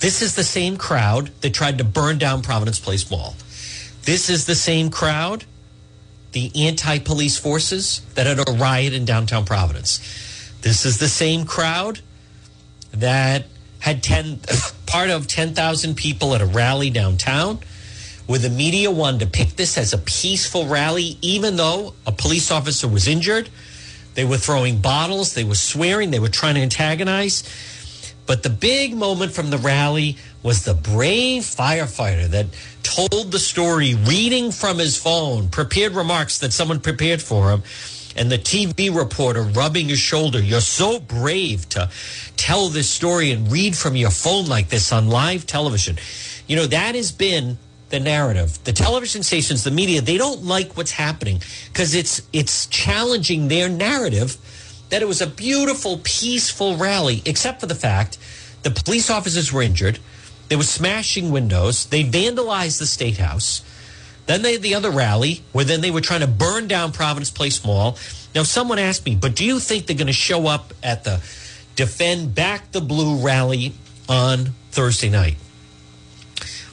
This 0.00 0.20
is 0.22 0.34
the 0.34 0.44
same 0.44 0.76
crowd 0.76 1.30
that 1.42 1.54
tried 1.54 1.78
to 1.78 1.84
burn 1.84 2.18
down 2.18 2.42
Providence 2.42 2.80
Place 2.80 3.08
Mall. 3.10 3.36
This 4.02 4.28
is 4.28 4.46
the 4.46 4.56
same 4.56 4.90
crowd, 4.90 5.44
the 6.32 6.50
anti-police 6.56 7.38
forces 7.38 8.00
that 8.14 8.26
had 8.26 8.40
a 8.40 8.52
riot 8.52 8.94
in 8.94 9.04
downtown 9.04 9.44
Providence. 9.44 10.00
This 10.62 10.84
is 10.84 10.98
the 10.98 11.08
same 11.08 11.44
crowd 11.44 12.00
that 12.92 13.44
had 13.78 14.02
10 14.02 14.40
part 14.86 15.10
of 15.10 15.26
10,000 15.26 15.94
people 15.96 16.34
at 16.34 16.40
a 16.40 16.46
rally 16.46 16.90
downtown 16.90 17.60
where 18.26 18.38
the 18.38 18.50
media 18.50 18.90
wanted 18.90 19.20
to 19.20 19.26
pick 19.26 19.56
this 19.56 19.76
as 19.76 19.92
a 19.92 19.98
peaceful 19.98 20.66
rally 20.66 21.16
even 21.20 21.56
though 21.56 21.94
a 22.06 22.12
police 22.12 22.50
officer 22.50 22.86
was 22.86 23.08
injured 23.08 23.48
they 24.14 24.24
were 24.24 24.36
throwing 24.36 24.80
bottles, 24.80 25.34
they 25.34 25.44
were 25.44 25.54
swearing, 25.54 26.10
they 26.10 26.18
were 26.18 26.28
trying 26.28 26.54
to 26.56 26.60
antagonize. 26.60 27.44
But 28.26 28.42
the 28.42 28.50
big 28.50 28.94
moment 28.94 29.32
from 29.32 29.50
the 29.50 29.58
rally 29.58 30.16
was 30.42 30.64
the 30.64 30.74
brave 30.74 31.42
firefighter 31.42 32.28
that 32.28 32.46
told 32.82 33.32
the 33.32 33.38
story, 33.38 33.94
reading 33.94 34.52
from 34.52 34.78
his 34.78 34.96
phone, 34.96 35.48
prepared 35.48 35.92
remarks 35.92 36.38
that 36.38 36.52
someone 36.52 36.80
prepared 36.80 37.20
for 37.20 37.50
him, 37.50 37.62
and 38.14 38.30
the 38.30 38.38
TV 38.38 38.94
reporter 38.94 39.42
rubbing 39.42 39.88
his 39.88 39.98
shoulder. 39.98 40.40
You're 40.40 40.60
so 40.60 41.00
brave 41.00 41.68
to 41.70 41.90
tell 42.36 42.68
this 42.68 42.90
story 42.90 43.32
and 43.32 43.50
read 43.50 43.76
from 43.76 43.96
your 43.96 44.10
phone 44.10 44.46
like 44.46 44.68
this 44.68 44.92
on 44.92 45.08
live 45.08 45.46
television. 45.46 45.96
You 46.46 46.56
know, 46.56 46.66
that 46.66 46.94
has 46.94 47.12
been 47.12 47.58
the 47.92 48.00
narrative. 48.00 48.58
The 48.64 48.72
television 48.72 49.22
stations, 49.22 49.62
the 49.62 49.70
media, 49.70 50.00
they 50.00 50.18
don't 50.18 50.42
like 50.42 50.76
what's 50.76 50.90
happening 50.90 51.40
because 51.68 51.94
it's 51.94 52.22
it's 52.32 52.66
challenging 52.66 53.46
their 53.46 53.68
narrative 53.68 54.36
that 54.88 55.02
it 55.02 55.06
was 55.06 55.22
a 55.22 55.26
beautiful, 55.26 56.00
peaceful 56.02 56.76
rally, 56.76 57.22
except 57.24 57.60
for 57.60 57.66
the 57.66 57.74
fact 57.74 58.18
the 58.62 58.70
police 58.70 59.10
officers 59.10 59.52
were 59.52 59.62
injured. 59.62 60.00
They 60.48 60.56
were 60.56 60.64
smashing 60.64 61.30
windows. 61.30 61.86
They 61.86 62.02
vandalized 62.02 62.78
the 62.78 62.86
state 62.86 63.18
house. 63.18 63.62
Then 64.26 64.42
they 64.42 64.52
had 64.52 64.62
the 64.62 64.74
other 64.74 64.90
rally 64.90 65.42
where 65.52 65.64
then 65.64 65.80
they 65.80 65.90
were 65.90 66.00
trying 66.00 66.20
to 66.20 66.26
burn 66.26 66.68
down 66.68 66.92
Providence 66.92 67.30
Place 67.30 67.64
Mall. 67.64 67.96
Now, 68.34 68.42
someone 68.42 68.78
asked 68.78 69.04
me, 69.04 69.14
but 69.14 69.34
do 69.34 69.44
you 69.44 69.60
think 69.60 69.86
they're 69.86 69.96
going 69.96 70.06
to 70.06 70.12
show 70.12 70.46
up 70.46 70.72
at 70.82 71.04
the 71.04 71.22
Defend 71.74 72.34
Back 72.34 72.72
the 72.72 72.80
Blue 72.80 73.16
rally 73.24 73.72
on 74.08 74.52
Thursday 74.70 75.10
night? 75.10 75.36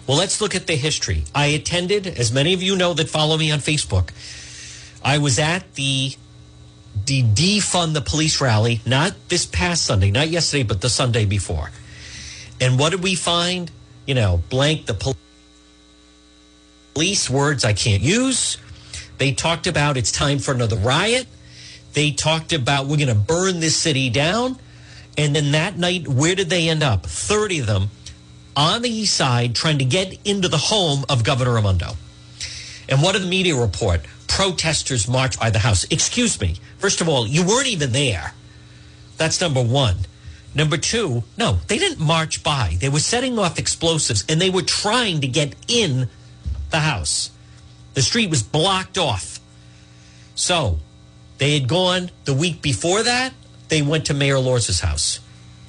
Well, 0.10 0.18
let's 0.18 0.42
look 0.42 0.56
at 0.56 0.66
the 0.66 0.76
history. 0.76 1.26
I 1.36 1.46
attended, 1.46 2.08
as 2.08 2.32
many 2.32 2.56
of 2.56 2.64
you 2.64 2.76
know 2.76 2.96
that 2.96 3.08
follow 3.08 3.38
me 3.38 3.52
on 3.52 3.60
Facebook, 3.60 4.10
I 5.06 5.20
was 5.20 5.38
at 5.38 5.76
the, 5.76 6.16
the 7.06 7.22
defund 7.22 7.94
the 7.94 8.02
police 8.02 8.42
rally, 8.42 8.82
not 8.88 9.14
this 9.30 9.46
past 9.46 9.86
Sunday, 9.86 10.10
not 10.10 10.30
yesterday, 10.30 10.64
but 10.64 10.82
the 10.82 10.90
Sunday 10.90 11.26
before. 11.26 11.70
And 12.60 12.80
what 12.80 12.90
did 12.90 13.04
we 13.04 13.14
find? 13.14 13.70
You 14.08 14.16
know, 14.16 14.42
blank 14.50 14.88
the 14.88 15.16
police 16.96 17.30
words 17.30 17.64
I 17.64 17.74
can't 17.74 18.02
use. 18.02 18.58
They 19.20 19.34
talked 19.34 19.68
about 19.68 19.96
it's 19.96 20.12
time 20.12 20.40
for 20.40 20.56
another 20.56 20.78
riot. 20.78 21.28
They 21.94 22.10
talked 22.10 22.52
about 22.52 22.88
we're 22.88 22.98
going 22.98 23.10
to 23.10 23.14
burn 23.14 23.60
this 23.60 23.76
city 23.78 24.10
down. 24.10 24.58
And 25.20 25.36
then 25.36 25.52
that 25.52 25.78
night, 25.78 26.08
where 26.08 26.34
did 26.34 26.50
they 26.50 26.68
end 26.68 26.82
up? 26.82 27.06
30 27.06 27.60
of 27.60 27.68
them 27.68 27.90
on 28.60 28.82
the 28.82 28.90
east 28.90 29.16
side 29.16 29.56
trying 29.56 29.78
to 29.78 29.86
get 29.86 30.18
into 30.26 30.50
the 30.50 30.58
home 30.58 31.06
of 31.08 31.24
Governor 31.24 31.54
Raimondo. 31.54 31.94
And 32.90 33.02
what 33.02 33.14
did 33.14 33.22
the 33.22 33.28
media 33.28 33.56
report? 33.56 34.02
Protesters 34.28 35.08
marched 35.08 35.40
by 35.40 35.50
the 35.50 35.60
house. 35.60 35.86
Excuse 35.90 36.40
me. 36.42 36.56
First 36.78 37.00
of 37.00 37.08
all, 37.08 37.26
you 37.26 37.48
weren't 37.48 37.68
even 37.68 37.94
there. 37.94 38.34
That's 39.16 39.40
number 39.40 39.64
one. 39.64 39.96
Number 40.54 40.76
two, 40.76 41.24
no, 41.38 41.60
they 41.68 41.78
didn't 41.78 42.06
march 42.06 42.44
by. 42.44 42.76
They 42.80 42.90
were 42.90 43.00
setting 43.00 43.40
off 43.40 43.60
explosives 43.60 44.26
and 44.28 44.42
they 44.42 44.50
were 44.50 44.64
trying 44.64 45.22
to 45.22 45.28
get 45.28 45.56
in 45.70 46.10
the 46.72 46.80
house. 46.80 47.32
The 47.94 48.02
street 48.02 48.30
was 48.30 48.44
blocked 48.44 48.98
off. 48.98 49.40
So 50.36 50.80
they 51.38 51.58
had 51.58 51.70
gone 51.70 52.12
the 52.26 52.34
week 52.34 52.62
before 52.62 53.04
that, 53.04 53.34
they 53.70 53.82
went 53.82 54.08
to 54.08 54.14
Mayor 54.14 54.36
Elorza's 54.36 54.82
house 54.82 55.20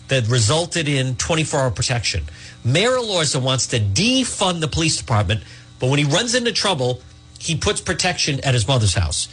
that 0.08 0.26
resulted 0.26 0.88
in 0.88 1.14
24 1.16 1.60
hour 1.60 1.70
protection. 1.70 2.24
Mayor 2.64 2.90
Elorza 2.90 3.40
wants 3.40 3.68
to 3.68 3.80
defund 3.80 4.60
the 4.60 4.68
police 4.68 4.96
department, 4.96 5.42
but 5.78 5.88
when 5.88 5.98
he 5.98 6.04
runs 6.04 6.34
into 6.34 6.52
trouble, 6.52 7.00
he 7.38 7.56
puts 7.56 7.80
protection 7.80 8.40
at 8.40 8.54
his 8.54 8.68
mother's 8.68 8.94
house. 8.94 9.28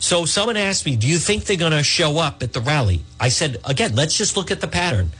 So 0.00 0.24
someone 0.24 0.56
asked 0.56 0.84
me, 0.84 0.96
Do 0.96 1.06
you 1.06 1.16
think 1.16 1.44
they're 1.44 1.56
going 1.56 1.72
to 1.72 1.82
show 1.82 2.18
up 2.18 2.42
at 2.42 2.52
the 2.52 2.60
rally? 2.60 3.02
I 3.18 3.28
said, 3.28 3.58
Again, 3.64 3.94
let's 3.94 4.18
just 4.18 4.36
look 4.36 4.50
at 4.50 4.60
the 4.60 4.66
pattern. 4.66 5.12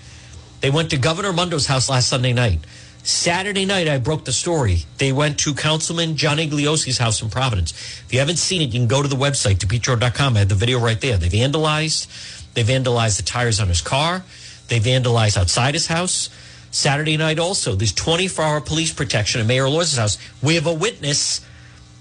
They 0.61 0.71
went 0.71 0.91
to 0.91 0.97
Governor 0.97 1.33
Mundo's 1.33 1.67
house 1.67 1.89
last 1.89 2.09
Sunday 2.09 2.33
night. 2.33 2.61
Saturday 3.05 3.65
night, 3.65 3.89
I 3.89 3.99
broke 3.99 4.25
the 4.25 4.33
story. 4.33 4.85
They 4.99 5.11
went 5.11 5.39
to 5.41 5.55
Councilman 5.55 6.17
John 6.17 6.39
Igliozzi's 6.39 6.99
house 6.99 7.21
in 7.21 7.31
Providence. 7.31 7.73
If 7.73 8.13
you 8.13 8.21
haven't 8.21 8.37
seen 8.37 8.63
it, 8.63 8.67
you 8.67 8.79
can 8.79 8.87
go 8.87 9.03
to 9.03 9.09
the 9.09 9.17
website, 9.17 9.57
depetro.com. 9.57 10.37
I 10.37 10.41
have 10.41 10.49
the 10.49 10.55
video 10.55 10.79
right 10.79 11.01
there. 11.01 11.17
They 11.17 11.29
vandalized. 11.29 12.07
They 12.55 12.63
vandalized 12.63 13.17
the 13.17 13.25
tires 13.25 13.59
on 13.59 13.69
his 13.69 13.81
car. 13.81 14.23
They 14.69 14.79
vandalized 14.79 15.37
outside 15.37 15.75
his 15.75 15.89
house. 15.89 16.29
Saturday 16.73 17.19
night 17.19 17.39
also, 17.39 17.75
there's 17.75 17.93
24 17.93 18.45
hour 18.45 18.61
police 18.61 18.93
protection 18.93 19.43
at 19.43 19.47
Mayor 19.47 19.65
Elorza's 19.65 19.99
house. 19.99 20.19
We 20.43 20.55
have 20.57 20.67
a 20.67 20.73
witness 20.73 21.47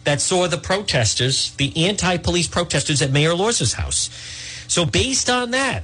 that 0.05 0.22
saw 0.22 0.47
the 0.47 0.57
protesters, 0.57 1.51
the 1.55 1.86
anti 1.86 2.17
police 2.17 2.47
protesters 2.47 3.01
at 3.01 3.11
Mayor 3.11 3.32
Elorza's 3.32 3.74
house. 3.74 4.09
So, 4.67 4.86
based 4.86 5.30
on 5.30 5.51
that, 5.51 5.84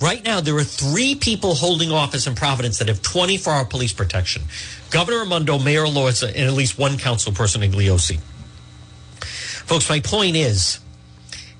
right 0.00 0.24
now 0.24 0.40
there 0.40 0.56
are 0.56 0.64
three 0.64 1.14
people 1.14 1.54
holding 1.54 1.92
office 1.92 2.26
in 2.26 2.34
Providence 2.34 2.78
that 2.78 2.88
have 2.88 3.02
24 3.02 3.52
hour 3.52 3.64
police 3.66 3.92
protection 3.92 4.42
Governor 4.90 5.20
Raimondo, 5.20 5.58
Mayor 5.58 5.84
Elorza, 5.84 6.28
and 6.28 6.44
at 6.44 6.54
least 6.54 6.78
one 6.78 6.96
council 6.96 7.32
person, 7.32 7.60
Igliozzi. 7.60 8.18
Folks, 9.20 9.90
my 9.90 10.00
point 10.00 10.36
is 10.36 10.80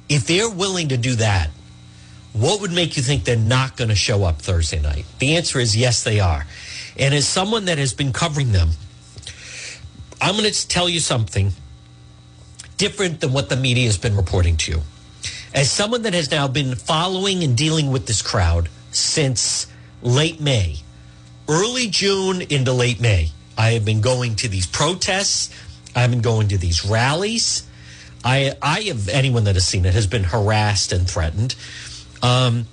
if 0.08 0.26
they're 0.26 0.48
willing 0.48 0.88
to 0.88 0.96
do 0.96 1.16
that, 1.16 1.50
what 2.38 2.60
would 2.60 2.72
make 2.72 2.96
you 2.96 3.02
think 3.02 3.24
they're 3.24 3.36
not 3.36 3.76
going 3.76 3.88
to 3.88 3.96
show 3.96 4.24
up 4.24 4.42
Thursday 4.42 4.80
night? 4.80 5.06
The 5.18 5.36
answer 5.36 5.58
is 5.58 5.76
yes, 5.76 6.04
they 6.04 6.20
are. 6.20 6.46
And 6.98 7.14
as 7.14 7.26
someone 7.26 7.66
that 7.66 7.78
has 7.78 7.94
been 7.94 8.12
covering 8.12 8.52
them, 8.52 8.70
I'm 10.20 10.36
going 10.36 10.50
to 10.50 10.68
tell 10.68 10.88
you 10.88 11.00
something 11.00 11.52
different 12.76 13.20
than 13.20 13.32
what 13.32 13.48
the 13.48 13.56
media 13.56 13.86
has 13.86 13.98
been 13.98 14.16
reporting 14.16 14.56
to 14.58 14.72
you. 14.72 14.82
As 15.54 15.70
someone 15.70 16.02
that 16.02 16.14
has 16.14 16.30
now 16.30 16.48
been 16.48 16.74
following 16.74 17.42
and 17.42 17.56
dealing 17.56 17.90
with 17.90 18.06
this 18.06 18.20
crowd 18.20 18.68
since 18.90 19.66
late 20.02 20.40
May, 20.40 20.76
early 21.48 21.88
June 21.88 22.42
into 22.42 22.72
late 22.72 23.00
May, 23.00 23.30
I 23.56 23.70
have 23.70 23.84
been 23.84 24.02
going 24.02 24.36
to 24.36 24.48
these 24.48 24.66
protests. 24.66 25.50
I've 25.94 26.10
been 26.10 26.20
going 26.20 26.48
to 26.48 26.58
these 26.58 26.84
rallies. 26.84 27.66
I, 28.22 28.54
I 28.60 28.80
have 28.82 29.08
anyone 29.08 29.44
that 29.44 29.54
has 29.54 29.66
seen 29.66 29.86
it 29.86 29.94
has 29.94 30.06
been 30.06 30.24
harassed 30.24 30.92
and 30.92 31.08
threatened. 31.08 31.54
Um, 32.22 32.66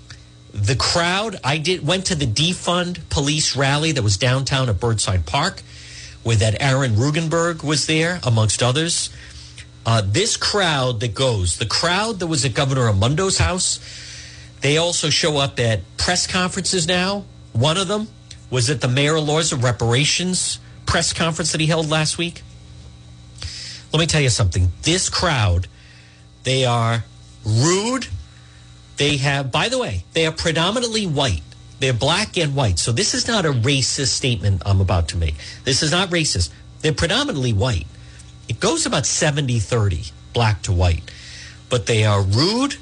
the 0.53 0.75
crowd, 0.75 1.39
I 1.43 1.57
did 1.57 1.85
went 1.85 2.05
to 2.07 2.15
the 2.15 2.27
defund 2.27 3.09
police 3.09 3.55
rally 3.55 3.91
that 3.91 4.03
was 4.03 4.17
downtown 4.17 4.69
at 4.69 4.79
Burnside 4.79 5.25
Park, 5.25 5.61
where 6.21 6.35
that 6.35 6.61
Aaron 6.61 6.93
Regunberg 6.93 7.63
was 7.63 7.87
there, 7.87 8.19
amongst 8.23 8.61
others. 8.61 9.09
Uh, 9.85 10.01
this 10.05 10.37
crowd 10.37 10.99
that 11.01 11.13
goes, 11.13 11.57
the 11.57 11.65
crowd 11.65 12.19
that 12.19 12.27
was 12.27 12.45
at 12.45 12.53
Governor 12.53 12.91
Raimondo's 12.91 13.37
house, 13.37 13.79
they 14.61 14.77
also 14.77 15.09
show 15.09 15.37
up 15.37 15.59
at 15.59 15.81
press 15.97 16.25
conferences 16.25 16.87
now. 16.87 17.25
One 17.51 17.77
of 17.77 17.87
them 17.87 18.07
was 18.49 18.69
at 18.69 18.79
the 18.79 18.87
Mayor 18.87 19.15
Elorza's 19.15 19.55
Reparations 19.55 20.59
press 20.85 21.11
conference 21.11 21.51
that 21.51 21.59
he 21.61 21.67
held 21.67 21.89
last 21.89 22.17
week? 22.17 22.43
Let 23.91 23.99
me 23.99 24.05
tell 24.05 24.21
you 24.21 24.29
something. 24.29 24.71
This 24.83 25.09
crowd, 25.09 25.67
they 26.43 26.65
are 26.65 27.03
rude. 27.43 28.07
They 28.97 29.17
have, 29.17 29.51
by 29.51 29.69
the 29.69 29.79
way, 29.79 30.03
they 30.13 30.25
are 30.25 30.31
predominantly 30.31 31.05
white. 31.07 31.41
They're 31.79 31.93
black 31.93 32.37
and 32.37 32.55
white. 32.55 32.79
So 32.79 32.91
this 32.91 33.13
is 33.13 33.27
not 33.27 33.45
a 33.45 33.51
racist 33.51 34.07
statement 34.07 34.61
I'm 34.65 34.79
about 34.79 35.09
to 35.09 35.17
make. 35.17 35.35
This 35.63 35.83
is 35.83 35.91
not 35.91 36.09
racist. 36.09 36.49
They're 36.81 36.93
predominantly 36.93 37.53
white. 37.53 37.87
It 38.47 38.59
goes 38.59 38.85
about 38.85 39.05
70 39.05 39.59
30, 39.59 40.03
black 40.33 40.61
to 40.63 40.71
white. 40.71 41.09
But 41.69 41.87
they 41.87 42.05
are 42.05 42.21
rude. 42.21 42.77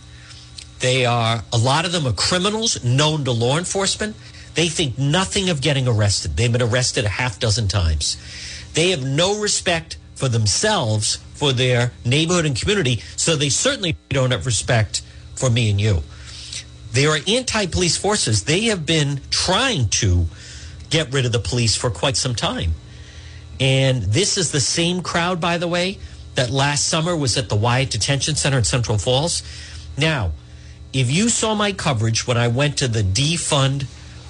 They 0.80 1.05
are, 1.05 1.43
a 1.53 1.57
lot 1.57 1.86
of 1.86 1.91
them 1.91 2.07
are 2.07 2.14
criminals 2.14 2.84
known 2.84 3.24
to 3.26 3.32
law 3.32 3.57
enforcement. 3.57 4.16
They 4.55 4.68
think 4.68 4.97
nothing 4.97 5.49
of 5.49 5.62
getting 5.62 5.88
arrested. 5.88 6.36
They've 6.36 6.51
been 6.51 6.62
arrested 6.62 7.05
a 7.05 7.09
half 7.09 7.39
dozen 7.39 7.68
times. 7.68 8.18
They 8.74 8.89
have 8.89 9.03
no 9.03 9.39
respect 9.39 9.97
for 10.16 10.28
themselves, 10.28 11.18
for 11.34 11.53
their 11.53 11.91
neighborhood 12.05 12.45
and 12.45 12.59
community. 12.59 13.01
So 13.16 13.36
they 13.36 13.49
certainly 13.49 13.95
don't 14.09 14.32
have 14.32 14.45
respect 14.45 15.01
for 15.42 15.50
me 15.50 15.72
and 15.72 15.82
you. 15.82 16.04
There 16.92 17.10
are 17.10 17.20
anti 17.28 17.66
police 17.66 17.98
forces. 17.98 18.44
They 18.44 18.66
have 18.66 18.86
been 18.86 19.22
trying 19.32 19.89
to 19.89 20.28
get 20.92 21.12
rid 21.12 21.26
of 21.26 21.32
the 21.32 21.39
police 21.39 21.76
for 21.76 21.89
quite 21.89 22.16
some 22.16 22.36
time. 22.36 22.76
And 23.60 24.04
this 24.04 24.38
is 24.38 24.52
the 24.52 24.60
same 24.60 25.02
crowd, 25.02 25.42
by 25.42 25.58
the 25.58 25.68
way, 25.68 25.98
that 26.36 26.52
last 26.52 26.88
summer 26.88 27.16
was 27.16 27.38
at 27.38 27.50
the 27.50 27.56
Wyatt 27.56 27.89
Detention 27.89 28.36
Center 28.36 28.60
in 28.60 28.64
Central 28.64 28.98
Falls. 28.98 29.42
Now, 29.98 30.32
if 30.94 31.10
you 31.10 31.30
saw 31.30 31.56
my 31.56 31.72
coverage 31.72 32.28
when 32.28 32.38
I 32.38 32.48
went 32.48 32.78
to 32.78 32.88
the 32.88 33.04
defund 33.04 33.88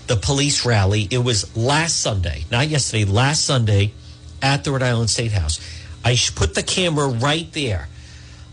the 0.07 0.15
police 0.15 0.65
rally, 0.65 1.07
it 1.11 1.19
was 1.19 1.55
last 1.57 1.99
Sunday, 1.99 2.45
not 2.51 2.67
yesterday, 2.67 3.05
last 3.05 3.45
Sunday 3.45 3.93
at 4.41 4.63
the 4.63 4.71
Rhode 4.71 4.83
Island 4.83 5.09
State 5.09 5.31
House. 5.31 5.59
I 6.05 6.17
put 6.35 6.55
the 6.55 6.63
camera 6.63 7.07
right 7.07 7.51
there 7.53 7.87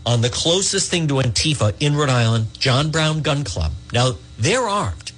on 0.05 0.21
the 0.21 0.29
closest 0.29 0.89
thing 0.89 1.07
to 1.07 1.15
Antifa 1.15 1.75
in 1.79 1.95
Rhode 1.95 2.09
Island, 2.09 2.47
John 2.57 2.89
Brown 2.91 3.21
Gun 3.21 3.43
Club. 3.43 3.73
Now, 3.93 4.13
they're 4.37 4.67
armed. 4.67 5.11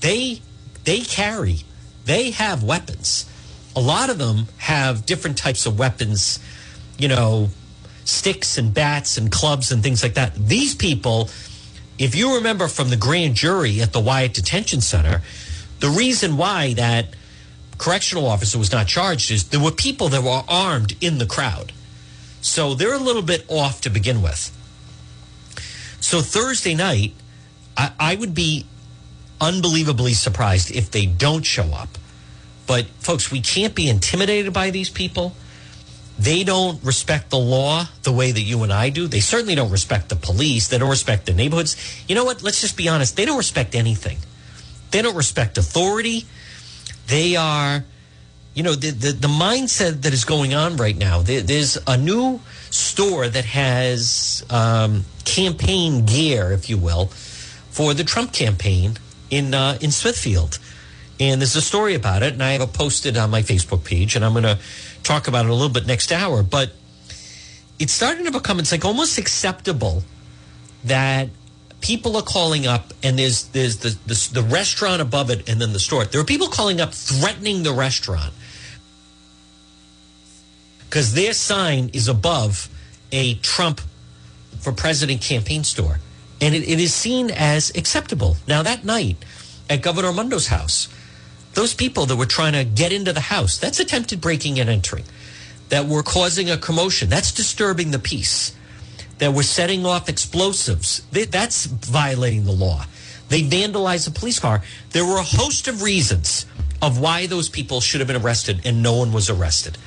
They 0.00 0.42
they 0.84 1.00
carry, 1.00 1.60
they 2.04 2.32
have 2.32 2.62
weapons. 2.62 3.28
A 3.76 3.80
lot 3.80 4.10
of 4.10 4.18
them 4.18 4.48
have 4.58 5.06
different 5.06 5.38
types 5.38 5.64
of 5.64 5.78
weapons, 5.78 6.40
you 6.98 7.08
know, 7.08 7.48
sticks 8.04 8.58
and 8.58 8.74
bats 8.74 9.16
and 9.16 9.30
clubs 9.30 9.70
and 9.70 9.82
things 9.82 10.02
like 10.02 10.14
that. 10.14 10.34
These 10.34 10.74
people, 10.74 11.30
if 11.98 12.14
you 12.14 12.34
remember 12.34 12.68
from 12.68 12.90
the 12.90 12.96
grand 12.96 13.36
jury 13.36 13.80
at 13.80 13.92
the 13.92 14.00
Wyatt 14.00 14.34
Detention 14.34 14.80
Center, 14.80 15.22
the 15.80 15.88
reason 15.88 16.36
why 16.36 16.74
that 16.74 17.14
correctional 17.78 18.26
officer 18.26 18.58
was 18.58 18.72
not 18.72 18.86
charged 18.86 19.30
is 19.30 19.48
there 19.48 19.60
were 19.60 19.70
people 19.70 20.08
that 20.08 20.22
were 20.22 20.42
armed 20.48 20.96
in 21.00 21.18
the 21.18 21.26
crowd. 21.26 21.72
So 22.42 22.74
they're 22.74 22.92
a 22.92 22.98
little 22.98 23.22
bit 23.22 23.46
off 23.48 23.80
to 23.82 23.90
begin 23.90 24.20
with. 24.20 24.50
So 26.00 26.20
Thursday 26.20 26.74
night, 26.74 27.14
I, 27.76 27.92
I 27.98 28.14
would 28.16 28.34
be 28.34 28.66
unbelievably 29.40 30.12
surprised 30.12 30.70
if 30.70 30.90
they 30.90 31.06
don't 31.06 31.44
show 31.44 31.72
up. 31.72 31.88
But 32.66 32.86
folks, 33.00 33.30
we 33.30 33.40
can't 33.40 33.74
be 33.74 33.88
intimidated 33.88 34.52
by 34.52 34.70
these 34.70 34.90
people. 34.90 35.34
They 36.18 36.44
don't 36.44 36.82
respect 36.84 37.30
the 37.30 37.38
law 37.38 37.86
the 38.02 38.12
way 38.12 38.30
that 38.30 38.40
you 38.40 38.62
and 38.62 38.72
I 38.72 38.90
do. 38.90 39.08
They 39.08 39.20
certainly 39.20 39.54
don't 39.54 39.70
respect 39.70 40.08
the 40.08 40.16
police. 40.16 40.68
They 40.68 40.78
don't 40.78 40.90
respect 40.90 41.26
the 41.26 41.32
neighborhoods. 41.32 41.76
You 42.06 42.14
know 42.14 42.24
what? 42.24 42.42
Let's 42.42 42.60
just 42.60 42.76
be 42.76 42.88
honest. 42.88 43.16
They 43.16 43.24
don't 43.24 43.38
respect 43.38 43.74
anything. 43.74 44.18
They 44.90 45.02
don't 45.02 45.16
respect 45.16 45.58
authority. 45.58 46.26
They 47.06 47.34
are, 47.34 47.84
you 48.54 48.62
know, 48.62 48.74
the, 48.74 48.90
the, 48.90 49.12
the 49.12 49.28
mindset 49.28 50.02
that 50.02 50.12
is 50.12 50.24
going 50.24 50.54
on 50.54 50.76
right 50.76 50.96
now. 50.96 51.22
There, 51.22 51.40
there's 51.40 51.78
a 51.86 51.96
new 51.96 52.40
store 52.70 53.28
that 53.28 53.46
has 53.46 54.44
um, 54.50 55.04
campaign 55.24 56.04
gear, 56.04 56.52
if 56.52 56.68
you 56.68 56.76
will, 56.76 57.06
for 57.06 57.94
the 57.94 58.04
Trump 58.04 58.32
campaign 58.32 58.98
in 59.30 59.54
uh, 59.54 59.78
in 59.80 59.90
Smithfield. 59.90 60.58
And 61.18 61.40
there's 61.40 61.56
a 61.56 61.62
story 61.62 61.94
about 61.94 62.22
it, 62.22 62.32
and 62.32 62.42
I 62.42 62.52
have 62.52 62.62
it 62.62 62.72
posted 62.72 63.16
on 63.16 63.30
my 63.30 63.42
Facebook 63.42 63.84
page, 63.84 64.16
and 64.16 64.24
I'm 64.24 64.32
going 64.32 64.42
to 64.44 64.58
talk 65.02 65.28
about 65.28 65.46
it 65.46 65.50
a 65.50 65.54
little 65.54 65.72
bit 65.72 65.86
next 65.86 66.10
hour. 66.10 66.42
But 66.42 66.72
it's 67.78 67.92
starting 67.92 68.24
to 68.24 68.32
become, 68.32 68.58
it's 68.58 68.72
like 68.72 68.84
almost 68.84 69.18
acceptable 69.18 70.02
that 70.84 71.28
people 71.80 72.16
are 72.16 72.22
calling 72.22 72.66
up, 72.66 72.92
and 73.02 73.18
there's 73.18 73.44
there's 73.48 73.78
the, 73.78 73.96
the, 74.06 74.30
the 74.34 74.42
restaurant 74.42 75.00
above 75.00 75.30
it, 75.30 75.48
and 75.48 75.60
then 75.60 75.72
the 75.72 75.78
store. 75.78 76.04
There 76.04 76.20
are 76.20 76.24
people 76.24 76.48
calling 76.48 76.80
up 76.80 76.92
threatening 76.92 77.62
the 77.62 77.72
restaurant 77.72 78.34
because 80.92 81.14
their 81.14 81.32
sign 81.32 81.88
is 81.94 82.06
above 82.06 82.68
a 83.12 83.32
Trump 83.36 83.80
for 84.60 84.72
president 84.72 85.22
campaign 85.22 85.64
store. 85.64 86.00
And 86.38 86.54
it, 86.54 86.68
it 86.68 86.78
is 86.78 86.92
seen 86.92 87.30
as 87.30 87.70
acceptable. 87.74 88.36
Now, 88.46 88.62
that 88.62 88.84
night 88.84 89.16
at 89.70 89.80
Governor 89.80 90.12
Mundo's 90.12 90.48
house, 90.48 90.90
those 91.54 91.72
people 91.72 92.04
that 92.04 92.16
were 92.16 92.26
trying 92.26 92.52
to 92.52 92.64
get 92.64 92.92
into 92.92 93.14
the 93.14 93.20
house, 93.20 93.56
that's 93.56 93.80
attempted 93.80 94.20
breaking 94.20 94.60
and 94.60 94.68
entering, 94.68 95.04
that 95.70 95.86
were 95.86 96.02
causing 96.02 96.50
a 96.50 96.58
commotion, 96.58 97.08
that's 97.08 97.32
disturbing 97.32 97.90
the 97.90 97.98
peace, 97.98 98.54
that 99.16 99.32
were 99.32 99.44
setting 99.44 99.86
off 99.86 100.10
explosives, 100.10 101.00
that's 101.10 101.64
violating 101.64 102.44
the 102.44 102.52
law. 102.52 102.84
They 103.30 103.40
vandalized 103.40 104.08
a 104.08 104.10
police 104.10 104.38
car. 104.38 104.62
There 104.90 105.06
were 105.06 105.16
a 105.16 105.22
host 105.22 105.68
of 105.68 105.80
reasons 105.80 106.44
of 106.82 107.00
why 107.00 107.28
those 107.28 107.48
people 107.48 107.80
should 107.80 108.02
have 108.02 108.08
been 108.08 108.22
arrested, 108.22 108.60
and 108.66 108.82
no 108.82 108.94
one 108.94 109.14
was 109.14 109.30
arrested. 109.30 109.78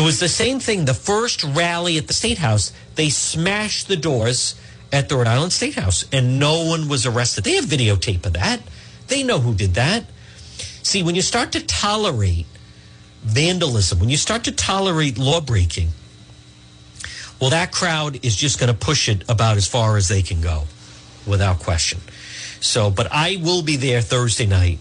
It 0.00 0.02
was 0.02 0.18
the 0.18 0.30
same 0.30 0.60
thing. 0.60 0.86
The 0.86 0.94
first 0.94 1.44
rally 1.44 1.98
at 1.98 2.06
the 2.06 2.14
State 2.14 2.38
House, 2.38 2.72
they 2.94 3.10
smashed 3.10 3.86
the 3.86 3.98
doors 3.98 4.58
at 4.90 5.10
the 5.10 5.16
Rhode 5.16 5.26
Island 5.26 5.52
State 5.52 5.74
House, 5.74 6.06
and 6.10 6.38
no 6.40 6.64
one 6.64 6.88
was 6.88 7.04
arrested. 7.04 7.44
They 7.44 7.56
have 7.56 7.66
videotape 7.66 8.24
of 8.24 8.32
that. 8.32 8.62
They 9.08 9.22
know 9.22 9.40
who 9.40 9.52
did 9.52 9.74
that. 9.74 10.06
See, 10.82 11.02
when 11.02 11.16
you 11.16 11.20
start 11.20 11.52
to 11.52 11.60
tolerate 11.60 12.46
vandalism, 13.20 13.98
when 14.00 14.08
you 14.08 14.16
start 14.16 14.44
to 14.44 14.52
tolerate 14.52 15.18
law 15.18 15.42
breaking, 15.42 15.90
well, 17.38 17.50
that 17.50 17.70
crowd 17.70 18.24
is 18.24 18.34
just 18.34 18.58
going 18.58 18.72
to 18.72 18.78
push 18.78 19.06
it 19.06 19.22
about 19.28 19.58
as 19.58 19.68
far 19.68 19.98
as 19.98 20.08
they 20.08 20.22
can 20.22 20.40
go, 20.40 20.64
without 21.26 21.58
question. 21.58 22.00
So, 22.62 22.90
but 22.90 23.06
I 23.12 23.36
will 23.36 23.60
be 23.60 23.76
there 23.76 24.00
Thursday 24.00 24.46
night 24.46 24.78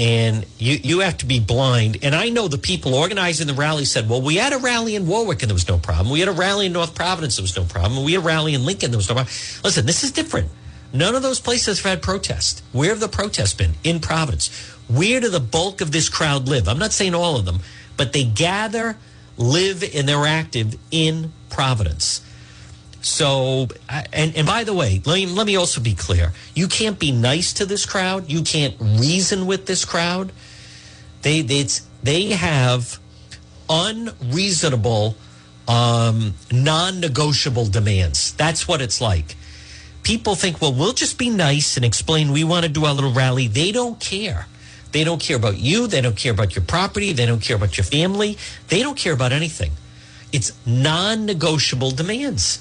and 0.00 0.46
you 0.56 0.78
you 0.82 1.00
have 1.00 1.18
to 1.18 1.26
be 1.26 1.38
blind. 1.38 1.98
And 2.02 2.14
I 2.14 2.30
know 2.30 2.48
the 2.48 2.56
people 2.56 2.94
organizing 2.94 3.46
the 3.46 3.52
rally 3.52 3.84
said, 3.84 4.08
"Well, 4.08 4.22
we 4.22 4.36
had 4.36 4.54
a 4.54 4.58
rally 4.58 4.96
in 4.96 5.06
Warwick 5.06 5.42
and 5.42 5.50
there 5.50 5.54
was 5.54 5.68
no 5.68 5.76
problem. 5.76 6.10
We 6.10 6.20
had 6.20 6.28
a 6.28 6.32
rally 6.32 6.66
in 6.66 6.72
North 6.72 6.94
Providence, 6.94 7.36
there 7.36 7.42
was 7.42 7.54
no 7.54 7.64
problem. 7.64 8.02
We 8.02 8.14
had 8.14 8.22
a 8.22 8.26
rally 8.26 8.54
in 8.54 8.64
Lincoln, 8.64 8.90
there 8.90 8.98
was 8.98 9.10
no 9.10 9.14
problem." 9.14 9.34
Listen, 9.62 9.84
this 9.84 10.02
is 10.02 10.10
different. 10.10 10.48
None 10.94 11.14
of 11.14 11.22
those 11.22 11.38
places 11.38 11.78
have 11.80 11.90
had 11.90 12.02
protests. 12.02 12.62
Where 12.72 12.88
have 12.88 13.00
the 13.00 13.08
protests 13.08 13.52
been? 13.52 13.74
In 13.84 14.00
Providence. 14.00 14.48
Where 14.88 15.20
do 15.20 15.28
the 15.28 15.38
bulk 15.38 15.82
of 15.82 15.92
this 15.92 16.08
crowd 16.08 16.48
live? 16.48 16.66
I'm 16.66 16.78
not 16.78 16.92
saying 16.92 17.14
all 17.14 17.36
of 17.36 17.44
them, 17.44 17.60
but 17.98 18.14
they 18.14 18.24
gather, 18.24 18.96
live, 19.36 19.84
and 19.94 20.08
they're 20.08 20.26
active 20.26 20.76
in 20.90 21.32
Providence. 21.50 22.22
So, 23.02 23.68
and, 24.12 24.36
and 24.36 24.46
by 24.46 24.64
the 24.64 24.74
way, 24.74 25.00
let 25.04 25.14
me, 25.14 25.26
let 25.26 25.46
me 25.46 25.56
also 25.56 25.80
be 25.80 25.94
clear. 25.94 26.32
You 26.54 26.68
can't 26.68 26.98
be 26.98 27.12
nice 27.12 27.52
to 27.54 27.64
this 27.64 27.86
crowd. 27.86 28.30
You 28.30 28.42
can't 28.42 28.76
reason 28.78 29.46
with 29.46 29.66
this 29.66 29.84
crowd. 29.84 30.32
They, 31.22 31.40
they, 31.40 31.66
they 32.02 32.28
have 32.30 32.98
unreasonable, 33.70 35.16
um, 35.66 36.34
non 36.52 37.00
negotiable 37.00 37.66
demands. 37.66 38.34
That's 38.34 38.68
what 38.68 38.82
it's 38.82 39.00
like. 39.00 39.36
People 40.02 40.34
think, 40.34 40.60
well, 40.60 40.72
we'll 40.72 40.92
just 40.92 41.18
be 41.18 41.30
nice 41.30 41.76
and 41.76 41.84
explain 41.84 42.32
we 42.32 42.44
want 42.44 42.64
to 42.64 42.70
do 42.70 42.84
our 42.84 42.94
little 42.94 43.12
rally. 43.12 43.48
They 43.48 43.72
don't 43.72 43.98
care. 43.98 44.46
They 44.92 45.04
don't 45.04 45.20
care 45.20 45.36
about 45.36 45.58
you. 45.58 45.86
They 45.86 46.00
don't 46.00 46.16
care 46.16 46.32
about 46.32 46.54
your 46.54 46.64
property. 46.64 47.12
They 47.12 47.24
don't 47.24 47.40
care 47.40 47.56
about 47.56 47.78
your 47.78 47.84
family. 47.84 48.36
They 48.68 48.82
don't 48.82 48.96
care 48.96 49.12
about 49.12 49.32
anything. 49.32 49.72
It's 50.32 50.52
non 50.66 51.24
negotiable 51.26 51.92
demands 51.92 52.60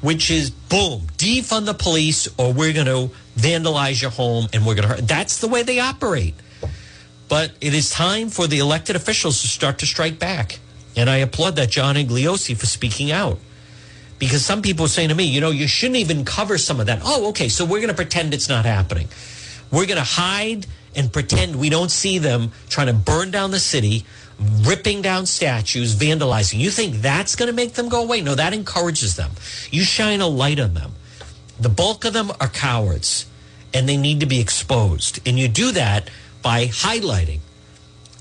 which 0.00 0.30
is 0.30 0.50
boom, 0.50 1.02
defund 1.16 1.66
the 1.66 1.74
police 1.74 2.28
or 2.38 2.52
we're 2.52 2.72
going 2.72 2.86
to 2.86 3.14
vandalize 3.36 4.00
your 4.00 4.10
home 4.10 4.48
and 4.52 4.66
we're 4.66 4.74
going 4.74 4.88
to 4.88 4.94
hurt. 4.94 5.08
That's 5.08 5.40
the 5.40 5.48
way 5.48 5.62
they 5.62 5.80
operate. 5.80 6.34
But 7.28 7.52
it 7.60 7.74
is 7.74 7.90
time 7.90 8.28
for 8.28 8.46
the 8.46 8.58
elected 8.58 8.96
officials 8.96 9.40
to 9.42 9.48
start 9.48 9.78
to 9.78 9.86
strike 9.86 10.18
back. 10.18 10.58
And 10.96 11.08
I 11.08 11.18
applaud 11.18 11.56
that 11.56 11.70
John 11.70 11.94
Igliozzi 11.94 12.56
for 12.56 12.66
speaking 12.66 13.12
out. 13.12 13.38
Because 14.18 14.44
some 14.44 14.60
people 14.60 14.84
are 14.84 14.88
saying 14.88 15.08
to 15.08 15.14
me, 15.14 15.24
you 15.24 15.40
know, 15.40 15.50
you 15.50 15.66
shouldn't 15.66 15.96
even 15.96 16.24
cover 16.24 16.58
some 16.58 16.78
of 16.80 16.86
that. 16.86 17.00
Oh, 17.04 17.28
okay, 17.28 17.48
so 17.48 17.64
we're 17.64 17.78
going 17.78 17.88
to 17.88 17.94
pretend 17.94 18.34
it's 18.34 18.48
not 18.48 18.66
happening. 18.66 19.08
We're 19.70 19.86
going 19.86 19.96
to 19.96 20.02
hide 20.02 20.66
and 20.94 21.12
pretend 21.12 21.56
we 21.56 21.70
don't 21.70 21.90
see 21.90 22.18
them 22.18 22.52
trying 22.68 22.88
to 22.88 22.92
burn 22.92 23.30
down 23.30 23.50
the 23.50 23.60
city 23.60 24.04
ripping 24.40 25.02
down 25.02 25.26
statues, 25.26 25.94
vandalizing. 25.94 26.58
You 26.58 26.70
think 26.70 26.96
that's 26.96 27.36
going 27.36 27.48
to 27.48 27.54
make 27.54 27.74
them 27.74 27.88
go 27.88 28.02
away? 28.02 28.20
No, 28.20 28.34
that 28.34 28.52
encourages 28.52 29.16
them. 29.16 29.30
You 29.70 29.82
shine 29.82 30.20
a 30.20 30.26
light 30.26 30.58
on 30.58 30.74
them. 30.74 30.92
The 31.58 31.68
bulk 31.68 32.04
of 32.04 32.12
them 32.12 32.30
are 32.40 32.48
cowards 32.48 33.26
and 33.74 33.88
they 33.88 33.96
need 33.96 34.20
to 34.20 34.26
be 34.26 34.40
exposed. 34.40 35.20
And 35.26 35.38
you 35.38 35.48
do 35.48 35.72
that 35.72 36.10
by 36.42 36.66
highlighting. 36.66 37.40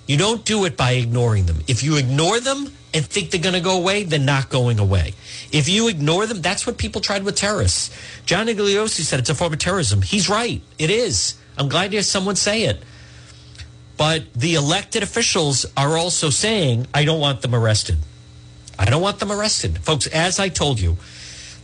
You 0.07 0.17
don't 0.17 0.43
do 0.43 0.65
it 0.65 0.75
by 0.75 0.91
ignoring 0.91 1.45
them. 1.45 1.61
If 1.67 1.83
you 1.83 1.97
ignore 1.97 2.39
them 2.39 2.71
and 2.93 3.05
think 3.05 3.31
they're 3.31 3.39
going 3.39 3.53
to 3.53 3.61
go 3.61 3.77
away, 3.77 4.03
they're 4.03 4.19
not 4.19 4.49
going 4.49 4.79
away. 4.79 5.13
If 5.51 5.69
you 5.69 5.87
ignore 5.87 6.25
them, 6.25 6.41
that's 6.41 6.65
what 6.65 6.77
people 6.77 6.99
tried 6.99 7.23
with 7.23 7.35
terrorists. 7.35 7.95
John 8.25 8.47
Igliozzi 8.47 9.01
said 9.01 9.19
it's 9.19 9.29
a 9.29 9.35
form 9.35 9.53
of 9.53 9.59
terrorism. 9.59 10.01
He's 10.01 10.27
right. 10.27 10.61
It 10.77 10.89
is. 10.89 11.35
I'm 11.57 11.69
glad 11.69 11.91
to 11.91 11.97
hear 11.97 12.03
someone 12.03 12.35
say 12.35 12.63
it. 12.63 12.83
But 13.99 14.33
the 14.33 14.55
elected 14.55 15.03
officials 15.03 15.65
are 15.75 15.97
also 15.97 16.29
saying, 16.29 16.87
I 16.93 17.03
don't 17.03 17.19
want 17.19 17.41
them 17.41 17.53
arrested. 17.53 17.97
I 18.79 18.85
don't 18.85 19.01
want 19.01 19.19
them 19.19 19.29
arrested. 19.29 19.79
Folks, 19.79 20.07
as 20.07 20.39
I 20.39 20.47
told 20.47 20.79
you, 20.79 20.95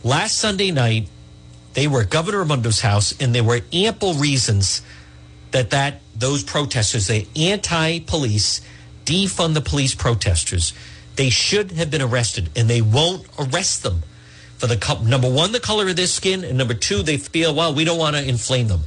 last 0.04 0.36
Sunday 0.36 0.70
night, 0.70 1.08
they 1.72 1.88
were 1.88 2.02
at 2.02 2.10
Governor 2.10 2.44
Raimondo's 2.44 2.82
house, 2.82 3.18
and 3.18 3.34
there 3.34 3.42
were 3.42 3.62
ample 3.72 4.12
reasons 4.12 4.82
that 5.52 5.70
that 5.70 6.02
those 6.14 6.44
protesters, 6.44 7.06
the 7.06 7.26
anti-police, 7.34 8.60
defund 9.06 9.54
the 9.54 9.62
police 9.62 9.94
protesters, 9.94 10.74
they 11.14 11.30
should 11.30 11.72
have 11.72 11.90
been 11.90 12.02
arrested, 12.02 12.50
and 12.54 12.68
they 12.68 12.82
won't 12.82 13.26
arrest 13.38 13.82
them 13.82 14.02
for 14.58 14.66
the 14.66 14.98
number 15.04 15.30
one, 15.30 15.52
the 15.52 15.60
color 15.60 15.88
of 15.88 15.96
their 15.96 16.06
skin, 16.06 16.44
and 16.44 16.58
number 16.58 16.74
two, 16.74 17.02
they 17.02 17.16
feel 17.16 17.54
well, 17.54 17.74
we 17.74 17.84
don't 17.84 17.98
want 17.98 18.14
to 18.14 18.22
inflame 18.22 18.68
them. 18.68 18.82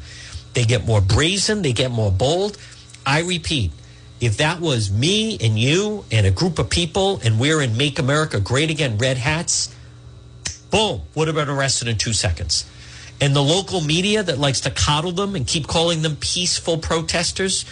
They 0.53 0.65
get 0.65 0.85
more 0.85 1.01
brazen, 1.01 1.63
they 1.63 1.73
get 1.73 1.89
more 1.89 2.11
bold. 2.11 2.57
I 3.05 3.21
repeat, 3.21 3.71
if 4.19 4.37
that 4.37 4.59
was 4.59 4.91
me 4.91 5.37
and 5.39 5.57
you 5.57 6.05
and 6.11 6.25
a 6.25 6.31
group 6.31 6.59
of 6.59 6.69
people, 6.69 7.19
and 7.23 7.39
we're 7.39 7.61
in 7.61 7.77
Make 7.77 7.99
America 7.99 8.39
Great 8.39 8.69
Again 8.69 8.97
red 8.97 9.17
hats, 9.17 9.73
boom, 10.71 11.01
would 11.15 11.27
have 11.27 11.35
been 11.35 11.49
arrested 11.49 11.87
in 11.87 11.97
two 11.97 12.13
seconds. 12.13 12.69
And 13.21 13.35
the 13.35 13.43
local 13.43 13.81
media 13.81 14.23
that 14.23 14.37
likes 14.37 14.61
to 14.61 14.71
coddle 14.71 15.11
them 15.11 15.35
and 15.35 15.45
keep 15.45 15.67
calling 15.67 16.01
them 16.01 16.15
peaceful 16.17 16.77
protesters. 16.77 17.65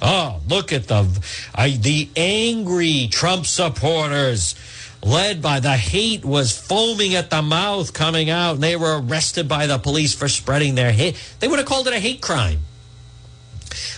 Oh, 0.00 0.40
look 0.48 0.72
at 0.72 0.88
the 0.88 1.06
I, 1.54 1.70
the 1.70 2.08
angry 2.16 3.08
Trump 3.10 3.46
supporters 3.46 4.54
led 5.02 5.42
by 5.42 5.60
the 5.60 5.76
hate 5.76 6.24
was 6.24 6.56
foaming 6.56 7.14
at 7.14 7.30
the 7.30 7.42
mouth 7.42 7.92
coming 7.92 8.30
out 8.30 8.54
and 8.54 8.62
they 8.62 8.76
were 8.76 9.00
arrested 9.00 9.48
by 9.48 9.66
the 9.66 9.78
police 9.78 10.14
for 10.14 10.28
spreading 10.28 10.74
their 10.74 10.92
hate. 10.92 11.16
They 11.40 11.48
would 11.48 11.58
have 11.58 11.66
called 11.66 11.86
it 11.86 11.94
a 11.94 11.98
hate 11.98 12.20
crime. 12.20 12.60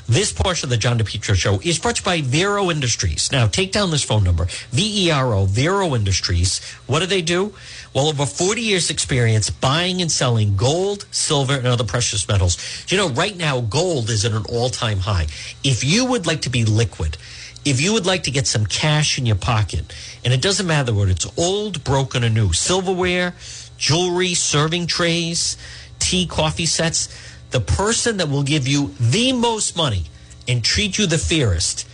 This 0.09 0.33
portion 0.33 0.67
of 0.67 0.71
the 0.71 0.77
John 0.77 0.99
DePetro 0.99 1.35
show 1.35 1.61
is 1.63 1.79
brought 1.79 1.97
to 1.97 2.03
you 2.03 2.05
by 2.05 2.21
Vero 2.21 2.71
Industries. 2.71 3.31
Now, 3.33 3.47
take 3.47 3.73
down 3.73 3.91
this 3.91 4.05
phone 4.05 4.25
number, 4.25 4.47
V-E-R-O, 4.71 5.47
Vero 5.47 5.95
Industries. 5.95 6.61
What 6.87 7.01
do 7.01 7.07
they 7.07 7.23
do? 7.23 7.55
Well, 7.95 8.09
over 8.09 8.27
40 8.27 8.61
years 8.61 8.91
experience 8.91 9.51
buying 9.51 10.03
and 10.03 10.11
selling 10.11 10.57
gold, 10.57 11.07
silver, 11.11 11.55
and 11.55 11.67
other 11.67 11.85
precious 11.85 12.27
metals. 12.29 12.59
You 12.89 12.99
know, 12.99 13.09
right 13.09 13.37
now, 13.37 13.61
gold 13.61 14.11
is 14.11 14.25
at 14.25 14.33
an 14.33 14.45
all-time 14.49 14.99
high. 15.01 15.27
If 15.63 15.85
you 15.85 16.05
would 16.05 16.27
like 16.27 16.43
to 16.43 16.51
be 16.51 16.65
liquid, 16.65 17.17
if 17.65 17.81
you 17.81 17.93
would 17.93 18.05
like 18.05 18.25
to 18.25 18.31
get 18.31 18.47
some 18.47 18.67
cash 18.67 19.19
in 19.19 19.27
your 19.27 19.37
pocket, 19.37 19.95
and 20.25 20.35
it 20.35 20.43
doesn't 20.43 20.67
matter 20.67 20.93
what 20.93 21.09
it's 21.09 21.27
old, 21.39 21.83
broken, 21.83 22.25
or 22.25 22.29
new, 22.29 22.53
silverware, 22.53 23.35
jewelry, 23.79 24.35
serving 24.35 24.87
trays, 24.87 25.57
tea, 25.99 26.27
coffee 26.27 26.67
sets, 26.67 27.09
the 27.55 27.61
person 27.61 28.17
that 28.17 28.29
will 28.29 28.43
give 28.43 28.67
you 28.67 28.93
the 28.99 29.33
most 29.33 29.77
money 29.77 30.07
and 30.49 30.65
treat 30.65 30.99
you 30.99 31.07
the 31.07 31.17
fairest 31.17 31.87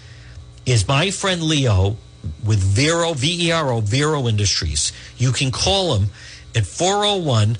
is 0.64 0.88
my 0.88 1.10
friend 1.10 1.42
Leo 1.42 1.98
with 2.42 2.58
Vero, 2.58 3.12
V 3.12 3.48
E 3.48 3.52
R 3.52 3.70
O, 3.70 3.80
Vero 3.82 4.26
Industries. 4.26 4.90
You 5.18 5.32
can 5.32 5.50
call 5.50 5.96
him 5.96 6.08
at 6.56 6.64
401 6.64 7.56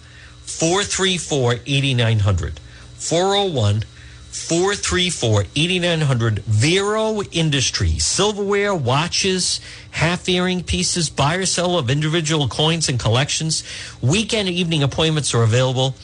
434 0.46 1.57
8900. 1.66 2.59
401 2.94 3.82
434 4.30 5.44
8900. 5.55 6.38
Vero 6.38 7.22
Industries. 7.32 8.07
Silverware, 8.07 8.74
watches, 8.74 9.61
half 9.90 10.26
earring 10.26 10.62
pieces, 10.62 11.11
buy 11.11 11.34
or 11.34 11.44
sell 11.44 11.76
of 11.76 11.90
individual 11.90 12.48
coins 12.48 12.88
and 12.88 12.98
collections. 12.98 13.62
Weekend 14.01 14.48
evening 14.48 14.82
appointments 14.82 15.34
are 15.34 15.42
available 15.42 15.94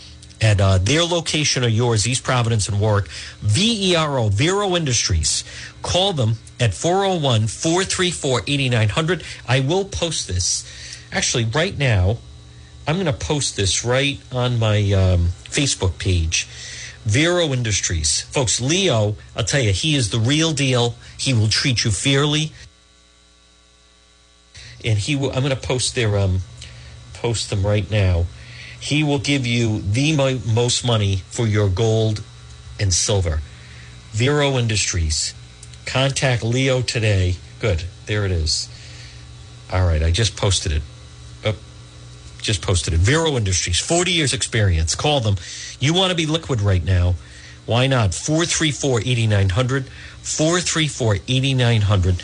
at 0.41 0.61
uh, 0.61 0.78
their 0.78 1.03
location 1.03 1.64
or 1.64 1.68
yours, 1.68 2.07
East 2.07 2.22
Providence 2.22 2.68
and 2.68 2.80
Warwick, 2.80 3.09
VERO, 3.41 4.28
Vero 4.28 4.76
Industries. 4.76 5.45
Call 5.82 6.12
them 6.12 6.34
at 6.61 6.74
401 6.74 7.47
434 7.47 8.43
8900. 8.47 9.24
I 9.49 9.61
will 9.61 9.84
post 9.84 10.28
this. 10.28 10.64
Actually, 11.12 11.45
right 11.45 11.76
now, 11.76 12.18
I'm 12.87 12.97
going 12.97 13.07
to 13.07 13.12
post 13.12 13.57
this 13.57 13.84
right 13.84 14.20
on 14.30 14.59
my 14.59 14.93
um, 14.93 15.28
Facebook 15.45 15.99
page. 15.99 16.47
Vero 17.05 17.53
Industries. 17.53 18.22
Folks, 18.22 18.61
Leo, 18.61 19.16
I'll 19.37 19.45
tell 19.45 19.61
you, 19.61 19.72
he 19.72 19.95
is 19.95 20.11
the 20.11 20.18
real 20.18 20.53
deal. 20.53 20.97
He 21.18 21.32
will 21.32 21.49
treat 21.49 21.84
you 21.84 21.91
fairly. 21.91 22.53
And 24.84 24.99
he 24.99 25.16
will, 25.16 25.30
I'm 25.30 25.43
going 25.43 25.51
to 25.51 25.57
post 25.57 25.95
their, 25.95 26.18
um, 26.18 26.41
post 27.14 27.51
them 27.51 27.64
right 27.64 27.89
now 27.91 28.26
he 28.81 29.03
will 29.03 29.18
give 29.18 29.47
you 29.47 29.81
the 29.81 30.16
mo- 30.16 30.41
most 30.47 30.85
money 30.85 31.16
for 31.29 31.47
your 31.47 31.68
gold 31.68 32.22
and 32.79 32.93
silver. 32.93 33.41
Vero 34.12 34.57
Industries. 34.59 35.35
Contact 35.85 36.43
Leo 36.43 36.83
today. 36.83 37.37
Good. 37.61 37.85
There 38.07 38.24
it 38.24 38.31
is. 38.31 38.68
All 39.72 39.87
right. 39.87 40.03
I 40.03 40.11
just 40.11 40.37
posted 40.37 40.72
it. 40.72 40.83
Oh, 41.45 41.55
just 42.39 42.62
posted 42.62 42.95
it. 42.95 43.01
Vero 43.01 43.37
Industries. 43.37 43.79
40 43.81 44.12
years 44.12 44.33
experience. 44.33 44.95
Call 44.95 45.20
them. 45.20 45.37
You 45.81 45.95
want 45.95 46.11
to 46.11 46.16
be 46.16 46.27
liquid 46.27 46.61
right 46.61 46.85
now. 46.85 47.14
Why 47.66 47.87
not? 47.87 48.14
434 48.14 49.01
8900. 49.01 49.87
434 49.87 51.16
8900. 51.29 52.22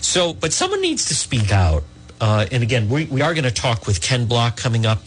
So, 0.00 0.32
but 0.32 0.52
someone 0.52 0.80
needs 0.80 1.06
to 1.06 1.14
speak 1.14 1.52
out. 1.52 1.84
Uh, 2.20 2.46
and 2.50 2.62
again, 2.62 2.88
we, 2.88 3.04
we 3.04 3.20
are 3.20 3.34
going 3.34 3.44
to 3.44 3.50
talk 3.50 3.86
with 3.86 4.00
Ken 4.00 4.26
Block 4.26 4.56
coming 4.56 4.86
up 4.86 5.00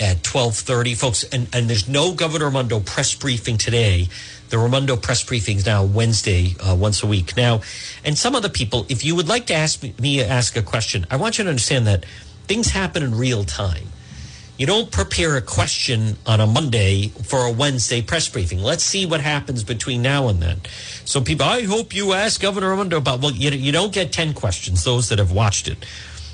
at 0.00 0.22
12.30 0.22 0.96
folks 0.96 1.24
and, 1.24 1.46
and 1.52 1.68
there's 1.68 1.86
no 1.86 2.14
governor 2.14 2.46
raimondo 2.46 2.80
press 2.80 3.14
briefing 3.14 3.58
today. 3.58 4.08
The 4.48 4.58
raimondo 4.58 4.96
press 4.96 5.22
briefing 5.22 5.58
is 5.58 5.66
now 5.66 5.84
wednesday 5.84 6.54
uh, 6.58 6.74
once 6.74 7.02
a 7.02 7.06
week. 7.06 7.36
Now 7.36 7.60
and 8.02 8.16
some 8.16 8.34
other 8.34 8.48
people 8.48 8.86
if 8.88 9.04
you 9.04 9.14
would 9.14 9.28
like 9.28 9.46
to 9.46 9.54
ask 9.54 9.82
me, 9.82 9.94
me 10.00 10.22
ask 10.22 10.56
a 10.56 10.62
question 10.62 11.06
i 11.10 11.16
want 11.16 11.36
you 11.36 11.44
to 11.44 11.50
understand 11.50 11.86
that 11.86 12.06
things 12.48 12.70
happen 12.70 13.02
in 13.02 13.14
real 13.14 13.44
time. 13.44 13.88
You 14.56 14.66
don't 14.66 14.90
prepare 14.90 15.36
a 15.36 15.42
question 15.42 16.16
on 16.26 16.40
a 16.40 16.46
monday 16.46 17.08
for 17.08 17.40
a 17.46 17.52
wednesday 17.52 18.00
press 18.00 18.26
briefing. 18.26 18.62
Let's 18.62 18.82
see 18.82 19.04
what 19.04 19.20
happens 19.20 19.64
between 19.64 20.00
now 20.00 20.28
and 20.28 20.40
then. 20.42 20.62
So 21.04 21.20
people 21.20 21.44
i 21.44 21.62
hope 21.64 21.94
you 21.94 22.14
ask 22.14 22.40
governor 22.40 22.70
raimondo 22.70 22.96
about 22.96 23.20
well 23.20 23.32
you, 23.32 23.50
you 23.50 23.70
don't 23.70 23.92
get 23.92 24.12
10 24.12 24.32
questions 24.32 24.82
those 24.82 25.10
that 25.10 25.18
have 25.18 25.30
watched 25.30 25.68
it. 25.68 25.84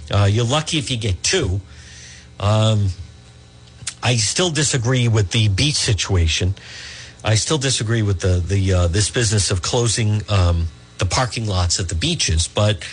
Uh, 0.09 0.29
you're 0.31 0.45
lucky 0.45 0.79
if 0.79 0.89
you 0.89 0.97
get 0.97 1.21
two. 1.25 1.61
Um, 2.39 2.91
I 4.03 4.17
still 4.17 4.51
disagree 4.51 5.09
with 5.09 5.31
the 5.31 5.49
beach 5.49 5.77
situation. 5.77 6.55
I 7.25 7.35
still 7.35 7.59
disagree 7.59 8.03
with 8.03 8.21
the 8.21 8.43
the 8.47 8.73
uh, 8.73 8.87
this 8.89 9.11
business 9.11 9.51
of 9.51 9.63
closing 9.63 10.23
um, 10.29 10.69
the 10.99 11.07
parking 11.07 11.47
lots 11.47 11.81
at 11.81 11.89
the 11.89 11.95
beaches. 11.95 12.49
But 12.49 12.85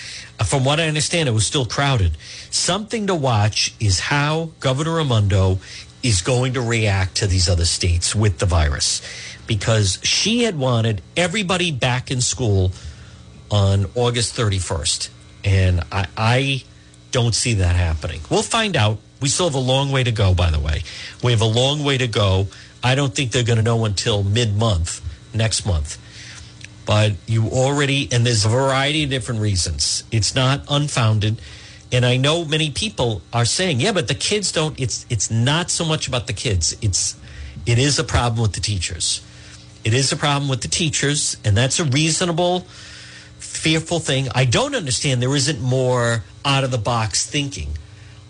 from 0.45 0.65
what 0.65 0.79
I 0.79 0.87
understand, 0.87 1.29
it 1.29 1.33
was 1.33 1.45
still 1.45 1.65
crowded. 1.65 2.17
Something 2.49 3.07
to 3.07 3.15
watch 3.15 3.73
is 3.79 3.99
how 3.99 4.51
Governor 4.59 4.95
Raimondo 4.95 5.59
is 6.01 6.21
going 6.21 6.53
to 6.53 6.61
react 6.61 7.15
to 7.17 7.27
these 7.27 7.47
other 7.47 7.65
states 7.65 8.13
with 8.13 8.39
the 8.39 8.45
virus, 8.45 9.01
because 9.47 9.99
she 10.03 10.43
had 10.43 10.57
wanted 10.57 11.01
everybody 11.15 11.71
back 11.71 12.11
in 12.11 12.19
school 12.19 12.71
on 13.49 13.85
August 13.95 14.35
31st, 14.35 15.09
and 15.45 15.81
I, 15.91 16.07
I 16.17 16.63
don't 17.11 17.35
see 17.35 17.53
that 17.55 17.75
happening. 17.75 18.21
We'll 18.29 18.41
find 18.41 18.75
out. 18.75 18.97
We 19.23 19.29
still 19.29 19.45
have 19.45 19.55
a 19.55 19.59
long 19.59 19.89
way 19.93 20.03
to 20.03 20.11
go, 20.11 20.33
by 20.33 20.51
the 20.51 20.59
way. 20.59 20.83
We 21.23 21.31
have 21.31 21.39
a 21.39 21.45
long 21.45 21.81
way 21.81 21.97
to 21.97 22.07
go. 22.09 22.47
I 22.83 22.93
don't 22.93 23.15
think 23.15 23.31
they're 23.31 23.45
going 23.45 23.55
to 23.55 23.63
know 23.63 23.85
until 23.85 24.21
mid 24.21 24.57
month, 24.57 24.99
next 25.33 25.65
month. 25.65 25.97
But 26.85 27.13
you 27.25 27.47
already, 27.47 28.09
and 28.11 28.25
there's 28.25 28.43
a 28.43 28.49
variety 28.49 29.05
of 29.05 29.09
different 29.09 29.39
reasons. 29.39 30.03
It's 30.11 30.35
not 30.35 30.65
unfounded. 30.69 31.39
And 31.89 32.05
I 32.05 32.17
know 32.17 32.43
many 32.43 32.71
people 32.71 33.21
are 33.31 33.45
saying, 33.45 33.79
yeah, 33.79 33.93
but 33.93 34.09
the 34.09 34.13
kids 34.13 34.51
don't, 34.51 34.77
it's, 34.77 35.05
it's 35.09 35.31
not 35.31 35.71
so 35.71 35.85
much 35.85 36.09
about 36.09 36.27
the 36.27 36.33
kids. 36.33 36.75
It's, 36.81 37.17
it 37.65 37.79
is 37.79 37.97
a 37.99 38.03
problem 38.03 38.41
with 38.41 38.51
the 38.51 38.59
teachers. 38.59 39.25
It 39.85 39.93
is 39.93 40.11
a 40.11 40.17
problem 40.17 40.49
with 40.49 40.63
the 40.63 40.67
teachers, 40.67 41.37
and 41.45 41.55
that's 41.55 41.79
a 41.79 41.85
reasonable, 41.85 42.67
fearful 43.39 43.99
thing. 44.01 44.27
I 44.35 44.43
don't 44.43 44.75
understand 44.75 45.21
there 45.21 45.33
isn't 45.33 45.61
more 45.61 46.25
out 46.43 46.65
of 46.65 46.71
the 46.71 46.77
box 46.77 47.25
thinking 47.25 47.77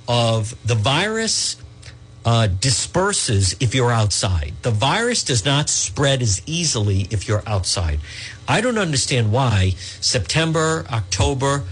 of 0.07 0.55
the 0.65 0.75
virus 0.75 1.57
uh, 2.25 2.47
disperses 2.47 3.55
if 3.59 3.75
you're 3.75 3.91
outside. 3.91 4.53
The 4.61 4.71
virus 4.71 5.23
does 5.23 5.43
not 5.45 5.69
spread 5.69 6.21
as 6.21 6.41
easily 6.45 7.07
if 7.11 7.27
you're 7.27 7.43
outside. 7.45 7.99
I 8.47 8.61
don't 8.61 8.77
understand 8.77 9.31
why 9.31 9.71
September, 9.99 10.85
October, 10.91 11.63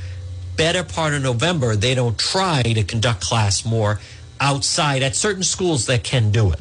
better 0.57 0.84
part 0.84 1.13
of 1.13 1.23
November, 1.23 1.75
they 1.75 1.95
don't 1.95 2.17
try 2.17 2.61
to 2.63 2.84
conduct 2.84 3.21
class 3.21 3.65
more 3.65 3.99
outside 4.39 5.03
at 5.03 5.15
certain 5.15 5.43
schools 5.43 5.86
that 5.86 6.03
can 6.03 6.32
do 6.32 6.51
it. 6.51 6.59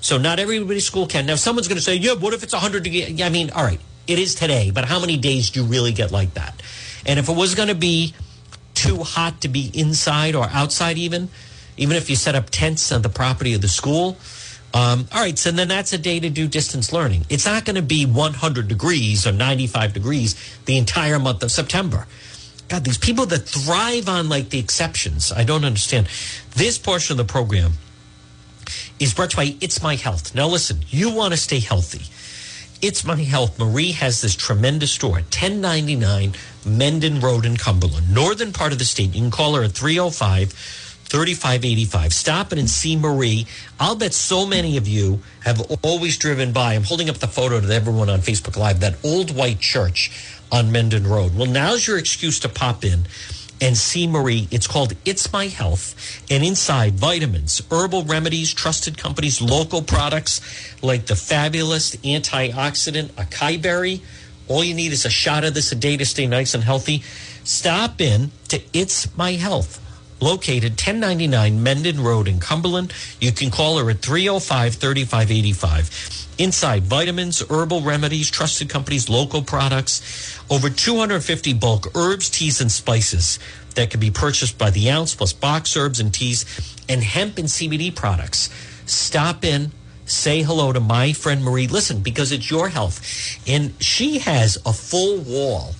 So 0.00 0.18
not 0.18 0.38
everybody's 0.38 0.86
school 0.86 1.06
can. 1.06 1.26
Now 1.26 1.36
someone's 1.36 1.68
going 1.68 1.76
to 1.78 1.82
say, 1.82 1.96
yeah, 1.96 2.14
what 2.14 2.34
if 2.34 2.42
it's 2.42 2.52
100 2.52 2.82
degrees? 2.82 3.20
I 3.20 3.28
mean, 3.28 3.50
all 3.50 3.64
right, 3.64 3.80
It 4.06 4.18
is 4.18 4.34
today, 4.34 4.70
but 4.70 4.86
how 4.86 4.98
many 4.98 5.18
days 5.18 5.50
do 5.50 5.60
you 5.60 5.66
really 5.66 5.92
get 5.92 6.10
like 6.10 6.34
that? 6.34 6.62
And 7.04 7.18
if 7.18 7.28
it 7.28 7.36
was 7.36 7.54
going 7.54 7.68
to 7.68 7.74
be 7.74 8.14
too 8.78 9.02
hot 9.02 9.40
to 9.40 9.48
be 9.48 9.70
inside 9.74 10.34
or 10.36 10.48
outside, 10.52 10.96
even, 10.98 11.28
even 11.76 11.96
if 11.96 12.08
you 12.08 12.14
set 12.14 12.34
up 12.36 12.50
tents 12.50 12.92
on 12.92 13.02
the 13.02 13.08
property 13.08 13.52
of 13.54 13.60
the 13.60 13.68
school, 13.68 14.16
um, 14.72 15.08
all 15.12 15.20
right, 15.20 15.36
so 15.36 15.50
then 15.50 15.66
that's 15.66 15.92
a 15.92 15.98
day 15.98 16.20
to 16.20 16.30
do 16.30 16.46
distance 16.46 16.92
learning. 16.92 17.24
It's 17.28 17.46
not 17.46 17.64
going 17.64 17.76
to 17.76 17.82
be 17.82 18.06
100 18.06 18.68
degrees 18.68 19.26
or 19.26 19.32
95 19.32 19.92
degrees 19.94 20.58
the 20.66 20.76
entire 20.76 21.18
month 21.18 21.42
of 21.42 21.50
September. 21.50 22.06
God, 22.68 22.84
these 22.84 22.98
people 22.98 23.26
that 23.26 23.38
thrive 23.38 24.08
on 24.08 24.28
like 24.28 24.50
the 24.50 24.58
exceptions, 24.58 25.32
I 25.32 25.42
don't 25.42 25.64
understand. 25.64 26.06
This 26.54 26.78
portion 26.78 27.18
of 27.18 27.26
the 27.26 27.32
program 27.32 27.72
is 29.00 29.14
brought 29.14 29.30
to 29.30 29.42
you 29.42 29.52
by 29.52 29.56
It's 29.60 29.82
My 29.82 29.96
Health. 29.96 30.34
Now, 30.34 30.46
listen, 30.46 30.84
you 30.88 31.10
want 31.10 31.32
to 31.32 31.38
stay 31.38 31.60
healthy. 31.60 32.04
It's 32.80 33.04
My 33.04 33.16
Health. 33.16 33.58
Marie 33.58 33.90
has 33.90 34.20
this 34.20 34.36
tremendous 34.36 34.92
store, 34.92 35.14
1099 35.14 36.34
Mendon 36.64 37.18
Road 37.18 37.44
in 37.44 37.56
Cumberland, 37.56 38.14
northern 38.14 38.52
part 38.52 38.70
of 38.70 38.78
the 38.78 38.84
state. 38.84 39.16
You 39.16 39.22
can 39.22 39.32
call 39.32 39.56
her 39.56 39.64
at 39.64 39.72
305 39.72 40.52
3585. 40.52 42.12
Stop 42.12 42.52
in 42.52 42.58
and 42.58 42.70
see 42.70 42.94
Marie. 42.94 43.46
I'll 43.80 43.96
bet 43.96 44.14
so 44.14 44.46
many 44.46 44.76
of 44.76 44.86
you 44.86 45.20
have 45.40 45.60
always 45.82 46.16
driven 46.18 46.52
by. 46.52 46.74
I'm 46.74 46.84
holding 46.84 47.10
up 47.10 47.16
the 47.16 47.26
photo 47.26 47.60
to 47.60 47.68
everyone 47.74 48.08
on 48.08 48.20
Facebook 48.20 48.56
Live, 48.56 48.78
that 48.80 48.94
old 49.02 49.34
white 49.34 49.58
church 49.58 50.12
on 50.52 50.70
Mendon 50.70 51.04
Road. 51.04 51.36
Well, 51.36 51.50
now's 51.50 51.84
your 51.84 51.98
excuse 51.98 52.38
to 52.40 52.48
pop 52.48 52.84
in 52.84 53.06
and 53.60 53.76
see 53.76 54.06
Marie. 54.06 54.48
It's 54.50 54.66
called 54.66 54.94
It's 55.04 55.32
My 55.32 55.46
Health. 55.46 55.94
And 56.30 56.44
inside, 56.44 56.94
vitamins, 56.94 57.62
herbal 57.70 58.04
remedies, 58.04 58.52
trusted 58.52 58.98
companies, 58.98 59.40
local 59.40 59.82
products 59.82 60.40
like 60.82 61.06
the 61.06 61.16
fabulous 61.16 61.96
antioxidant 61.96 63.08
acai 63.12 63.60
berry. 63.60 64.02
All 64.46 64.64
you 64.64 64.74
need 64.74 64.92
is 64.92 65.04
a 65.04 65.10
shot 65.10 65.44
of 65.44 65.54
this 65.54 65.72
a 65.72 65.74
day 65.74 65.96
to 65.96 66.06
stay 66.06 66.26
nice 66.26 66.54
and 66.54 66.64
healthy. 66.64 67.02
Stop 67.44 68.00
in 68.00 68.30
to 68.48 68.60
It's 68.72 69.16
My 69.16 69.32
Health 69.32 69.84
located 70.20 70.72
1099 70.72 71.62
Mendon 71.62 72.02
Road 72.02 72.28
in 72.28 72.40
Cumberland. 72.40 72.92
You 73.20 73.32
can 73.32 73.50
call 73.50 73.78
her 73.78 73.90
at 73.90 74.00
305 74.00 74.74
3585. 74.74 76.27
Inside 76.38 76.84
vitamins, 76.84 77.42
herbal 77.50 77.82
remedies, 77.82 78.30
trusted 78.30 78.68
companies, 78.68 79.08
local 79.08 79.42
products, 79.42 80.40
over 80.48 80.70
250 80.70 81.52
bulk 81.54 81.88
herbs, 81.96 82.30
teas, 82.30 82.60
and 82.60 82.70
spices 82.70 83.38
that 83.74 83.90
can 83.90 84.00
be 84.00 84.10
purchased 84.10 84.56
by 84.56 84.70
the 84.70 84.88
ounce, 84.88 85.14
plus 85.14 85.32
box 85.32 85.76
herbs 85.76 85.98
and 86.00 86.14
teas, 86.14 86.44
and 86.88 87.02
hemp 87.02 87.38
and 87.38 87.48
CBD 87.48 87.94
products. 87.94 88.50
Stop 88.86 89.44
in, 89.44 89.72
say 90.04 90.42
hello 90.42 90.72
to 90.72 90.80
my 90.80 91.12
friend 91.12 91.42
Marie. 91.44 91.66
Listen, 91.66 92.00
because 92.00 92.32
it's 92.32 92.50
your 92.50 92.68
health. 92.68 93.00
And 93.46 93.74
she 93.82 94.18
has 94.18 94.56
a 94.64 94.72
full 94.72 95.18
wall 95.18 95.74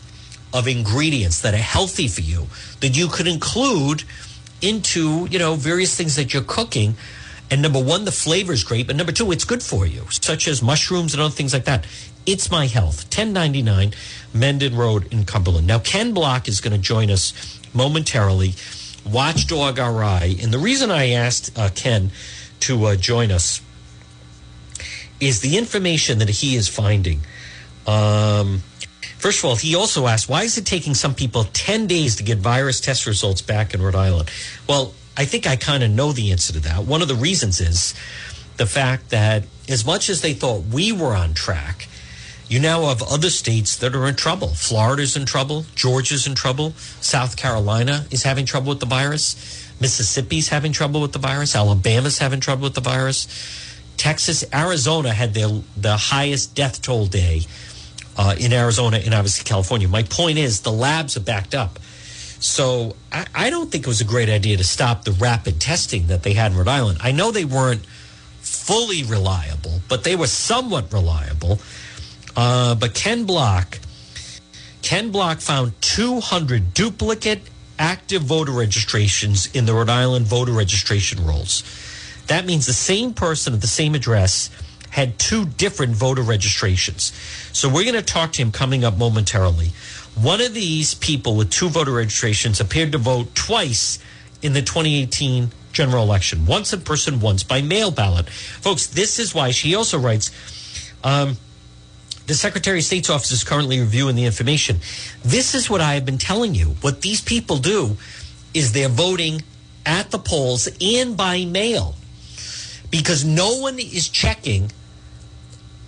of 0.53 0.67
ingredients 0.67 1.41
that 1.43 1.55
are 1.55 1.59
healthy 1.59 2.09
for 2.09 2.21
you 2.21 2.47
that 2.81 2.97
you 2.97 3.09
could 3.09 3.27
include 3.27 4.05
into, 4.61 5.27
you 5.31 5.39
know, 5.39 5.55
various 5.55 5.95
things 5.95 6.17
that 6.17 6.35
you're 6.35 6.43
cooking. 6.43 6.95
And 7.51 7.63
number 7.63 7.83
one, 7.83 8.05
the 8.05 8.13
flavor 8.13 8.53
is 8.53 8.63
great. 8.63 8.87
But 8.87 8.97
number 8.97 9.13
two, 9.13 9.33
it's 9.33 9.45
good 9.45 9.63
for 9.63 9.87
you, 9.87 10.05
such 10.11 10.47
as 10.49 10.63
mushrooms 10.63 11.15
and 11.15 11.23
other 11.23 11.33
things 11.33 11.53
like 11.53 11.65
that. 11.65 11.87
It's 12.27 12.51
My 12.51 12.67
Health, 12.67 13.05
1099 13.05 13.93
Mendon 14.35 14.77
Road 14.77 15.11
in 15.13 15.25
Cumberland. 15.25 15.67
Now, 15.67 15.79
Ken 15.79 16.13
Block 16.13 16.47
is 16.47 16.61
going 16.61 16.75
to 16.75 16.79
join 16.79 17.11
us 17.11 17.33
momentarily, 17.73 18.55
Watchdog 19.07 19.79
RI. 19.79 20.43
And 20.43 20.53
the 20.53 20.59
reason 20.59 20.91
I 20.91 21.11
asked 21.11 21.59
uh, 21.59 21.71
Ken 21.75 22.11
to 22.61 22.85
uh, 22.85 22.97
join 22.97 23.31
us 23.31 23.63
is 25.21 25.41
the 25.41 25.57
information 25.57 26.19
that 26.19 26.29
he 26.29 26.55
is 26.55 26.69
finding. 26.69 27.21
Um, 27.87 28.63
First 29.19 29.41
of 29.41 29.47
all, 29.47 29.57
he 29.57 29.75
also 29.75 30.07
asked, 30.07 30.29
why 30.29 30.45
is 30.45 30.57
it 30.59 30.65
taking 30.65 30.95
some 30.95 31.13
people 31.13 31.45
10 31.53 31.89
days 31.89 32.15
to 32.17 32.23
get 32.23 32.39
virus 32.39 32.81
test 32.81 33.05
results 33.05 33.43
back 33.43 33.75
in 33.75 33.83
Rhode 33.83 33.97
Island? 33.97 34.31
Well, 34.69 34.95
I 35.19 35.25
think 35.25 35.49
I 35.49 35.57
kind 35.57 35.83
of 35.83 35.91
know 35.91 36.13
the 36.13 36.31
answer 36.31 36.53
to 36.53 36.61
that. 36.61 36.85
One 36.85 37.03
of 37.03 37.09
the 37.09 37.17
reasons 37.17 37.61
is 37.61 37.93
the 38.57 38.67
fact 38.67 39.11
that 39.11 39.43
as 39.69 39.85
much 39.85 40.09
as 40.09 40.23
they 40.23 40.33
thought 40.33 40.67
we 40.67 40.93
were 40.93 41.13
on 41.13 41.35
track, 41.35 41.89
you 42.49 42.61
now 42.61 42.87
have 42.87 43.03
other 43.03 43.29
states 43.29 43.77
that 43.79 43.97
are 43.97 44.07
in 44.07 44.15
trouble. 44.15 44.49
Florida's 44.49 45.17
in 45.17 45.27
trouble. 45.27 45.67
Georgia's 45.75 46.29
in 46.29 46.37
trouble. 46.37 46.73
South 47.01 47.37
Carolina 47.37 48.07
is 48.13 48.23
having 48.23 48.47
trouble 48.47 48.69
with 48.69 48.81
the 48.81 48.87
virus. 48.87 49.35
Mississippi's 49.81 50.49
having 50.49 50.73
trouble 50.73 51.01
with 51.01 51.13
the 51.13 51.19
virus. 51.19 51.57
Alabama's 51.57 52.19
having 52.19 52.39
trouble 52.39 52.63
with 52.63 52.75
the 52.75 52.81
virus. 52.81 53.27
Texas, 53.97 54.45
Arizona 54.55 55.13
had 55.13 55.35
their 55.35 55.49
the 55.77 55.97
highest 55.97 56.55
death 56.55 56.81
toll 56.81 57.07
day 57.07 57.43
uh, 58.17 58.37
in 58.39 58.53
Arizona 58.53 58.99
and 58.99 59.13
obviously 59.13 59.45
California. 59.45 59.89
My 59.89 60.05
point 60.05 60.39
is 60.39 60.61
the 60.61 60.73
labs 60.73 61.17
are 61.17 61.21
backed 61.21 61.57
up. 61.57 61.81
So 62.41 62.95
I, 63.11 63.27
I, 63.35 63.51
don't 63.51 63.71
think 63.71 63.85
it 63.85 63.89
was 63.89 64.01
a 64.01 64.05
great 64.05 64.29
idea 64.29 64.57
to 64.57 64.65
stop 64.65 65.05
the 65.05 65.13
rapid 65.13 65.61
testing 65.61 66.07
that 66.07 66.23
they 66.23 66.35
had 66.35 66.53
in 66.53 66.59
Rhode 66.59 66.69
Island. 66.69 66.99
I 67.03 67.11
know 67.11 67.33
they 67.33 67.45
weren't 67.45 67.85
fully 68.41 69.03
reliable, 69.03 69.81
but 69.89 70.05
they 70.05 70.15
were 70.15 70.29
somewhat 70.29 70.93
reliable. 70.93 71.59
Uh, 72.37 72.75
but 72.77 72.95
Ken 72.95 73.25
Block, 73.25 73.79
Ken 74.83 75.11
Block 75.11 75.41
found 75.41 75.73
200 75.81 76.75
duplicate 76.75 77.43
active 77.79 78.23
voter 78.23 78.53
registrations 78.53 79.47
in 79.55 79.67
the 79.67 79.75
Rhode 79.75 79.91
Island 79.91 80.27
voter 80.27 80.53
registration 80.53 81.25
rolls. 81.27 81.65
That 82.29 82.45
means 82.45 82.67
the 82.67 82.73
same 82.73 83.15
person 83.15 83.55
at 83.55 83.61
the 83.61 83.67
same 83.67 83.95
address 83.95 84.51
had 84.91 85.19
two 85.19 85.45
different 85.45 85.95
voter 85.95 86.23
registrations. 86.23 87.13
So 87.53 87.69
we're 87.69 87.85
going 87.85 87.95
to 87.95 88.03
talk 88.03 88.33
to 88.33 88.43
him 88.43 88.53
coming 88.53 88.85
up 88.85 88.97
momentarily. 88.97 89.73
One 90.21 90.41
of 90.41 90.53
these 90.53 90.95
people 90.95 91.37
with 91.37 91.51
two 91.51 91.69
voter 91.69 91.93
registrations 91.93 92.61
appeared 92.61 92.93
to 92.93 92.99
vote 92.99 93.35
twice 93.37 94.01
in 94.43 94.53
the 94.53 94.63
2018 94.63 95.51
general 95.73 96.03
election, 96.03 96.45
once 96.45 96.73
in 96.73 96.81
person, 96.81 97.21
once 97.21 97.45
by 97.45 97.63
mail 97.63 97.93
ballot. 97.93 98.29
Folks, 98.29 98.89
this 98.89 99.21
is 99.21 99.33
why 99.33 99.53
she 99.53 99.77
also 99.77 99.97
writes. 99.99 100.33
Um, 101.05 101.37
the 102.27 102.35
Secretary 102.35 102.79
of 102.79 102.85
State's 102.85 103.09
office 103.09 103.31
is 103.31 103.45
currently 103.45 103.79
reviewing 103.79 104.17
the 104.17 104.25
information. 104.25 104.81
This 105.23 105.55
is 105.55 105.71
what 105.71 105.81
I 105.81 105.95
have 105.95 106.05
been 106.05 106.19
telling 106.19 106.55
you. 106.55 106.75
What 106.81 107.01
these 107.01 107.21
people 107.21 107.59
do 107.59 107.97
is 108.53 108.73
they're 108.73 108.89
voting 108.89 109.43
at 109.87 110.11
the 110.11 110.19
polls 110.19 110.69
and 110.81 111.17
by 111.17 111.45
mail 111.45 111.95
because 112.91 113.25
no 113.25 113.59
one 113.59 113.79
is 113.79 114.09
checking 114.09 114.73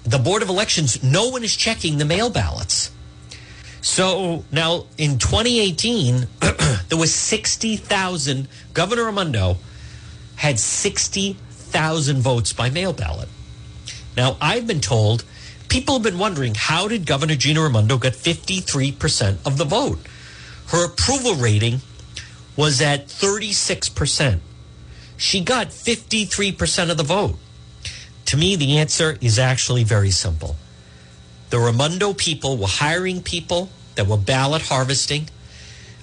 the 0.05 0.19
Board 0.19 0.43
of 0.43 0.49
Elections, 0.49 1.03
no 1.03 1.29
one 1.29 1.43
is 1.43 1.57
checking 1.57 1.99
the 1.99 2.05
mail 2.05 2.31
ballots. 2.31 2.91
So 3.83 4.45
now 4.53 4.87
in 4.99 5.19
2018, 5.19 6.27
there 6.89 6.99
was 6.99 7.15
60,000, 7.15 8.49
Governor 8.75 9.05
Raimondo 9.05 9.57
had 10.37 10.59
60,000 10.59 12.21
votes 12.21 12.53
by 12.53 12.71
mail 12.71 12.93
ballot. 12.93 13.29
Now 14.17 14.37
I've 14.41 14.67
been 14.67 14.81
told, 14.81 15.25
people 15.69 15.95
have 15.95 16.03
been 16.03 16.19
wondering, 16.19 16.55
how 16.55 16.89
did 16.89 17.07
Governor 17.07 17.37
Gina 17.37 17.63
Raimondo 17.63 17.99
get 17.99 18.13
53% 18.13 19.47
of 19.47 19.57
the 19.57 19.65
vote? 19.65 19.99
Her 20.69 20.85
approval 20.85 21.35
rating 21.35 21.81
was 22.57 22.81
at 22.83 23.07
36%. 23.07 24.41
She 25.17 25.41
got 25.43 25.69
53% 25.69 26.91
of 26.91 26.97
the 26.97 27.03
vote. 27.03 27.37
To 28.27 28.37
me, 28.37 28.57
the 28.57 28.79
answer 28.79 29.19
is 29.21 29.39
actually 29.39 29.85
very 29.85 30.11
simple. 30.11 30.57
The 31.51 31.59
Raimondo 31.59 32.13
people 32.13 32.57
were 32.57 32.69
hiring 32.69 33.23
people 33.23 33.71
that 33.97 34.07
were 34.07 34.17
ballot 34.17 34.63
harvesting. 34.63 35.29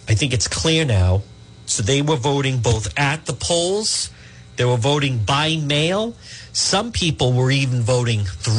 I 0.07 0.13
think 0.13 0.33
it's 0.33 0.47
clear 0.47 0.85
now. 0.85 1.23
So 1.65 1.83
they 1.83 2.01
were 2.01 2.15
voting 2.15 2.59
both 2.59 2.93
at 2.97 3.25
the 3.25 3.33
polls, 3.33 4.09
they 4.55 4.65
were 4.65 4.77
voting 4.77 5.19
by 5.19 5.55
mail. 5.57 6.15
Some 6.51 6.91
people 6.91 7.33
were 7.33 7.51
even 7.51 7.81
voting 7.81 8.23
three 8.25 8.55